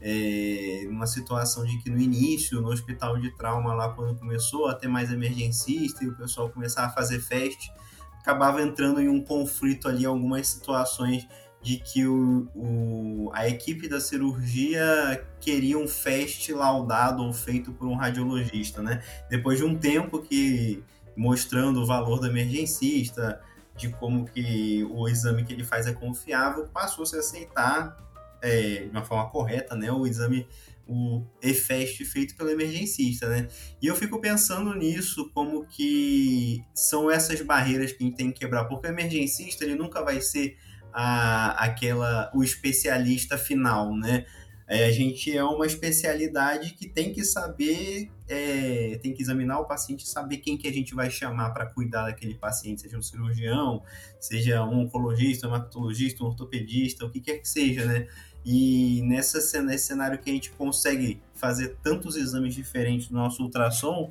é, 0.00 0.86
uma 0.88 1.06
situação 1.06 1.64
de 1.64 1.76
que 1.82 1.90
no 1.90 2.00
início, 2.00 2.62
no 2.62 2.68
hospital 2.68 3.18
de 3.18 3.30
trauma 3.36 3.74
lá, 3.74 3.90
quando 3.90 4.18
começou 4.18 4.66
a 4.66 4.74
ter 4.74 4.88
mais 4.88 5.12
emergencista 5.12 6.02
e 6.02 6.08
o 6.08 6.16
pessoal 6.16 6.48
começar 6.48 6.86
a 6.86 6.90
fazer 6.90 7.20
fest, 7.20 7.68
acabava 8.18 8.62
entrando 8.62 8.98
em 8.98 9.08
um 9.08 9.22
conflito 9.22 9.88
ali, 9.88 10.06
algumas 10.06 10.48
situações 10.48 11.28
de 11.60 11.76
que 11.76 12.06
o, 12.06 12.48
o, 12.54 13.30
a 13.34 13.46
equipe 13.46 13.88
da 13.88 14.00
cirurgia 14.00 15.22
queria 15.38 15.76
um 15.76 15.88
fest 15.88 16.48
laudado 16.50 17.22
ou 17.22 17.32
feito 17.32 17.72
por 17.72 17.88
um 17.88 17.94
radiologista, 17.94 18.80
né? 18.80 19.02
Depois 19.28 19.58
de 19.58 19.64
um 19.64 19.76
tempo 19.76 20.22
que 20.22 20.82
mostrando 21.16 21.80
o 21.80 21.86
valor 21.86 22.20
do 22.20 22.26
emergencista, 22.26 23.40
de 23.78 23.88
como 23.90 24.26
que 24.26 24.84
o 24.90 25.08
exame 25.08 25.44
que 25.44 25.52
ele 25.52 25.64
faz 25.64 25.86
é 25.86 25.92
confiável, 25.92 26.66
passou-se 26.68 27.16
a 27.16 27.20
aceitar 27.20 27.96
é, 28.42 28.84
de 28.84 28.90
uma 28.90 29.04
forma 29.04 29.30
correta, 29.30 29.74
né, 29.74 29.90
o 29.90 30.06
exame 30.06 30.46
o 30.88 31.22
EFEST 31.42 32.02
feito 32.06 32.34
pelo 32.34 32.48
emergencista, 32.48 33.28
né? 33.28 33.46
E 33.80 33.86
eu 33.86 33.94
fico 33.94 34.18
pensando 34.22 34.74
nisso, 34.74 35.30
como 35.34 35.66
que 35.66 36.64
são 36.74 37.10
essas 37.10 37.42
barreiras 37.42 37.92
que 37.92 38.02
a 38.02 38.06
gente 38.06 38.16
tem 38.16 38.32
que 38.32 38.40
quebrar, 38.40 38.64
porque 38.64 38.86
o 38.86 38.90
emergencista 38.90 39.64
ele 39.64 39.74
nunca 39.74 40.02
vai 40.02 40.22
ser 40.22 40.56
a, 40.90 41.62
aquela 41.62 42.30
o 42.34 42.42
especialista 42.42 43.36
final, 43.36 43.94
né? 43.94 44.24
É, 44.68 44.84
a 44.84 44.92
gente 44.92 45.34
é 45.34 45.42
uma 45.42 45.64
especialidade 45.64 46.74
que 46.74 46.86
tem 46.86 47.10
que 47.10 47.24
saber, 47.24 48.10
é, 48.28 48.98
tem 49.02 49.14
que 49.14 49.22
examinar 49.22 49.60
o 49.60 49.64
paciente, 49.64 50.06
saber 50.06 50.36
quem 50.38 50.58
que 50.58 50.68
a 50.68 50.72
gente 50.72 50.94
vai 50.94 51.10
chamar 51.10 51.50
para 51.50 51.64
cuidar 51.64 52.04
daquele 52.04 52.34
paciente, 52.34 52.82
seja 52.82 52.98
um 52.98 53.02
cirurgião, 53.02 53.82
seja 54.20 54.62
um 54.62 54.80
oncologista, 54.80 55.48
um 55.48 55.54
hematologista, 55.54 56.22
um 56.22 56.26
ortopedista, 56.26 57.06
o 57.06 57.10
que 57.10 57.18
quer 57.18 57.38
que 57.38 57.48
seja, 57.48 57.86
né? 57.86 58.06
E 58.44 59.00
nessa, 59.06 59.62
nesse 59.62 59.86
cenário 59.86 60.18
que 60.18 60.28
a 60.28 60.32
gente 60.34 60.50
consegue 60.50 61.22
fazer 61.34 61.78
tantos 61.82 62.14
exames 62.14 62.54
diferentes 62.54 63.08
no 63.08 63.18
nosso 63.18 63.42
ultrassom, 63.42 64.10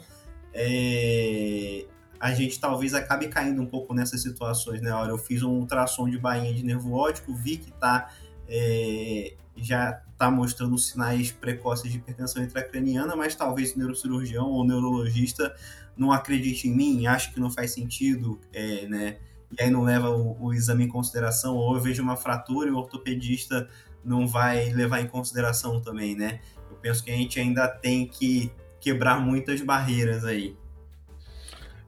é, 0.53 1.85
a 2.19 2.33
gente 2.33 2.59
talvez 2.59 2.95
acabe 2.95 3.27
caindo 3.27 3.61
um 3.61 3.65
pouco 3.67 3.93
nessas 3.93 4.23
situações, 4.23 4.81
né? 4.81 4.91
Olha, 4.91 5.11
eu 5.11 5.19
fiz 5.19 5.43
um 5.43 5.51
ultrassom 5.51 6.09
de 6.09 6.17
bainha 6.17 6.51
de 6.51 6.63
nervo 6.63 6.93
óptico, 6.93 7.35
vi 7.35 7.57
que 7.57 7.71
tá, 7.73 8.11
é, 8.49 9.35
já 9.67 10.01
está 10.11 10.31
mostrando 10.31 10.77
sinais 10.77 11.31
precoces 11.31 11.91
de 11.91 11.97
hipertensão 11.97 12.41
intracraniana, 12.41 13.15
mas 13.15 13.35
talvez 13.35 13.75
o 13.75 13.79
neurocirurgião 13.79 14.49
ou 14.49 14.65
neurologista 14.65 15.55
não 15.95 16.11
acredite 16.11 16.67
em 16.67 16.75
mim, 16.75 17.07
ache 17.07 17.33
que 17.33 17.39
não 17.39 17.49
faz 17.49 17.71
sentido, 17.71 18.39
é, 18.53 18.87
né? 18.87 19.17
E 19.57 19.63
aí 19.63 19.69
não 19.69 19.83
leva 19.83 20.09
o, 20.09 20.45
o, 20.45 20.53
exame 20.53 20.85
em 20.85 20.87
consideração, 20.87 21.55
ou 21.55 21.75
eu 21.75 21.81
vejo 21.81 22.01
uma 22.03 22.17
fratura 22.17 22.67
e 22.67 22.71
o 22.71 22.77
ortopedista 22.77 23.67
não 24.03 24.27
vai 24.27 24.71
levar 24.71 25.01
em 25.01 25.07
consideração 25.07 25.81
também, 25.81 26.15
né? 26.15 26.39
Eu 26.69 26.77
penso 26.77 27.03
que 27.03 27.11
a 27.11 27.15
gente 27.15 27.39
ainda 27.39 27.67
tem 27.67 28.05
que 28.07 28.51
quebrar 28.79 29.19
muitas 29.19 29.61
barreiras 29.61 30.23
aí. 30.25 30.55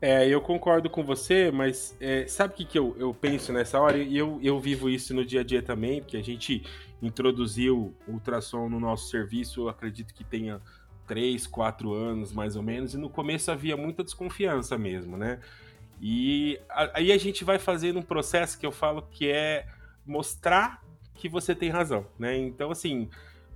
É, 0.02 0.26
eu 0.28 0.40
concordo 0.40 0.90
com 0.90 1.04
você, 1.04 1.52
mas 1.52 1.96
é, 2.00 2.26
sabe 2.26 2.54
o 2.54 2.58
que, 2.58 2.66
que 2.66 2.80
eu, 2.80 2.96
eu 2.98 3.14
penso 3.14 3.52
nessa 3.52 3.80
hora? 3.82 3.98
E 3.98 4.18
eu, 4.18 4.40
eu 4.42 4.58
vivo 4.60 4.90
isso 4.90 5.14
no 5.14 5.26
dia 5.26 5.42
a 5.42 5.44
dia 5.44 5.62
também, 5.62 6.02
porque 6.02 6.16
a 6.16 6.24
gente 6.24 6.64
introduziu 7.02 7.96
ultrassom 8.08 8.70
no 8.70 8.80
nosso 8.80 9.10
serviço, 9.10 9.70
acredito 9.70 10.14
que 10.14 10.24
tenha 10.24 10.62
três, 11.08 11.48
quatro 11.48 11.94
anos 11.94 12.32
mais 12.32 12.56
ou 12.56 12.62
menos, 12.62 12.94
e 12.94 12.98
no 12.98 13.10
começo 13.10 13.52
havia 13.52 13.76
muita 13.76 14.04
desconfiança 14.04 14.78
mesmo, 14.78 15.18
né? 15.18 15.40
E 16.02 16.60
aí 16.94 17.12
a 17.12 17.18
gente 17.18 17.44
vai 17.44 17.60
fazendo 17.60 18.00
um 18.00 18.04
processo 18.04 18.58
que 18.58 18.66
eu 18.66 18.72
falo 18.72 19.02
que 19.12 19.30
é 19.30 19.68
mostrar 20.06 20.84
que 21.16 21.28
você 21.28 21.54
tem 21.54 21.70
razão, 21.70 22.06
né? 22.18 22.38
Então, 22.38 22.72
assim, 22.72 23.10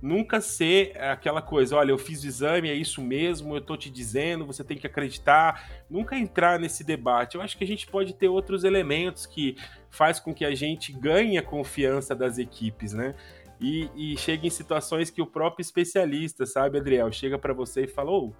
nunca 0.04 0.38
ser 0.38 0.94
aquela 1.00 1.40
coisa, 1.40 1.76
olha, 1.76 1.90
eu 1.90 1.96
fiz 1.96 2.22
o 2.22 2.26
exame, 2.26 2.68
é 2.68 2.74
isso 2.74 3.00
mesmo, 3.00 3.56
eu 3.56 3.60
tô 3.62 3.74
te 3.74 3.88
dizendo, 3.88 4.44
você 4.44 4.62
tem 4.62 4.76
que 4.76 4.86
acreditar. 4.86 5.82
Nunca 5.88 6.14
entrar 6.14 6.60
nesse 6.60 6.84
debate. 6.84 7.36
Eu 7.36 7.40
acho 7.40 7.56
que 7.56 7.64
a 7.64 7.66
gente 7.66 7.86
pode 7.86 8.12
ter 8.12 8.28
outros 8.28 8.64
elementos 8.64 9.24
que 9.24 9.56
faz 9.88 10.20
com 10.20 10.34
que 10.34 10.44
a 10.44 10.54
gente 10.54 10.92
ganhe 10.92 11.38
a 11.38 11.42
confiança 11.42 12.14
das 12.14 12.36
equipes, 12.36 12.92
né? 12.92 13.14
E, 13.58 13.88
e 13.96 14.16
chega 14.18 14.46
em 14.46 14.50
situações 14.50 15.08
que 15.08 15.22
o 15.22 15.26
próprio 15.26 15.62
especialista, 15.62 16.44
sabe, 16.44 16.76
Adriel, 16.76 17.10
chega 17.10 17.38
para 17.38 17.54
você 17.54 17.84
e 17.84 17.88
fala, 17.88 18.10
oh, 18.10 18.34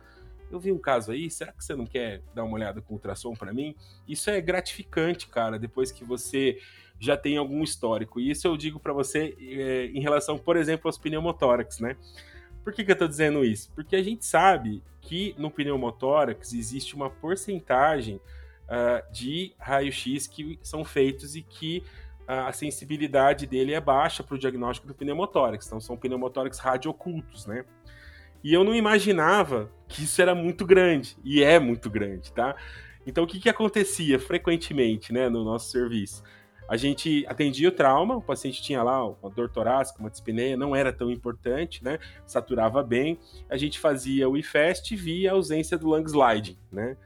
eu 0.55 0.61
vi 0.61 0.73
um 0.73 0.79
caso 0.79 1.12
aí, 1.12 1.31
será 1.31 1.53
que 1.53 1.64
você 1.64 1.75
não 1.75 1.87
quer 1.87 2.23
dar 2.35 2.45
uma 2.45 2.55
olhada 2.55 2.81
com 2.81 2.95
ultrassom 2.95 3.35
para 3.35 3.53
mim? 3.53 3.75
Isso 4.07 4.31
é 4.31 4.40
gratificante, 4.40 5.29
cara, 5.29 5.59
depois 5.59 5.90
que 5.93 6.05
você 6.05 6.59
já 6.99 7.17
tem 7.17 7.37
algum 7.37 7.62
histórico. 7.62 8.21
E 8.21 8.31
isso 8.31 8.47
eu 8.47 8.57
digo 8.57 8.79
para 8.79 8.93
você 8.93 9.37
é, 9.38 9.87
em 9.87 10.01
relação, 10.01 10.38
por 10.38 10.57
exemplo, 10.57 10.88
aos 10.88 10.99
pneumotórax, 10.99 11.81
né? 11.81 11.97
Por 12.62 12.73
que, 12.73 12.83
que 12.83 12.90
eu 12.90 12.95
estou 12.95 13.09
dizendo 13.09 13.45
isso? 13.45 13.71
Porque 13.75 13.95
a 13.95 14.03
gente 14.03 14.25
sabe 14.25 14.83
que 15.01 15.35
no 15.38 15.51
pneumotórax 15.51 16.55
existe 16.55 16.95
uma 16.95 17.11
porcentagem 17.11 18.17
uh, 18.17 19.12
de 19.12 19.55
raio-x 19.59 20.27
que 20.27 20.59
são 20.62 20.83
feitos 20.83 21.37
e 21.37 21.43
que 21.43 21.83
uh, 22.23 22.49
a 22.49 22.53
sensibilidade 22.53 23.47
dele 23.47 23.75
é 23.75 23.81
baixa 23.81 24.23
para 24.23 24.35
o 24.35 24.38
diagnóstico 24.38 24.87
do 24.87 24.95
pneumotórax. 24.95 25.67
Então 25.67 25.79
são 25.79 25.97
pneumotórax 25.97 26.59
radioocultos, 26.59 27.47
né? 27.47 27.67
E 28.45 28.53
eu 28.53 28.63
não 28.63 28.75
imaginava 28.75 29.73
que 29.89 30.05
isso 30.05 30.21
era 30.21 30.35
muito 30.35 30.67
grande, 30.67 31.17
e 31.25 31.43
é 31.43 31.59
muito 31.59 31.89
grande, 31.89 32.31
tá? 32.31 32.55
Então 33.07 33.25
o 33.25 33.27
que, 33.27 33.41
que 33.41 33.49
acontecia 33.49 34.19
frequentemente 34.19 35.15
né, 35.15 35.31
no 35.31 35.43
nosso 35.43 35.71
serviço? 35.71 36.23
A 36.69 36.77
gente 36.77 37.25
atendia 37.27 37.69
o 37.69 37.73
trauma, 37.73 38.17
o 38.17 38.23
paciente 38.23 38.63
tinha 38.63 38.83
lá 38.83 39.07
uma 39.07 39.31
dor 39.31 39.51
torácica, 39.51 40.01
uma 40.01 40.11
dispneia, 40.11 40.57
não 40.57 40.77
era 40.77 40.93
tão 40.93 41.11
importante, 41.11 41.85
né? 41.85 41.99
Saturava 42.25 42.83
bem. 42.83 43.19
A 43.51 43.57
gente 43.57 43.79
fazia 43.79 44.29
o 44.29 44.37
IFEST 44.37 44.93
e 44.93 44.97
via 44.97 45.31
a 45.31 45.35
ausência 45.35 45.77
do 45.77 45.89
lung 45.89 46.05
sliding, 46.07 46.57
né? 46.73 46.97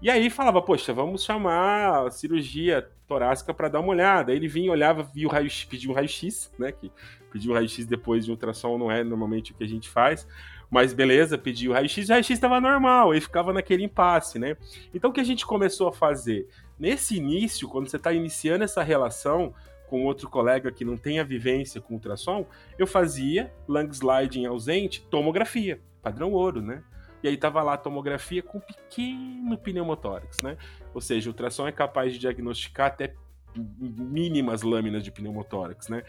E 0.00 0.08
aí 0.08 0.30
falava, 0.30 0.62
poxa, 0.62 0.92
vamos 0.92 1.24
chamar 1.24 2.06
a 2.06 2.10
cirurgia 2.10 2.88
torácica 3.06 3.52
para 3.52 3.68
dar 3.68 3.80
uma 3.80 3.90
olhada. 3.90 4.32
Ele 4.32 4.46
vinha, 4.46 4.70
olhava, 4.70 5.02
via 5.02 5.26
o 5.26 5.30
raio-x, 5.30 5.64
pedia 5.64 5.90
um 5.90 5.94
raio-x, 5.94 6.52
né? 6.56 6.70
Que 6.70 6.90
pedir 7.32 7.50
um 7.50 7.54
raio-x 7.54 7.84
depois 7.86 8.24
de 8.24 8.30
ultrassom 8.30 8.78
não 8.78 8.90
é 8.90 9.02
normalmente 9.02 9.50
o 9.50 9.54
que 9.54 9.64
a 9.64 9.68
gente 9.68 9.88
faz. 9.88 10.26
Mas 10.72 10.94
beleza, 10.94 11.36
pediu 11.36 11.72
o 11.72 11.74
raio-x, 11.74 12.08
o 12.08 12.12
raio-x 12.12 12.30
estava 12.30 12.58
normal, 12.58 13.10
aí 13.10 13.20
ficava 13.20 13.52
naquele 13.52 13.84
impasse, 13.84 14.38
né? 14.38 14.56
Então 14.94 15.10
o 15.10 15.12
que 15.12 15.20
a 15.20 15.24
gente 15.24 15.44
começou 15.44 15.86
a 15.86 15.92
fazer? 15.92 16.48
Nesse 16.78 17.14
início, 17.14 17.68
quando 17.68 17.90
você 17.90 17.98
está 17.98 18.10
iniciando 18.10 18.64
essa 18.64 18.82
relação 18.82 19.52
com 19.86 20.06
outro 20.06 20.30
colega 20.30 20.72
que 20.72 20.82
não 20.82 20.96
tem 20.96 21.20
a 21.20 21.24
vivência 21.24 21.78
com 21.78 21.92
ultrassom, 21.92 22.46
eu 22.78 22.86
fazia 22.86 23.52
lung 23.68 23.90
sliding 23.90 24.46
ausente, 24.46 25.06
tomografia, 25.10 25.78
padrão 26.00 26.32
ouro, 26.32 26.62
né? 26.62 26.82
E 27.22 27.28
aí 27.28 27.36
tava 27.36 27.62
lá 27.62 27.74
a 27.74 27.76
tomografia 27.76 28.42
com 28.42 28.58
pequeno 28.58 29.58
pneumotórax, 29.58 30.40
né? 30.40 30.56
Ou 30.94 31.02
seja, 31.02 31.28
o 31.28 31.32
ultrassom 31.32 31.68
é 31.68 31.72
capaz 31.72 32.14
de 32.14 32.18
diagnosticar 32.18 32.86
até 32.86 33.14
mínimas 33.54 34.62
lâminas 34.62 35.04
de 35.04 35.10
pneumotórax, 35.10 35.90
né? 35.90 36.02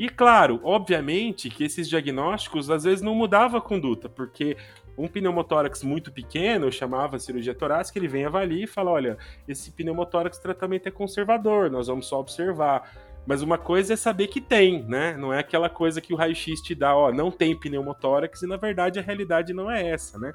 E 0.00 0.08
claro, 0.08 0.58
obviamente 0.64 1.50
que 1.50 1.62
esses 1.62 1.86
diagnósticos 1.86 2.70
às 2.70 2.84
vezes 2.84 3.02
não 3.02 3.14
mudavam 3.14 3.58
a 3.58 3.62
conduta, 3.62 4.08
porque 4.08 4.56
um 4.96 5.06
pneumotórax 5.06 5.82
muito 5.82 6.10
pequeno, 6.10 6.64
eu 6.64 6.72
chamava 6.72 7.18
cirurgia 7.18 7.54
torácica, 7.54 7.98
ele 7.98 8.08
vem 8.08 8.24
avaliar 8.24 8.62
e 8.62 8.66
fala: 8.66 8.92
olha, 8.92 9.18
esse 9.46 9.70
pneumotórax 9.70 10.38
tratamento 10.38 10.86
é 10.86 10.90
conservador, 10.90 11.70
nós 11.70 11.88
vamos 11.88 12.06
só 12.06 12.18
observar. 12.18 12.90
Mas 13.26 13.42
uma 13.42 13.58
coisa 13.58 13.92
é 13.92 13.96
saber 13.96 14.28
que 14.28 14.40
tem, 14.40 14.82
né? 14.84 15.14
Não 15.18 15.34
é 15.34 15.40
aquela 15.40 15.68
coisa 15.68 16.00
que 16.00 16.14
o 16.14 16.16
raio-x 16.16 16.62
te 16.62 16.74
dá, 16.74 16.96
ó, 16.96 17.12
não 17.12 17.30
tem 17.30 17.54
pneumotórax, 17.54 18.40
e 18.40 18.46
na 18.46 18.56
verdade 18.56 18.98
a 18.98 19.02
realidade 19.02 19.52
não 19.52 19.70
é 19.70 19.86
essa, 19.86 20.18
né? 20.18 20.32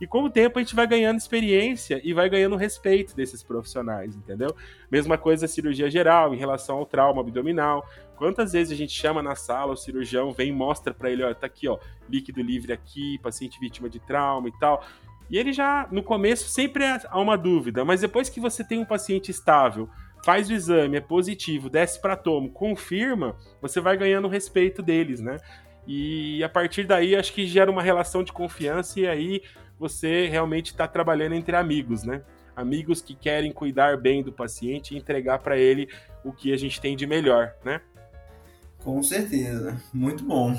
E 0.00 0.06
com 0.06 0.22
o 0.22 0.30
tempo 0.30 0.58
a 0.58 0.62
gente 0.62 0.76
vai 0.76 0.86
ganhando 0.86 1.18
experiência 1.18 2.00
e 2.04 2.12
vai 2.12 2.28
ganhando 2.28 2.54
respeito 2.54 3.16
desses 3.16 3.42
profissionais, 3.42 4.14
entendeu? 4.14 4.54
Mesma 4.88 5.18
coisa 5.18 5.46
a 5.46 5.48
cirurgia 5.48 5.90
geral 5.90 6.32
em 6.32 6.38
relação 6.38 6.76
ao 6.76 6.86
trauma 6.86 7.20
abdominal. 7.20 7.84
Quantas 8.18 8.52
vezes 8.52 8.72
a 8.72 8.76
gente 8.76 8.92
chama 8.92 9.22
na 9.22 9.36
sala, 9.36 9.72
o 9.72 9.76
cirurgião 9.76 10.32
vem 10.32 10.48
e 10.48 10.52
mostra 10.52 10.92
para 10.92 11.10
ele, 11.10 11.22
ó, 11.22 11.32
tá 11.32 11.46
aqui, 11.46 11.68
ó, 11.68 11.78
líquido 12.08 12.42
livre 12.42 12.72
aqui, 12.72 13.18
paciente 13.22 13.60
vítima 13.60 13.88
de 13.88 14.00
trauma 14.00 14.48
e 14.48 14.52
tal. 14.58 14.84
E 15.30 15.38
ele 15.38 15.52
já, 15.52 15.86
no 15.92 16.02
começo, 16.02 16.48
sempre 16.48 16.84
há 16.84 17.18
uma 17.20 17.36
dúvida, 17.36 17.84
mas 17.84 18.00
depois 18.00 18.28
que 18.28 18.40
você 18.40 18.64
tem 18.64 18.78
um 18.78 18.84
paciente 18.84 19.30
estável, 19.30 19.88
faz 20.24 20.50
o 20.50 20.52
exame, 20.52 20.96
é 20.96 21.00
positivo, 21.00 21.70
desce 21.70 22.00
para 22.00 22.16
tomo, 22.16 22.50
confirma, 22.50 23.36
você 23.60 23.80
vai 23.80 23.96
ganhando 23.96 24.24
o 24.24 24.30
respeito 24.30 24.82
deles, 24.82 25.20
né? 25.20 25.36
E 25.86 26.42
a 26.42 26.48
partir 26.48 26.84
daí, 26.84 27.14
acho 27.14 27.32
que 27.32 27.46
gera 27.46 27.70
uma 27.70 27.82
relação 27.82 28.22
de 28.22 28.32
confiança 28.32 29.00
e 29.00 29.06
aí 29.06 29.42
você 29.78 30.26
realmente 30.26 30.66
está 30.66 30.88
trabalhando 30.88 31.34
entre 31.34 31.54
amigos, 31.56 32.02
né? 32.04 32.22
Amigos 32.56 33.00
que 33.00 33.14
querem 33.14 33.52
cuidar 33.52 33.96
bem 33.96 34.22
do 34.22 34.32
paciente 34.32 34.94
e 34.94 34.98
entregar 34.98 35.38
para 35.38 35.56
ele 35.56 35.88
o 36.24 36.32
que 36.32 36.52
a 36.52 36.56
gente 36.56 36.80
tem 36.80 36.96
de 36.96 37.06
melhor, 37.06 37.54
né? 37.64 37.80
Com 38.78 39.02
certeza, 39.02 39.80
muito 39.92 40.24
bom. 40.24 40.56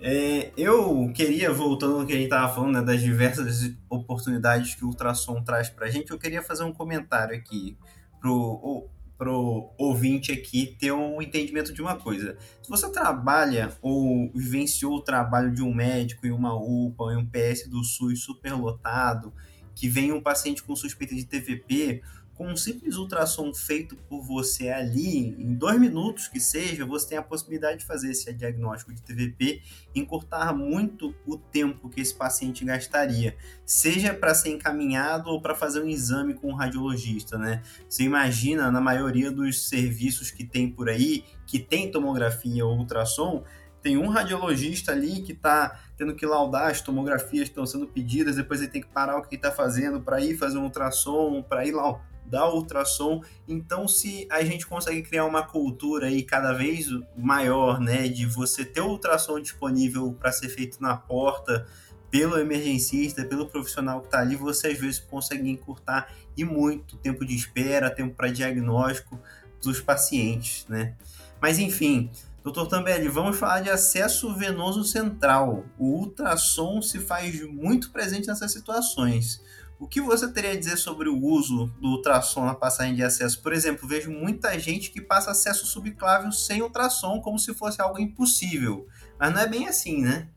É, 0.00 0.52
eu 0.56 1.10
queria, 1.12 1.52
voltando 1.52 1.98
ao 1.98 2.06
que 2.06 2.12
a 2.12 2.16
gente 2.16 2.26
estava 2.26 2.54
falando, 2.54 2.74
né, 2.74 2.82
das 2.82 3.00
diversas 3.00 3.72
oportunidades 3.90 4.74
que 4.74 4.84
o 4.84 4.88
ultrassom 4.88 5.42
traz 5.42 5.68
para 5.68 5.86
a 5.86 5.90
gente, 5.90 6.10
eu 6.10 6.18
queria 6.18 6.42
fazer 6.42 6.62
um 6.62 6.72
comentário 6.72 7.34
aqui 7.34 7.76
pro, 8.20 8.88
pro 9.16 9.72
ouvinte 9.76 10.30
aqui 10.30 10.76
ter 10.78 10.92
um 10.92 11.20
entendimento 11.20 11.72
de 11.72 11.82
uma 11.82 11.96
coisa. 11.96 12.38
Se 12.62 12.70
você 12.70 12.90
trabalha 12.92 13.76
ou 13.82 14.30
vivenciou 14.32 14.94
o 14.94 15.02
trabalho 15.02 15.52
de 15.52 15.62
um 15.62 15.74
médico 15.74 16.26
em 16.26 16.30
uma 16.30 16.54
UPA, 16.54 17.12
em 17.12 17.16
um 17.16 17.26
PS 17.26 17.68
do 17.68 17.82
SUS 17.82 18.22
superlotado, 18.22 19.34
que 19.74 19.88
vem 19.88 20.12
um 20.12 20.20
paciente 20.20 20.62
com 20.62 20.76
suspeita 20.76 21.14
de 21.14 21.24
TVP, 21.24 22.02
com 22.38 22.46
um 22.46 22.56
simples 22.56 22.94
ultrassom 22.94 23.52
feito 23.52 23.96
por 24.08 24.22
você 24.22 24.68
ali, 24.68 25.34
em 25.36 25.54
dois 25.54 25.78
minutos 25.78 26.28
que 26.28 26.38
seja, 26.38 26.86
você 26.86 27.08
tem 27.08 27.18
a 27.18 27.22
possibilidade 27.22 27.80
de 27.80 27.84
fazer 27.84 28.12
esse 28.12 28.32
diagnóstico 28.32 28.94
de 28.94 29.02
TVP, 29.02 29.60
encurtar 29.92 30.54
muito 30.54 31.12
o 31.26 31.36
tempo 31.36 31.88
que 31.88 32.00
esse 32.00 32.14
paciente 32.14 32.64
gastaria, 32.64 33.36
seja 33.66 34.14
para 34.14 34.32
ser 34.36 34.50
encaminhado 34.50 35.28
ou 35.30 35.42
para 35.42 35.52
fazer 35.56 35.82
um 35.82 35.88
exame 35.88 36.32
com 36.32 36.52
um 36.52 36.54
radiologista, 36.54 37.36
né? 37.36 37.60
Você 37.88 38.04
imagina, 38.04 38.70
na 38.70 38.80
maioria 38.80 39.32
dos 39.32 39.68
serviços 39.68 40.30
que 40.30 40.44
tem 40.44 40.70
por 40.70 40.88
aí, 40.88 41.24
que 41.44 41.58
tem 41.58 41.90
tomografia 41.90 42.64
ou 42.64 42.78
ultrassom, 42.78 43.42
tem 43.82 43.96
um 43.96 44.08
radiologista 44.08 44.92
ali 44.92 45.22
que 45.22 45.32
está 45.32 45.80
tendo 45.96 46.14
que 46.14 46.24
laudar 46.24 46.70
as 46.70 46.80
tomografias 46.80 47.44
que 47.44 47.50
estão 47.50 47.66
sendo 47.66 47.88
pedidas, 47.88 48.36
depois 48.36 48.60
ele 48.60 48.70
tem 48.70 48.82
que 48.82 48.88
parar 48.88 49.18
o 49.18 49.22
que 49.22 49.34
está 49.34 49.50
fazendo 49.50 50.00
para 50.00 50.20
ir 50.20 50.36
fazer 50.36 50.58
um 50.58 50.64
ultrassom, 50.64 51.42
para 51.42 51.66
ir 51.66 51.72
lá 51.72 52.00
da 52.28 52.48
ultrassom. 52.52 53.22
Então, 53.46 53.88
se 53.88 54.26
a 54.30 54.42
gente 54.42 54.66
consegue 54.66 55.02
criar 55.02 55.24
uma 55.24 55.42
cultura 55.42 56.06
aí 56.06 56.22
cada 56.22 56.52
vez 56.52 56.86
maior, 57.16 57.80
né, 57.80 58.08
de 58.08 58.26
você 58.26 58.64
ter 58.64 58.80
o 58.80 58.88
ultrassom 58.88 59.40
disponível 59.40 60.12
para 60.12 60.30
ser 60.32 60.48
feito 60.48 60.80
na 60.80 60.96
porta 60.96 61.66
pelo 62.10 62.38
emergencista, 62.38 63.24
pelo 63.24 63.46
profissional 63.46 64.00
que 64.00 64.06
está 64.06 64.20
ali, 64.20 64.36
você 64.36 64.68
às 64.68 64.78
vezes 64.78 64.98
consegue 64.98 65.48
encurtar 65.50 66.12
e 66.36 66.44
muito 66.44 66.96
tempo 66.96 67.24
de 67.24 67.34
espera, 67.34 67.90
tempo 67.90 68.14
para 68.14 68.28
diagnóstico 68.28 69.18
dos 69.62 69.80
pacientes, 69.80 70.64
né? 70.68 70.94
Mas 71.40 71.58
enfim, 71.58 72.10
doutor 72.42 72.66
Tambelli, 72.66 73.08
vamos 73.08 73.36
falar 73.36 73.60
de 73.60 73.70
acesso 73.70 74.34
venoso 74.34 74.84
central. 74.84 75.64
O 75.78 75.98
ultrassom 75.98 76.80
se 76.80 76.98
faz 76.98 77.42
muito 77.48 77.90
presente 77.90 78.26
nessas 78.28 78.52
situações. 78.52 79.42
O 79.80 79.86
que 79.86 80.00
você 80.00 80.30
teria 80.32 80.52
a 80.52 80.56
dizer 80.56 80.76
sobre 80.76 81.08
o 81.08 81.16
uso 81.16 81.66
do 81.80 81.88
ultrassom 81.88 82.44
na 82.44 82.54
passagem 82.54 82.96
de 82.96 83.02
acesso? 83.02 83.40
Por 83.40 83.52
exemplo, 83.52 83.86
vejo 83.86 84.10
muita 84.10 84.58
gente 84.58 84.90
que 84.90 85.00
passa 85.00 85.30
acesso 85.30 85.66
subclávio 85.66 86.32
sem 86.32 86.62
ultrassom, 86.62 87.20
como 87.20 87.38
se 87.38 87.54
fosse 87.54 87.80
algo 87.80 88.00
impossível. 88.00 88.88
Mas 89.18 89.32
não 89.32 89.40
é 89.40 89.46
bem 89.46 89.68
assim, 89.68 90.02
né? 90.02 90.28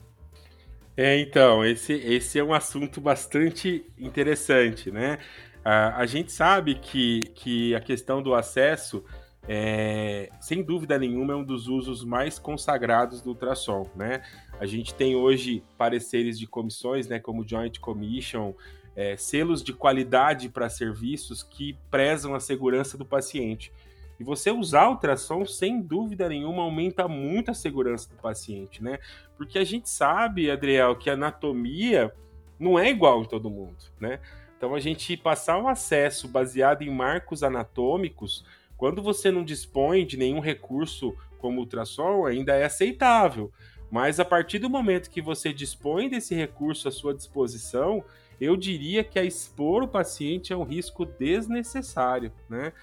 É, 0.95 1.19
então, 1.19 1.65
esse, 1.65 1.93
esse 1.93 2.37
é 2.37 2.43
um 2.43 2.53
assunto 2.53 3.01
bastante 3.01 3.83
interessante, 3.97 4.91
né? 4.91 5.17
A, 5.65 6.01
a 6.01 6.05
gente 6.05 6.31
sabe 6.31 6.75
que, 6.75 7.21
que 7.33 7.73
a 7.73 7.81
questão 7.81 8.21
do 8.21 8.35
acesso, 8.35 9.03
é, 9.47 10.29
sem 10.39 10.61
dúvida 10.61 10.99
nenhuma, 10.99 11.33
é 11.33 11.35
um 11.35 11.43
dos 11.43 11.67
usos 11.67 12.03
mais 12.03 12.37
consagrados 12.37 13.21
do 13.21 13.29
ultrassom, 13.29 13.89
né? 13.95 14.21
A 14.59 14.67
gente 14.67 14.93
tem 14.93 15.15
hoje 15.15 15.63
pareceres 15.77 16.37
de 16.37 16.45
comissões, 16.45 17.07
né, 17.07 17.19
como 17.19 17.47
Joint 17.47 17.79
Commission, 17.79 18.53
é, 18.95 19.15
selos 19.15 19.63
de 19.63 19.73
qualidade 19.73 20.49
para 20.49 20.69
serviços 20.69 21.43
que 21.43 21.77
prezam 21.89 22.35
a 22.35 22.39
segurança 22.39 22.97
do 22.97 23.05
paciente. 23.05 23.71
E 24.19 24.23
você 24.23 24.51
usar 24.51 24.89
ultrassom, 24.89 25.45
sem 25.45 25.81
dúvida 25.81 26.29
nenhuma, 26.29 26.61
aumenta 26.61 27.07
muito 27.07 27.49
a 27.49 27.55
segurança 27.55 28.09
do 28.09 28.15
paciente, 28.21 28.83
né? 28.83 28.99
Porque 29.35 29.57
a 29.57 29.63
gente 29.63 29.89
sabe, 29.89 30.51
Adriel, 30.51 30.95
que 30.95 31.09
a 31.09 31.13
anatomia 31.13 32.13
não 32.59 32.77
é 32.77 32.89
igual 32.89 33.23
em 33.23 33.25
todo 33.25 33.49
mundo, 33.49 33.77
né? 33.99 34.19
Então 34.55 34.75
a 34.75 34.79
gente 34.79 35.17
passar 35.17 35.57
um 35.57 35.67
acesso 35.67 36.27
baseado 36.27 36.83
em 36.83 36.89
marcos 36.91 37.41
anatômicos, 37.41 38.45
quando 38.77 39.01
você 39.01 39.31
não 39.31 39.43
dispõe 39.43 40.05
de 40.05 40.17
nenhum 40.17 40.39
recurso 40.39 41.15
como 41.39 41.59
ultrassom, 41.59 42.27
ainda 42.27 42.53
é 42.53 42.65
aceitável. 42.65 43.51
Mas 43.89 44.19
a 44.19 44.25
partir 44.25 44.59
do 44.59 44.69
momento 44.69 45.09
que 45.09 45.21
você 45.21 45.51
dispõe 45.51 46.07
desse 46.07 46.35
recurso 46.35 46.87
à 46.87 46.91
sua 46.91 47.15
disposição, 47.15 48.03
eu 48.41 48.57
diria 48.57 49.03
que 49.03 49.19
a 49.19 49.23
expor 49.23 49.83
o 49.83 49.87
paciente 49.87 50.51
é 50.51 50.57
um 50.57 50.63
risco 50.63 51.05
desnecessário, 51.05 52.33
né? 52.49 52.73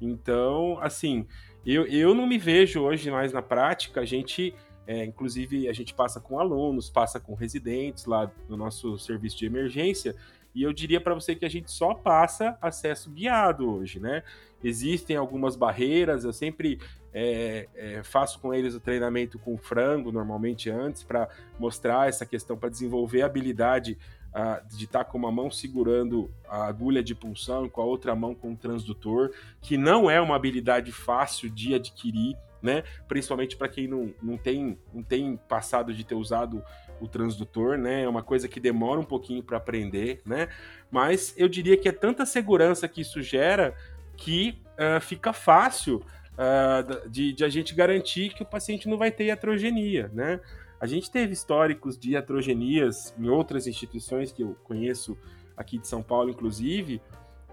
Então, 0.00 0.78
assim, 0.80 1.26
eu, 1.66 1.84
eu 1.86 2.14
não 2.14 2.24
me 2.24 2.38
vejo 2.38 2.80
hoje 2.82 3.10
mais 3.10 3.32
na 3.32 3.42
prática, 3.42 4.00
a 4.00 4.04
gente, 4.04 4.54
é, 4.86 5.04
inclusive, 5.04 5.68
a 5.68 5.72
gente 5.72 5.92
passa 5.92 6.20
com 6.20 6.38
alunos, 6.38 6.88
passa 6.88 7.18
com 7.18 7.34
residentes 7.34 8.06
lá 8.06 8.30
no 8.48 8.56
nosso 8.56 8.96
serviço 8.96 9.36
de 9.36 9.46
emergência, 9.46 10.14
e 10.54 10.62
eu 10.62 10.72
diria 10.72 11.00
para 11.00 11.14
você 11.14 11.34
que 11.34 11.44
a 11.44 11.50
gente 11.50 11.70
só 11.70 11.94
passa 11.94 12.56
acesso 12.62 13.10
guiado 13.10 13.68
hoje, 13.68 13.98
né? 13.98 14.22
Existem 14.62 15.16
algumas 15.16 15.56
barreiras, 15.56 16.24
eu 16.24 16.32
sempre 16.32 16.80
é, 17.12 17.68
é, 17.74 18.02
faço 18.02 18.38
com 18.40 18.54
eles 18.54 18.74
o 18.74 18.80
treinamento 18.80 19.38
com 19.38 19.56
frango, 19.58 20.12
normalmente 20.12 20.70
antes, 20.70 21.02
para 21.02 21.28
mostrar 21.58 22.08
essa 22.08 22.24
questão, 22.24 22.56
para 22.56 22.68
desenvolver 22.68 23.22
a 23.22 23.28
de 24.70 24.84
estar 24.84 25.04
tá 25.04 25.04
com 25.04 25.18
uma 25.18 25.32
mão 25.32 25.50
segurando 25.50 26.30
a 26.48 26.66
agulha 26.66 27.02
de 27.02 27.14
punção 27.14 27.66
e 27.66 27.70
com 27.70 27.80
a 27.80 27.84
outra 27.84 28.14
mão 28.14 28.34
com 28.34 28.52
o 28.52 28.56
transdutor, 28.56 29.32
que 29.60 29.76
não 29.76 30.10
é 30.10 30.20
uma 30.20 30.36
habilidade 30.36 30.92
fácil 30.92 31.50
de 31.50 31.74
adquirir, 31.74 32.36
né? 32.62 32.84
Principalmente 33.06 33.56
para 33.56 33.68
quem 33.68 33.88
não, 33.88 34.14
não, 34.22 34.36
tem, 34.36 34.78
não 34.92 35.02
tem 35.02 35.36
passado 35.48 35.92
de 35.92 36.04
ter 36.04 36.14
usado 36.14 36.62
o 37.00 37.08
transdutor, 37.08 37.78
né? 37.78 38.02
É 38.02 38.08
uma 38.08 38.22
coisa 38.22 38.48
que 38.48 38.60
demora 38.60 39.00
um 39.00 39.04
pouquinho 39.04 39.42
para 39.42 39.56
aprender, 39.56 40.20
né? 40.24 40.48
Mas 40.90 41.34
eu 41.36 41.48
diria 41.48 41.76
que 41.76 41.88
é 41.88 41.92
tanta 41.92 42.26
segurança 42.26 42.88
que 42.88 43.00
isso 43.00 43.22
gera 43.22 43.74
que 44.16 44.60
uh, 44.74 45.00
fica 45.00 45.32
fácil 45.32 46.04
uh, 46.34 47.08
de, 47.08 47.32
de 47.32 47.44
a 47.44 47.48
gente 47.48 47.74
garantir 47.74 48.34
que 48.34 48.42
o 48.42 48.46
paciente 48.46 48.88
não 48.88 48.98
vai 48.98 49.10
ter 49.10 49.26
iatrogenia, 49.26 50.10
né? 50.12 50.40
A 50.80 50.86
gente 50.86 51.10
teve 51.10 51.32
históricos 51.32 51.98
de 51.98 52.16
atrogenias 52.16 53.14
em 53.18 53.28
outras 53.28 53.66
instituições 53.66 54.30
que 54.32 54.42
eu 54.42 54.56
conheço 54.64 55.18
aqui 55.56 55.78
de 55.78 55.88
São 55.88 56.02
Paulo, 56.02 56.30
inclusive, 56.30 57.02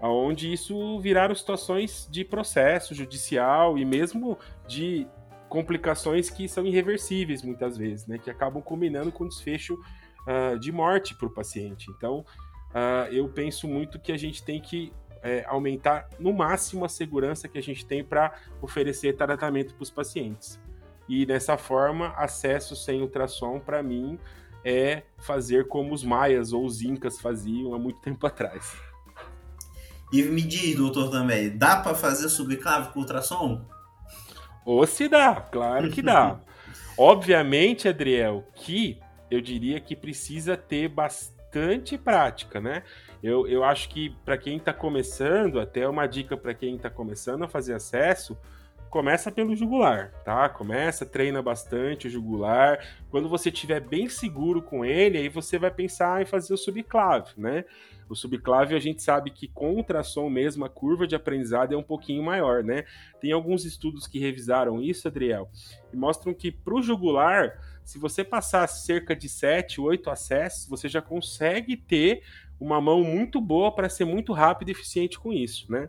onde 0.00 0.52
isso 0.52 1.00
viraram 1.00 1.34
situações 1.34 2.08
de 2.10 2.24
processo 2.24 2.94
judicial 2.94 3.76
e 3.76 3.84
mesmo 3.84 4.38
de 4.66 5.06
complicações 5.48 6.28
que 6.28 6.48
são 6.48 6.66
irreversíveis 6.66 7.42
muitas 7.42 7.76
vezes, 7.76 8.06
né, 8.06 8.18
que 8.18 8.30
acabam 8.30 8.62
combinando 8.62 9.10
com 9.10 9.26
desfecho 9.26 9.74
uh, 9.74 10.58
de 10.58 10.70
morte 10.70 11.14
para 11.14 11.26
o 11.26 11.30
paciente. 11.30 11.90
Então, 11.90 12.24
uh, 12.70 13.12
eu 13.12 13.28
penso 13.28 13.66
muito 13.66 13.98
que 13.98 14.12
a 14.12 14.16
gente 14.16 14.42
tem 14.42 14.60
que 14.60 14.92
é, 15.22 15.44
aumentar 15.48 16.08
no 16.20 16.32
máximo 16.32 16.84
a 16.84 16.88
segurança 16.88 17.48
que 17.48 17.58
a 17.58 17.62
gente 17.62 17.84
tem 17.84 18.04
para 18.04 18.32
oferecer 18.62 19.16
tratamento 19.16 19.74
para 19.74 19.82
os 19.82 19.90
pacientes. 19.90 20.60
E 21.08 21.24
dessa 21.24 21.56
forma, 21.56 22.08
acesso 22.16 22.74
sem 22.74 23.00
ultrassom, 23.00 23.60
para 23.60 23.82
mim, 23.82 24.18
é 24.64 25.02
fazer 25.18 25.68
como 25.68 25.94
os 25.94 26.02
maias 26.02 26.52
ou 26.52 26.64
os 26.64 26.82
incas 26.82 27.20
faziam 27.20 27.74
há 27.74 27.78
muito 27.78 28.00
tempo 28.02 28.26
atrás. 28.26 28.76
E 30.12 30.22
me 30.22 30.42
diz, 30.42 30.76
doutor 30.76 31.10
também, 31.10 31.56
dá 31.56 31.76
para 31.76 31.94
fazer 31.94 32.28
subclave 32.28 32.92
com 32.92 33.00
ultrassom? 33.00 33.64
Ou 34.64 34.86
se 34.86 35.08
dá, 35.08 35.36
claro 35.36 35.90
que 35.90 36.02
dá. 36.02 36.40
Obviamente, 36.98 37.88
Adriel, 37.88 38.44
que 38.54 38.98
eu 39.30 39.40
diria 39.40 39.80
que 39.80 39.94
precisa 39.94 40.56
ter 40.56 40.88
bastante 40.88 41.98
prática, 41.98 42.60
né? 42.60 42.82
Eu, 43.22 43.46
eu 43.46 43.64
acho 43.64 43.88
que 43.88 44.10
para 44.24 44.38
quem 44.38 44.56
está 44.56 44.72
começando, 44.72 45.60
até 45.60 45.88
uma 45.88 46.06
dica 46.06 46.36
para 46.36 46.54
quem 46.54 46.76
está 46.76 46.88
começando 46.88 47.44
a 47.44 47.48
fazer 47.48 47.74
acesso, 47.74 48.36
começa 48.96 49.30
pelo 49.30 49.54
jugular, 49.54 50.10
tá? 50.24 50.48
Começa, 50.48 51.04
treina 51.04 51.42
bastante 51.42 52.06
o 52.06 52.10
jugular. 52.10 52.82
Quando 53.10 53.28
você 53.28 53.50
estiver 53.50 53.78
bem 53.78 54.08
seguro 54.08 54.62
com 54.62 54.86
ele, 54.86 55.18
aí 55.18 55.28
você 55.28 55.58
vai 55.58 55.70
pensar 55.70 56.22
em 56.22 56.24
fazer 56.24 56.54
o 56.54 56.56
subclave, 56.56 57.32
né? 57.36 57.66
O 58.08 58.14
subclave 58.14 58.74
a 58.74 58.78
gente 58.78 59.02
sabe 59.02 59.30
que 59.30 59.48
com 59.48 59.74
ultrassom 59.74 60.30
mesmo 60.30 60.64
a 60.64 60.70
curva 60.70 61.06
de 61.06 61.14
aprendizado 61.14 61.74
é 61.74 61.76
um 61.76 61.82
pouquinho 61.82 62.22
maior, 62.22 62.64
né? 62.64 62.84
Tem 63.20 63.32
alguns 63.32 63.66
estudos 63.66 64.06
que 64.06 64.18
revisaram 64.18 64.80
isso, 64.80 65.06
Adriel, 65.06 65.50
e 65.92 65.96
mostram 65.96 66.32
que 66.32 66.50
para 66.50 66.74
o 66.74 66.80
jugular, 66.80 67.60
se 67.84 67.98
você 67.98 68.24
passar 68.24 68.66
cerca 68.66 69.14
de 69.14 69.28
7, 69.28 69.78
8 69.78 70.08
acessos, 70.08 70.66
você 70.66 70.88
já 70.88 71.02
consegue 71.02 71.76
ter 71.76 72.22
uma 72.58 72.80
mão 72.80 73.04
muito 73.04 73.42
boa 73.42 73.70
para 73.70 73.90
ser 73.90 74.06
muito 74.06 74.32
rápido 74.32 74.70
e 74.70 74.72
eficiente 74.72 75.18
com 75.18 75.34
isso, 75.34 75.70
né? 75.70 75.86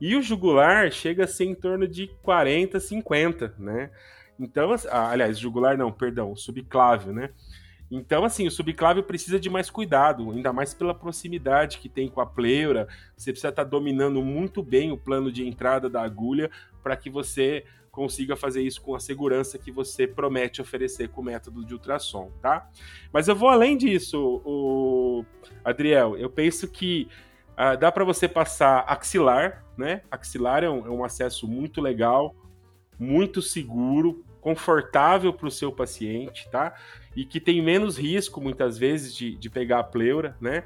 E 0.00 0.16
o 0.16 0.22
jugular 0.22 0.90
chega 0.90 1.24
a 1.24 1.28
ser 1.28 1.44
em 1.44 1.54
torno 1.54 1.86
de 1.86 2.08
40, 2.22 2.80
50, 2.80 3.54
né? 3.58 3.90
Então, 4.38 4.74
ah, 4.90 5.10
aliás, 5.10 5.38
jugular 5.38 5.76
não, 5.76 5.92
perdão, 5.92 6.34
subclávio, 6.34 7.12
né? 7.12 7.30
Então, 7.90 8.24
assim, 8.24 8.46
o 8.46 8.50
subclávio 8.50 9.02
precisa 9.02 9.38
de 9.38 9.50
mais 9.50 9.68
cuidado, 9.68 10.30
ainda 10.30 10.52
mais 10.52 10.72
pela 10.72 10.94
proximidade 10.94 11.78
que 11.78 11.88
tem 11.88 12.08
com 12.08 12.20
a 12.20 12.26
pleura. 12.26 12.86
Você 13.16 13.32
precisa 13.32 13.48
estar 13.48 13.64
tá 13.64 13.68
dominando 13.68 14.22
muito 14.22 14.62
bem 14.62 14.92
o 14.92 14.96
plano 14.96 15.30
de 15.30 15.46
entrada 15.46 15.90
da 15.90 16.00
agulha 16.00 16.50
para 16.82 16.96
que 16.96 17.10
você 17.10 17.64
consiga 17.90 18.36
fazer 18.36 18.62
isso 18.62 18.80
com 18.80 18.94
a 18.94 19.00
segurança 19.00 19.58
que 19.58 19.72
você 19.72 20.06
promete 20.06 20.62
oferecer 20.62 21.08
com 21.08 21.20
o 21.20 21.24
método 21.24 21.64
de 21.64 21.74
ultrassom, 21.74 22.30
tá? 22.40 22.70
Mas 23.12 23.26
eu 23.26 23.34
vou 23.34 23.48
além 23.48 23.76
disso, 23.76 24.40
o 24.44 25.24
Adriel. 25.64 26.16
Eu 26.16 26.30
penso 26.30 26.70
que 26.70 27.08
Uh, 27.60 27.76
dá 27.76 27.92
para 27.92 28.04
você 28.04 28.26
passar 28.26 28.86
axilar, 28.88 29.62
né? 29.76 30.00
Axilar 30.10 30.64
é 30.64 30.70
um, 30.70 30.86
é 30.86 30.90
um 30.90 31.04
acesso 31.04 31.46
muito 31.46 31.82
legal, 31.82 32.34
muito 32.98 33.42
seguro, 33.42 34.24
confortável 34.40 35.30
para 35.30 35.46
o 35.46 35.50
seu 35.50 35.70
paciente, 35.70 36.48
tá? 36.48 36.74
E 37.14 37.22
que 37.22 37.38
tem 37.38 37.60
menos 37.60 37.98
risco, 37.98 38.40
muitas 38.40 38.78
vezes, 38.78 39.14
de, 39.14 39.36
de 39.36 39.50
pegar 39.50 39.80
a 39.80 39.84
pleura, 39.84 40.34
né? 40.40 40.64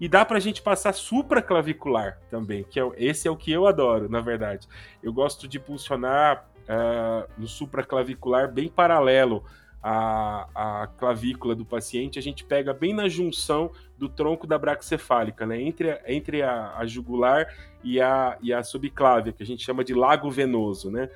E 0.00 0.08
dá 0.08 0.24
para 0.24 0.36
a 0.36 0.40
gente 0.40 0.62
passar 0.62 0.92
supraclavicular 0.92 2.20
também, 2.30 2.62
que 2.62 2.78
é, 2.78 2.88
esse 2.96 3.26
é 3.26 3.30
o 3.30 3.36
que 3.36 3.50
eu 3.50 3.66
adoro, 3.66 4.08
na 4.08 4.20
verdade. 4.20 4.68
Eu 5.02 5.12
gosto 5.12 5.48
de 5.48 5.58
pulsionar 5.58 6.48
uh, 6.68 7.28
no 7.36 7.48
supraclavicular 7.48 8.52
bem 8.52 8.68
paralelo 8.68 9.42
a, 9.82 10.82
a 10.82 10.86
clavícula 10.86 11.54
do 11.54 11.64
paciente, 11.64 12.18
a 12.18 12.22
gente 12.22 12.44
pega 12.44 12.74
bem 12.74 12.92
na 12.92 13.08
junção 13.08 13.70
do 13.96 14.08
tronco 14.08 14.46
da 14.46 14.58
braxcefálica, 14.58 15.46
né? 15.46 15.60
Entre, 15.60 16.00
entre 16.06 16.42
a, 16.42 16.76
a 16.76 16.86
jugular 16.86 17.46
e 17.84 18.00
a, 18.00 18.36
e 18.42 18.52
a 18.52 18.62
subclávia, 18.62 19.32
que 19.32 19.42
a 19.42 19.46
gente 19.46 19.64
chama 19.64 19.84
de 19.84 19.94
lago 19.94 20.30
venoso, 20.30 20.90
né? 20.90 21.08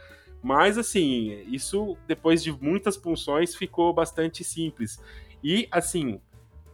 Mas, 0.43 0.79
assim, 0.79 1.45
isso, 1.49 1.97
depois 2.07 2.43
de 2.43 2.53
muitas 2.53 2.97
punções, 2.97 3.55
ficou 3.55 3.93
bastante 3.93 4.43
simples. 4.43 4.99
E, 5.43 5.69
assim, 5.71 6.21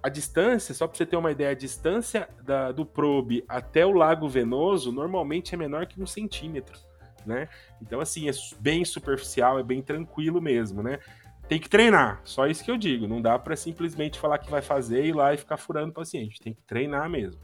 a 0.03 0.09
distância, 0.09 0.73
só 0.73 0.87
para 0.87 0.97
você 0.97 1.05
ter 1.05 1.17
uma 1.17 1.33
ideia, 1.33 1.51
a 1.51 1.55
distância 1.55 2.29
da, 2.45 2.71
do 2.71 2.87
probe 2.87 3.45
até 3.49 3.85
o 3.85 3.91
lago 3.91 4.29
venoso 4.29 4.93
normalmente 4.93 5.55
é 5.55 5.59
menor 5.59 5.87
que 5.87 6.01
um 6.01 6.07
centímetro, 6.07 6.79
né? 7.25 7.49
Então, 7.83 8.01
assim, 8.01 8.29
é 8.29 8.33
bem 8.61 8.85
superficial, 8.85 9.59
é 9.59 9.65
bem 9.65 9.83
tranquilo 9.83 10.41
mesmo, 10.41 10.81
né? 10.81 11.01
Tem 11.49 11.61
que 11.61 11.69
treinar, 11.69 12.21
só 12.25 12.47
isso 12.47 12.65
que 12.65 12.71
eu 12.71 12.77
digo. 12.77 13.07
Não 13.07 13.23
dá 13.23 13.39
para 13.39 13.55
simplesmente 13.55 14.19
falar 14.19 14.39
que 14.39 14.51
vai 14.51 14.63
fazer 14.63 15.05
e 15.05 15.09
ir 15.09 15.13
lá 15.13 15.33
e 15.33 15.37
ficar 15.37 15.57
furando 15.57 15.91
o 15.91 15.95
paciente. 15.95 16.41
Tem 16.41 16.53
que 16.53 16.63
treinar 16.63 17.09
mesmo. 17.09 17.41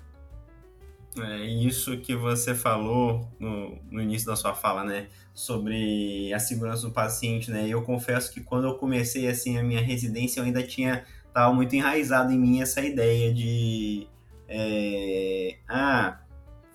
É 1.20 1.44
isso 1.44 1.98
que 1.98 2.16
você 2.16 2.54
falou 2.54 3.28
no, 3.38 3.78
no 3.90 4.00
início 4.00 4.26
da 4.26 4.34
sua 4.34 4.54
fala, 4.54 4.82
né? 4.82 5.08
Sobre 5.34 6.32
a 6.32 6.38
segurança 6.38 6.86
do 6.86 6.92
paciente, 6.92 7.50
né? 7.50 7.68
Eu 7.68 7.82
confesso 7.82 8.32
que 8.32 8.40
quando 8.40 8.66
eu 8.66 8.74
comecei 8.76 9.28
assim 9.28 9.58
a 9.58 9.62
minha 9.62 9.80
residência, 9.80 10.40
eu 10.40 10.44
ainda 10.44 10.62
tinha 10.62 11.04
tava 11.32 11.54
muito 11.54 11.74
enraizado 11.74 12.32
em 12.32 12.38
mim 12.38 12.60
essa 12.60 12.80
ideia 12.80 13.32
de 13.32 14.06
é, 14.48 15.56
ah, 15.68 16.20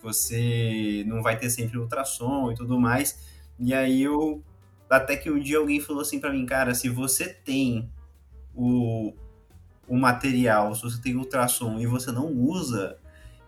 você 0.01 1.03
não 1.05 1.21
vai 1.21 1.37
ter 1.37 1.49
sempre 1.49 1.77
ultrassom 1.77 2.51
e 2.51 2.55
tudo 2.55 2.79
mais. 2.79 3.27
E 3.59 3.73
aí 3.73 4.03
eu 4.03 4.43
até 4.89 5.15
que 5.15 5.29
um 5.29 5.39
dia 5.39 5.57
alguém 5.57 5.79
falou 5.79 6.01
assim 6.01 6.19
para 6.19 6.31
mim, 6.31 6.45
cara, 6.45 6.73
se 6.73 6.89
você 6.89 7.27
tem 7.27 7.91
o, 8.55 9.13
o 9.87 9.97
material, 9.97 10.73
se 10.73 10.81
você 10.81 11.01
tem 11.01 11.15
ultrassom 11.15 11.79
e 11.79 11.85
você 11.85 12.11
não 12.11 12.27
usa, 12.27 12.97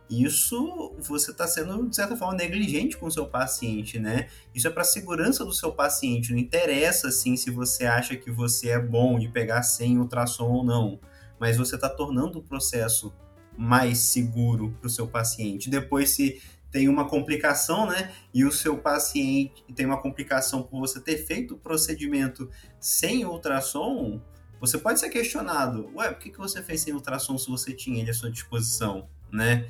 isso 0.09 0.95
você 0.97 1.29
está 1.31 1.47
sendo, 1.47 1.87
de 1.87 1.95
certa 1.95 2.17
forma, 2.17 2.35
negligente 2.35 2.97
com 2.97 3.05
o 3.05 3.11
seu 3.11 3.27
paciente, 3.27 3.99
né? 3.99 4.27
Isso 4.55 4.67
é 4.67 4.71
para 4.71 4.83
segurança 4.83 5.45
do 5.45 5.53
seu 5.53 5.71
paciente. 5.71 6.31
Não 6.31 6.39
interessa, 6.39 7.09
assim, 7.09 7.37
se 7.37 7.51
você 7.51 7.85
acha 7.85 8.15
que 8.15 8.31
você 8.31 8.69
é 8.69 8.79
bom 8.79 9.19
de 9.19 9.27
pegar 9.29 9.61
sem 9.61 9.99
ultrassom 9.99 10.49
ou 10.49 10.63
não. 10.63 10.99
Mas 11.39 11.57
você 11.57 11.75
está 11.75 11.87
tornando 11.87 12.39
o 12.39 12.43
processo 12.43 13.13
mais 13.55 13.99
seguro 13.99 14.75
para 14.79 14.87
o 14.87 14.89
seu 14.89 15.07
paciente. 15.07 15.69
Depois, 15.69 16.09
se 16.09 16.41
tem 16.71 16.87
uma 16.87 17.07
complicação, 17.07 17.87
né? 17.87 18.11
E 18.33 18.45
o 18.45 18.51
seu 18.51 18.77
paciente 18.77 19.63
tem 19.75 19.85
uma 19.85 20.01
complicação 20.01 20.61
por 20.61 20.79
você 20.79 20.99
ter 20.99 21.17
feito 21.17 21.55
o 21.55 21.57
procedimento 21.57 22.49
sem 22.79 23.25
ultrassom, 23.25 24.21
você 24.59 24.77
pode 24.77 24.99
ser 24.99 25.09
questionado. 25.09 25.89
Ué, 25.95 26.09
por 26.09 26.19
que, 26.19 26.29
que 26.29 26.37
você 26.37 26.61
fez 26.61 26.81
sem 26.81 26.93
ultrassom 26.93 27.37
se 27.37 27.49
você 27.49 27.71
tinha 27.73 28.01
ele 28.01 28.11
à 28.11 28.13
sua 28.13 28.29
disposição, 28.29 29.07
né? 29.31 29.67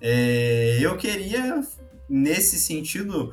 É, 0.00 0.78
eu 0.80 0.96
queria, 0.96 1.62
nesse 2.08 2.58
sentido, 2.58 3.32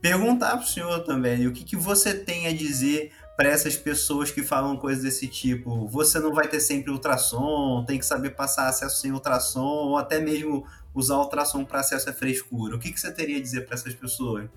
perguntar 0.00 0.56
para 0.56 0.64
o 0.64 0.66
senhor 0.66 1.04
também 1.04 1.46
o 1.46 1.52
que, 1.52 1.62
que 1.62 1.76
você 1.76 2.12
tem 2.12 2.48
a 2.48 2.52
dizer 2.52 3.12
para 3.36 3.48
essas 3.48 3.76
pessoas 3.76 4.30
que 4.30 4.42
falam 4.42 4.76
coisas 4.76 5.04
desse 5.04 5.28
tipo. 5.28 5.86
Você 5.88 6.18
não 6.18 6.34
vai 6.34 6.48
ter 6.48 6.60
sempre 6.60 6.90
ultrassom, 6.90 7.84
tem 7.86 7.98
que 7.98 8.04
saber 8.04 8.30
passar 8.30 8.68
acesso 8.68 9.00
sem 9.00 9.12
ultrassom, 9.12 9.60
ou 9.60 9.96
até 9.96 10.20
mesmo 10.20 10.66
usar 10.94 11.18
ultrassom 11.18 11.64
para 11.64 11.80
acesso 11.80 12.10
à 12.10 12.12
frescura. 12.12 12.76
O 12.76 12.78
que, 12.78 12.92
que 12.92 13.00
você 13.00 13.12
teria 13.12 13.36
a 13.36 13.40
dizer 13.40 13.66
para 13.66 13.74
essas 13.74 13.94
pessoas? 13.94 14.48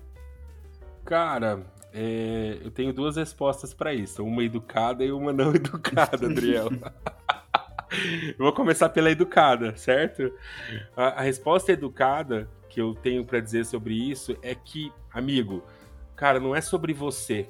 Cara, 1.04 1.64
é, 1.92 2.58
eu 2.62 2.70
tenho 2.70 2.92
duas 2.92 3.16
respostas 3.16 3.72
para 3.72 3.94
isso, 3.94 4.24
uma 4.24 4.42
educada 4.42 5.04
e 5.04 5.12
uma 5.12 5.32
não 5.32 5.52
educada, 5.54 6.26
Adriel. 6.26 6.70
Eu 8.36 8.38
vou 8.38 8.52
começar 8.52 8.88
pela 8.88 9.08
educada, 9.08 9.76
certo? 9.76 10.32
A, 10.96 11.20
a 11.20 11.20
resposta 11.20 11.70
educada 11.70 12.48
que 12.68 12.80
eu 12.80 12.92
tenho 12.92 13.24
para 13.24 13.38
dizer 13.38 13.64
sobre 13.64 13.94
isso 13.94 14.36
é 14.42 14.52
que, 14.52 14.92
amigo, 15.12 15.62
cara, 16.16 16.40
não 16.40 16.56
é 16.56 16.60
sobre 16.60 16.92
você. 16.92 17.46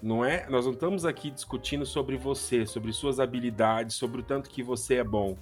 Não 0.00 0.24
é, 0.24 0.48
nós 0.48 0.64
não 0.64 0.72
estamos 0.72 1.04
aqui 1.04 1.30
discutindo 1.30 1.84
sobre 1.84 2.16
você, 2.16 2.64
sobre 2.64 2.90
suas 2.92 3.20
habilidades, 3.20 3.96
sobre 3.96 4.20
o 4.20 4.24
tanto 4.24 4.48
que 4.48 4.62
você 4.62 4.94
é 4.94 5.04
bom. 5.04 5.36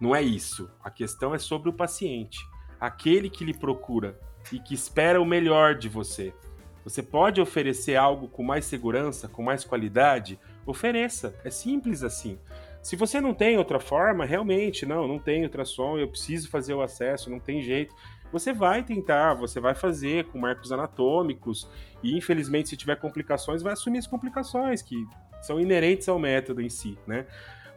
Não 0.00 0.16
é 0.16 0.22
isso. 0.22 0.70
A 0.82 0.90
questão 0.90 1.34
é 1.34 1.38
sobre 1.38 1.68
o 1.68 1.72
paciente, 1.72 2.38
aquele 2.80 3.28
que 3.28 3.44
lhe 3.44 3.52
procura 3.52 4.18
e 4.50 4.58
que 4.58 4.74
espera 4.74 5.20
o 5.20 5.26
melhor 5.26 5.74
de 5.74 5.88
você. 5.88 6.32
Você 6.82 7.02
pode 7.02 7.40
oferecer 7.40 7.96
algo 7.96 8.26
com 8.26 8.42
mais 8.42 8.64
segurança, 8.64 9.28
com 9.28 9.42
mais 9.42 9.64
qualidade? 9.64 10.40
Ofereça. 10.64 11.38
É 11.44 11.50
simples 11.50 12.02
assim. 12.02 12.38
Se 12.82 12.96
você 12.96 13.20
não 13.20 13.34
tem 13.34 13.58
outra 13.58 13.78
forma, 13.78 14.24
realmente, 14.24 14.86
não, 14.86 15.06
não 15.06 15.18
tem 15.18 15.42
ultrassom, 15.42 15.98
eu 15.98 16.08
preciso 16.08 16.48
fazer 16.48 16.72
o 16.72 16.80
acesso, 16.80 17.28
não 17.28 17.38
tem 17.38 17.60
jeito. 17.60 17.94
Você 18.32 18.52
vai 18.52 18.82
tentar, 18.82 19.34
você 19.34 19.60
vai 19.60 19.74
fazer 19.74 20.24
com 20.26 20.38
marcos 20.38 20.72
anatômicos 20.72 21.68
e, 22.02 22.16
infelizmente, 22.16 22.70
se 22.70 22.76
tiver 22.76 22.96
complicações, 22.96 23.62
vai 23.62 23.74
assumir 23.74 23.98
as 23.98 24.06
complicações 24.06 24.80
que 24.80 25.06
são 25.42 25.60
inerentes 25.60 26.08
ao 26.08 26.18
método 26.18 26.62
em 26.62 26.70
si, 26.70 26.98
né? 27.06 27.26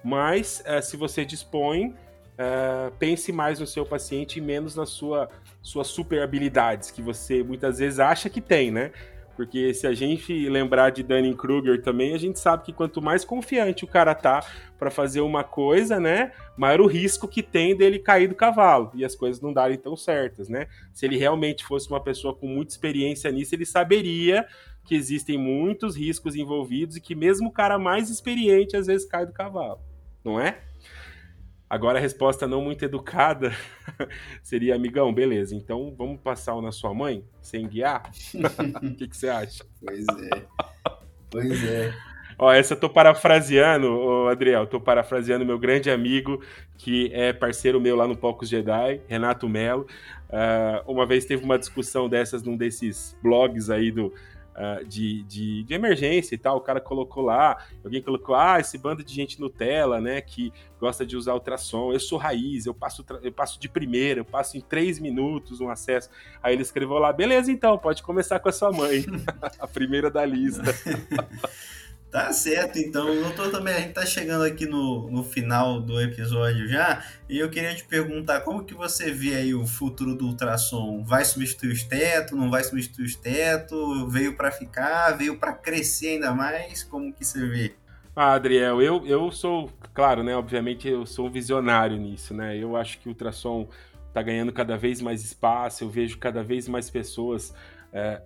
Mas, 0.03 0.61
é, 0.65 0.81
se 0.81 0.95
você 0.95 1.25
dispõe, 1.25 1.93
é, 2.37 2.91
pense 2.97 3.31
mais 3.31 3.59
no 3.59 3.67
seu 3.67 3.85
paciente 3.85 4.39
e 4.39 4.41
menos 4.41 4.75
nas 4.75 4.89
sua, 4.89 5.29
suas 5.61 5.87
super 5.87 6.21
habilidades, 6.21 6.91
que 6.91 7.01
você 7.01 7.43
muitas 7.43 7.79
vezes 7.79 7.99
acha 7.99 8.29
que 8.29 8.41
tem, 8.41 8.71
né? 8.71 8.91
Porque 9.35 9.73
se 9.73 9.87
a 9.87 9.93
gente 9.93 10.47
lembrar 10.47 10.91
de 10.91 11.01
Dunning-Kruger 11.01 11.81
também, 11.81 12.13
a 12.13 12.19
gente 12.19 12.39
sabe 12.39 12.63
que 12.63 12.73
quanto 12.73 13.01
mais 13.01 13.25
confiante 13.25 13.83
o 13.83 13.87
cara 13.87 14.13
tá 14.13 14.45
para 14.77 14.91
fazer 14.91 15.21
uma 15.21 15.43
coisa, 15.43 15.99
né, 15.99 16.31
maior 16.55 16.81
o 16.81 16.87
risco 16.87 17.27
que 17.27 17.41
tem 17.41 17.75
dele 17.75 17.97
cair 17.97 18.27
do 18.27 18.35
cavalo 18.35 18.91
e 18.93 19.03
as 19.03 19.15
coisas 19.15 19.41
não 19.41 19.51
darem 19.51 19.77
tão 19.77 19.95
certas, 19.95 20.49
né? 20.49 20.67
Se 20.93 21.05
ele 21.05 21.17
realmente 21.17 21.65
fosse 21.65 21.89
uma 21.89 21.99
pessoa 21.99 22.35
com 22.35 22.47
muita 22.47 22.73
experiência 22.73 23.31
nisso, 23.31 23.55
ele 23.55 23.65
saberia 23.65 24.45
que 24.85 24.95
existem 24.95 25.37
muitos 25.37 25.95
riscos 25.95 26.35
envolvidos 26.35 26.97
e 26.97 27.01
que 27.01 27.15
mesmo 27.15 27.47
o 27.47 27.51
cara 27.51 27.79
mais 27.79 28.09
experiente 28.09 28.75
às 28.75 28.85
vezes 28.85 29.07
cai 29.07 29.25
do 29.25 29.33
cavalo, 29.33 29.79
não 30.23 30.39
é? 30.39 30.59
Agora 31.73 31.97
a 31.97 32.01
resposta 32.01 32.45
não 32.45 32.61
muito 32.61 32.85
educada 32.85 33.51
seria, 34.43 34.75
amigão, 34.75 35.11
beleza, 35.11 35.55
então 35.55 35.91
vamos 35.97 36.21
passar 36.21 36.53
o 36.53 36.61
na 36.61 36.71
sua 36.71 36.93
mãe, 36.93 37.25
sem 37.41 37.67
guiar? 37.67 38.11
O 38.83 38.93
que, 38.93 39.07
que, 39.07 39.17
você 39.17 39.27
acha? 39.27 39.65
Pois 39.83 40.05
é. 40.07 40.45
Pois 41.31 41.63
é. 41.63 41.91
Ó, 42.37 42.53
essa 42.53 42.75
eu 42.75 42.79
tô 42.79 42.87
parafraseando, 42.87 43.87
ô 43.87 44.27
Adriel, 44.27 44.67
tô 44.67 44.79
parafraseando 44.79 45.43
meu 45.43 45.57
grande 45.57 45.89
amigo, 45.89 46.43
que 46.77 47.11
é 47.11 47.33
parceiro 47.33 47.81
meu 47.81 47.95
lá 47.95 48.07
no 48.07 48.15
Pocos 48.15 48.49
Jedi, 48.49 49.01
Renato 49.07 49.49
Melo. 49.49 49.87
Uh, 50.29 50.91
uma 50.91 51.07
vez 51.07 51.25
teve 51.25 51.43
uma 51.43 51.57
discussão 51.57 52.07
dessas 52.07 52.43
num 52.43 52.55
desses 52.55 53.17
blogs 53.19 53.71
aí 53.71 53.89
do, 53.89 54.13
uh, 54.55 54.85
de, 54.85 55.23
de, 55.23 55.63
de, 55.63 55.73
emergência 55.73 56.35
e 56.35 56.37
tal, 56.37 56.57
o 56.57 56.61
cara 56.61 56.79
colocou 56.79 57.23
lá, 57.23 57.57
alguém 57.83 58.01
colocou, 58.01 58.35
ah, 58.35 58.59
esse 58.59 58.77
bando 58.77 59.03
de 59.03 59.13
gente 59.13 59.39
Nutella, 59.39 59.99
né, 59.99 60.21
que 60.21 60.53
gosta 60.79 61.05
de 61.05 61.15
usar 61.15 61.33
ultrassom, 61.33 61.93
eu 61.93 61.99
sou 61.99 62.17
raiz, 62.17 62.65
eu 62.65 62.73
passo, 62.73 63.05
eu 63.21 63.31
passo 63.31 63.59
de 63.59 63.69
primeira, 63.69 64.19
eu 64.19 64.25
passo 64.25 64.57
em 64.57 64.61
três 64.61 64.99
minutos 64.99 65.61
um 65.61 65.69
acesso. 65.69 66.09
Aí 66.41 66.53
ele 66.53 66.61
escreveu 66.61 66.97
lá, 66.97 67.13
beleza 67.13 67.51
então, 67.51 67.77
pode 67.77 68.03
começar 68.03 68.39
com 68.39 68.49
a 68.49 68.51
sua 68.51 68.71
mãe, 68.71 69.05
a 69.59 69.67
primeira 69.67 70.09
da 70.09 70.25
lista. 70.25 70.63
Tá 72.13 72.31
certo, 72.31 72.77
então. 72.77 73.07
Doutor, 73.23 73.49
também 73.49 73.73
a 73.73 73.79
gente 73.79 73.93
tá 73.93 74.05
chegando 74.05 74.43
aqui 74.43 74.67
no, 74.67 75.09
no 75.09 75.23
final 75.23 75.81
do 75.81 75.99
episódio 75.99 76.67
já, 76.67 77.03
e 77.27 77.39
eu 77.39 77.49
queria 77.49 77.73
te 77.73 77.83
perguntar 77.85 78.41
como 78.41 78.63
que 78.63 78.75
você 78.75 79.11
vê 79.11 79.33
aí 79.33 79.55
o 79.55 79.65
futuro 79.65 80.15
do 80.15 80.27
ultrassom? 80.27 81.03
Vai 81.03 81.25
substituir 81.25 81.69
o 81.69 81.73
esteto, 81.73 82.35
não 82.35 82.51
vai 82.51 82.63
substituir 82.63 83.05
o 83.05 83.07
esteto? 83.07 84.07
Veio 84.09 84.37
para 84.37 84.51
ficar, 84.51 85.17
veio 85.17 85.39
para 85.39 85.53
crescer 85.53 86.09
ainda 86.09 86.31
mais? 86.31 86.83
Como 86.83 87.11
que 87.11 87.25
você 87.25 87.47
vê? 87.47 87.73
Ah, 88.15 88.33
Adriel, 88.33 88.79
eu, 88.79 89.03
eu 89.07 89.31
sou, 89.31 89.71
claro, 89.91 90.21
né, 90.21 90.35
obviamente 90.35 90.87
eu 90.87 91.07
sou 91.07 91.25
um 91.25 91.31
visionário 91.31 91.97
nisso, 91.97 92.31
né, 92.31 92.55
eu 92.55 92.75
acho 92.75 92.99
que 92.99 93.07
o 93.07 93.09
ultrassom 93.09 93.67
tá 94.13 94.21
ganhando 94.21 94.53
cada 94.53 94.77
vez 94.77 95.01
mais 95.01 95.23
espaço, 95.23 95.83
eu 95.83 95.89
vejo 95.89 96.19
cada 96.19 96.43
vez 96.43 96.67
mais 96.67 96.91
pessoas 96.91 97.55
é, 97.93 98.21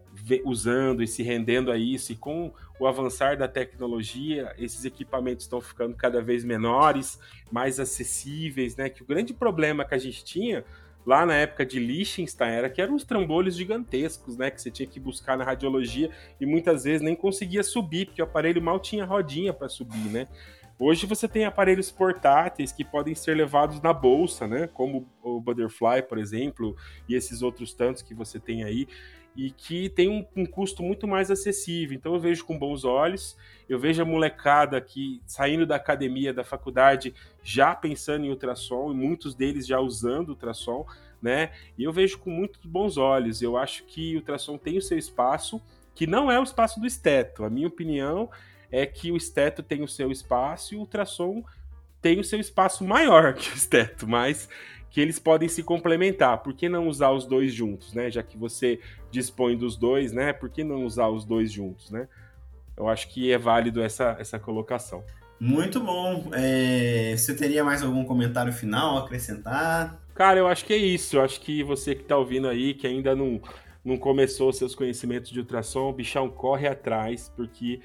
usando 0.46 1.04
e 1.04 1.08
se 1.08 1.22
rendendo 1.22 1.72
a 1.72 1.78
isso, 1.78 2.14
e 2.14 2.16
com 2.16 2.54
o 2.80 2.88
avançar 2.88 3.38
da 3.38 3.48
tecnologia, 3.48 4.54
esses 4.58 4.86
equipamentos 4.86 5.44
estão 5.44 5.60
ficando 5.60 5.96
cada 5.96 6.22
vez 6.22 6.44
menores, 6.46 7.20
mais 7.52 7.80
acessíveis, 7.80 8.78
né? 8.78 8.90
Que 8.90 9.04
o 9.04 9.06
grande 9.06 9.34
problema 9.34 9.84
que 9.84 9.94
a 9.94 9.98
gente 9.98 10.24
tinha 10.24 10.64
lá 11.06 11.26
na 11.26 11.36
época 11.36 11.66
de 11.66 11.80
Liechtenstein 11.80 12.52
era 12.52 12.70
que 12.70 12.82
eram 12.82 12.96
os 12.96 13.04
trambolhos 13.04 13.56
gigantescos, 13.56 14.38
né? 14.38 14.50
Que 14.50 14.62
você 14.62 14.72
tinha 14.72 14.88
que 14.88 15.00
buscar 15.00 15.38
na 15.38 15.44
radiologia 15.44 16.12
e 16.40 16.46
muitas 16.46 16.86
vezes 16.86 17.02
nem 17.02 17.16
conseguia 17.16 17.64
subir, 17.64 18.06
porque 18.06 18.22
o 18.22 18.26
aparelho 18.26 18.62
mal 18.62 18.80
tinha 18.80 19.06
rodinha 19.06 19.52
para 19.54 19.68
subir, 19.68 20.10
né? 20.10 20.28
Hoje 20.80 21.08
você 21.08 21.28
tem 21.28 21.44
aparelhos 21.44 21.90
portáteis 21.90 22.72
que 22.72 22.86
podem 22.86 23.16
ser 23.16 23.36
levados 23.36 23.82
na 23.82 23.92
bolsa, 23.92 24.46
né? 24.46 24.68
Como 24.68 25.10
o 25.24 25.42
Butterfly, 25.42 26.04
por 26.04 26.20
exemplo, 26.20 26.76
e 27.10 27.16
esses 27.16 27.42
outros 27.42 27.74
tantos 27.74 28.04
que 28.04 28.14
você 28.14 28.40
tem 28.40 28.64
aí 28.64 28.88
e 29.38 29.52
que 29.52 29.88
tem 29.90 30.10
um, 30.10 30.26
um, 30.36 30.48
custo 30.48 30.82
muito 30.82 31.08
mais 31.08 31.30
acessível. 31.30 31.96
Então 31.96 32.16
eu 32.16 32.20
vejo 32.20 32.44
com 32.44 32.58
bons 32.58 32.84
olhos, 32.84 33.38
eu 33.70 33.78
vejo 33.78 34.02
a 34.02 34.06
molecada 34.06 34.82
que 34.82 35.22
saindo 35.28 35.64
da 35.64 35.76
academia, 35.76 36.34
da 36.34 36.44
faculdade, 36.44 37.14
já 37.44 37.76
pensando 37.76 38.26
em 38.26 38.32
ultrassom, 38.32 38.92
e 38.92 38.96
muitos 38.96 39.36
deles 39.36 39.68
já 39.68 39.80
usando 39.80 40.30
ultrassom, 40.30 40.88
né? 41.22 41.52
E 41.78 41.84
eu 41.84 41.94
vejo 41.94 42.18
com 42.18 42.32
muitos 42.32 42.66
bons 42.66 42.98
olhos. 42.98 43.44
Eu 43.44 43.56
acho 43.56 43.84
que 43.84 44.16
o 44.16 44.18
ultrassom 44.18 44.58
tem 44.58 44.80
o 44.80 44.82
seu 44.82 44.98
espaço, 44.98 45.62
que 45.94 46.08
não 46.08 46.32
é 46.32 46.40
o 46.40 46.44
espaço 46.44 46.80
do 46.80 46.88
esteto. 46.88 47.44
A 47.44 47.50
minha 47.50 47.68
opinião 47.68 48.32
é 48.72 48.88
que 48.88 49.12
o 49.12 49.18
esteto 49.18 49.62
tem 49.62 49.84
o 49.84 49.88
seu 49.88 50.12
espaço 50.12 50.74
e 50.74 50.78
o 50.78 50.80
ultrassom 50.80 51.44
tem 52.02 52.20
o 52.20 52.24
seu 52.24 52.40
espaço 52.40 52.84
maior 52.84 53.34
que 53.36 53.52
o 53.52 53.54
esteto, 53.54 54.08
mas 54.08 54.50
que 54.90 55.02
eles 55.02 55.20
podem 55.20 55.50
se 55.50 55.64
complementar. 55.64 56.40
Por 56.40 56.54
que 56.54 56.70
não 56.70 56.88
usar 56.88 57.12
os 57.12 57.26
dois 57.26 57.54
juntos, 57.54 57.94
né? 57.94 58.10
Já 58.10 58.24
que 58.24 58.38
você 58.38 58.80
dispõe 59.12 59.58
dos 59.58 59.76
dois, 59.76 60.12
né? 60.12 60.34
Por 60.34 60.50
que 60.50 60.64
não 60.64 60.86
usar 60.86 61.10
os 61.10 61.26
dois 61.26 61.52
juntos, 61.52 61.92
né? 61.92 62.08
Eu 62.76 62.88
acho 62.88 63.10
que 63.10 63.32
é 63.32 63.38
válido 63.38 63.82
essa, 63.82 64.16
essa 64.20 64.38
colocação. 64.38 65.04
Muito 65.40 65.80
bom. 65.80 66.30
É, 66.34 67.16
você 67.16 67.36
teria 67.36 67.64
mais 67.64 67.84
algum 67.84 68.04
comentário 68.04 68.52
final 68.52 68.98
a 68.98 69.02
acrescentar? 69.02 70.00
Cara, 70.14 70.40
eu 70.40 70.48
acho 70.48 70.66
que 70.66 70.74
é 70.74 70.78
isso. 70.78 71.18
Eu 71.18 71.22
acho 71.22 71.42
que 71.42 71.64
você 71.64 71.94
que 71.94 72.02
está 72.02 72.18
ouvindo 72.18 72.48
aí, 72.48 72.74
que 72.74 72.88
ainda 72.88 73.16
não, 73.16 73.40
não 73.86 73.98
começou 73.98 74.52
seus 74.52 74.74
conhecimentos 74.74 75.30
de 75.30 75.40
ultrassom, 75.40 75.94
bichão, 75.94 76.30
corre 76.30 76.68
atrás, 76.68 77.32
porque 77.36 77.80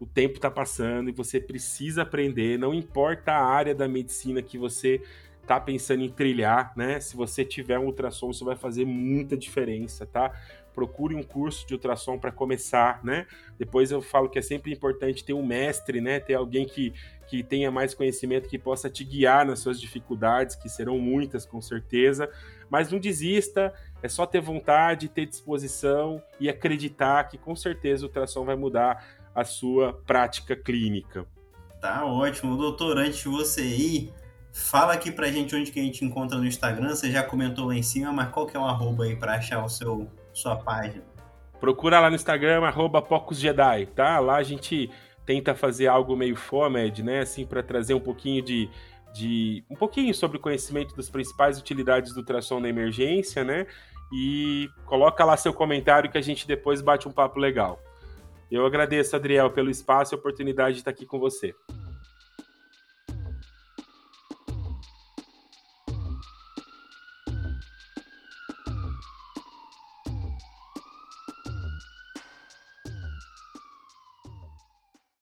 o 0.00 0.06
tempo 0.06 0.36
está 0.36 0.50
passando 0.50 1.08
e 1.08 1.12
você 1.12 1.40
precisa 1.40 2.02
aprender. 2.02 2.58
Não 2.58 2.74
importa 2.74 3.32
a 3.32 3.44
área 3.44 3.74
da 3.74 3.86
medicina 3.86 4.42
que 4.42 4.58
você 4.58 5.02
está 5.44 5.60
pensando 5.60 6.02
em 6.02 6.10
trilhar, 6.10 6.72
né? 6.76 6.98
Se 7.00 7.16
você 7.16 7.44
tiver 7.44 7.78
um 7.78 7.86
ultrassom, 7.86 8.30
isso 8.30 8.44
vai 8.44 8.56
fazer 8.56 8.84
muita 8.84 9.36
diferença, 9.36 10.04
tá? 10.04 10.32
procure 10.74 11.14
um 11.14 11.22
curso 11.22 11.66
de 11.66 11.74
ultrassom 11.74 12.18
para 12.18 12.32
começar, 12.32 13.02
né? 13.04 13.26
Depois 13.56 13.92
eu 13.92 14.02
falo 14.02 14.28
que 14.28 14.38
é 14.38 14.42
sempre 14.42 14.72
importante 14.72 15.24
ter 15.24 15.32
um 15.32 15.46
mestre, 15.46 16.00
né? 16.00 16.18
Ter 16.18 16.34
alguém 16.34 16.66
que, 16.66 16.92
que 17.28 17.42
tenha 17.42 17.70
mais 17.70 17.94
conhecimento, 17.94 18.48
que 18.48 18.58
possa 18.58 18.90
te 18.90 19.04
guiar 19.04 19.46
nas 19.46 19.60
suas 19.60 19.80
dificuldades, 19.80 20.56
que 20.56 20.68
serão 20.68 20.98
muitas 20.98 21.46
com 21.46 21.62
certeza. 21.62 22.28
Mas 22.68 22.90
não 22.90 22.98
desista, 22.98 23.72
é 24.02 24.08
só 24.08 24.26
ter 24.26 24.40
vontade, 24.40 25.08
ter 25.08 25.26
disposição 25.26 26.20
e 26.40 26.48
acreditar 26.48 27.24
que 27.28 27.38
com 27.38 27.54
certeza 27.54 28.04
o 28.04 28.08
ultrassom 28.08 28.44
vai 28.44 28.56
mudar 28.56 29.06
a 29.32 29.44
sua 29.44 29.92
prática 29.92 30.56
clínica. 30.56 31.26
Tá 31.80 32.04
ótimo. 32.04 32.56
Doutor, 32.56 32.98
antes 32.98 33.18
de 33.18 33.28
você 33.28 33.62
ir, 33.62 34.12
fala 34.54 34.92
aqui 34.92 35.10
pra 35.10 35.26
gente 35.26 35.54
onde 35.56 35.72
que 35.72 35.80
a 35.80 35.82
gente 35.82 36.04
encontra 36.04 36.38
no 36.38 36.46
Instagram. 36.46 36.94
Você 36.94 37.10
já 37.10 37.24
comentou 37.24 37.66
lá 37.66 37.74
em 37.74 37.82
cima, 37.82 38.12
mas 38.12 38.28
qual 38.30 38.46
que 38.46 38.56
é 38.56 38.60
o 38.60 38.64
arroba 38.64 39.04
aí 39.04 39.16
para 39.16 39.34
achar 39.34 39.62
o 39.64 39.68
seu 39.68 40.08
sua 40.32 40.56
página? 40.56 41.02
Procura 41.60 41.98
lá 41.98 42.08
no 42.08 42.16
Instagram, 42.16 42.64
arroba 42.64 43.04
tá? 43.94 44.20
Lá 44.20 44.36
a 44.36 44.42
gente 44.42 44.90
tenta 45.26 45.54
fazer 45.54 45.88
algo 45.88 46.16
meio 46.16 46.36
fomed, 46.36 47.02
né? 47.02 47.20
Assim, 47.20 47.44
para 47.44 47.62
trazer 47.62 47.94
um 47.94 48.00
pouquinho 48.00 48.42
de, 48.42 48.70
de. 49.12 49.64
um 49.68 49.74
pouquinho 49.74 50.14
sobre 50.14 50.36
o 50.36 50.40
conhecimento 50.40 50.94
das 50.94 51.10
principais 51.10 51.58
utilidades 51.58 52.12
do 52.12 52.20
ultrassom 52.20 52.60
na 52.60 52.68
emergência, 52.68 53.42
né? 53.42 53.66
E 54.12 54.68
coloca 54.84 55.24
lá 55.24 55.36
seu 55.36 55.52
comentário 55.52 56.10
que 56.10 56.18
a 56.18 56.22
gente 56.22 56.46
depois 56.46 56.80
bate 56.80 57.08
um 57.08 57.12
papo 57.12 57.40
legal. 57.40 57.80
Eu 58.50 58.64
agradeço, 58.66 59.16
Adriel, 59.16 59.50
pelo 59.50 59.70
espaço 59.70 60.14
e 60.14 60.16
oportunidade 60.16 60.74
de 60.74 60.80
estar 60.80 60.90
aqui 60.90 61.06
com 61.06 61.18
você. 61.18 61.54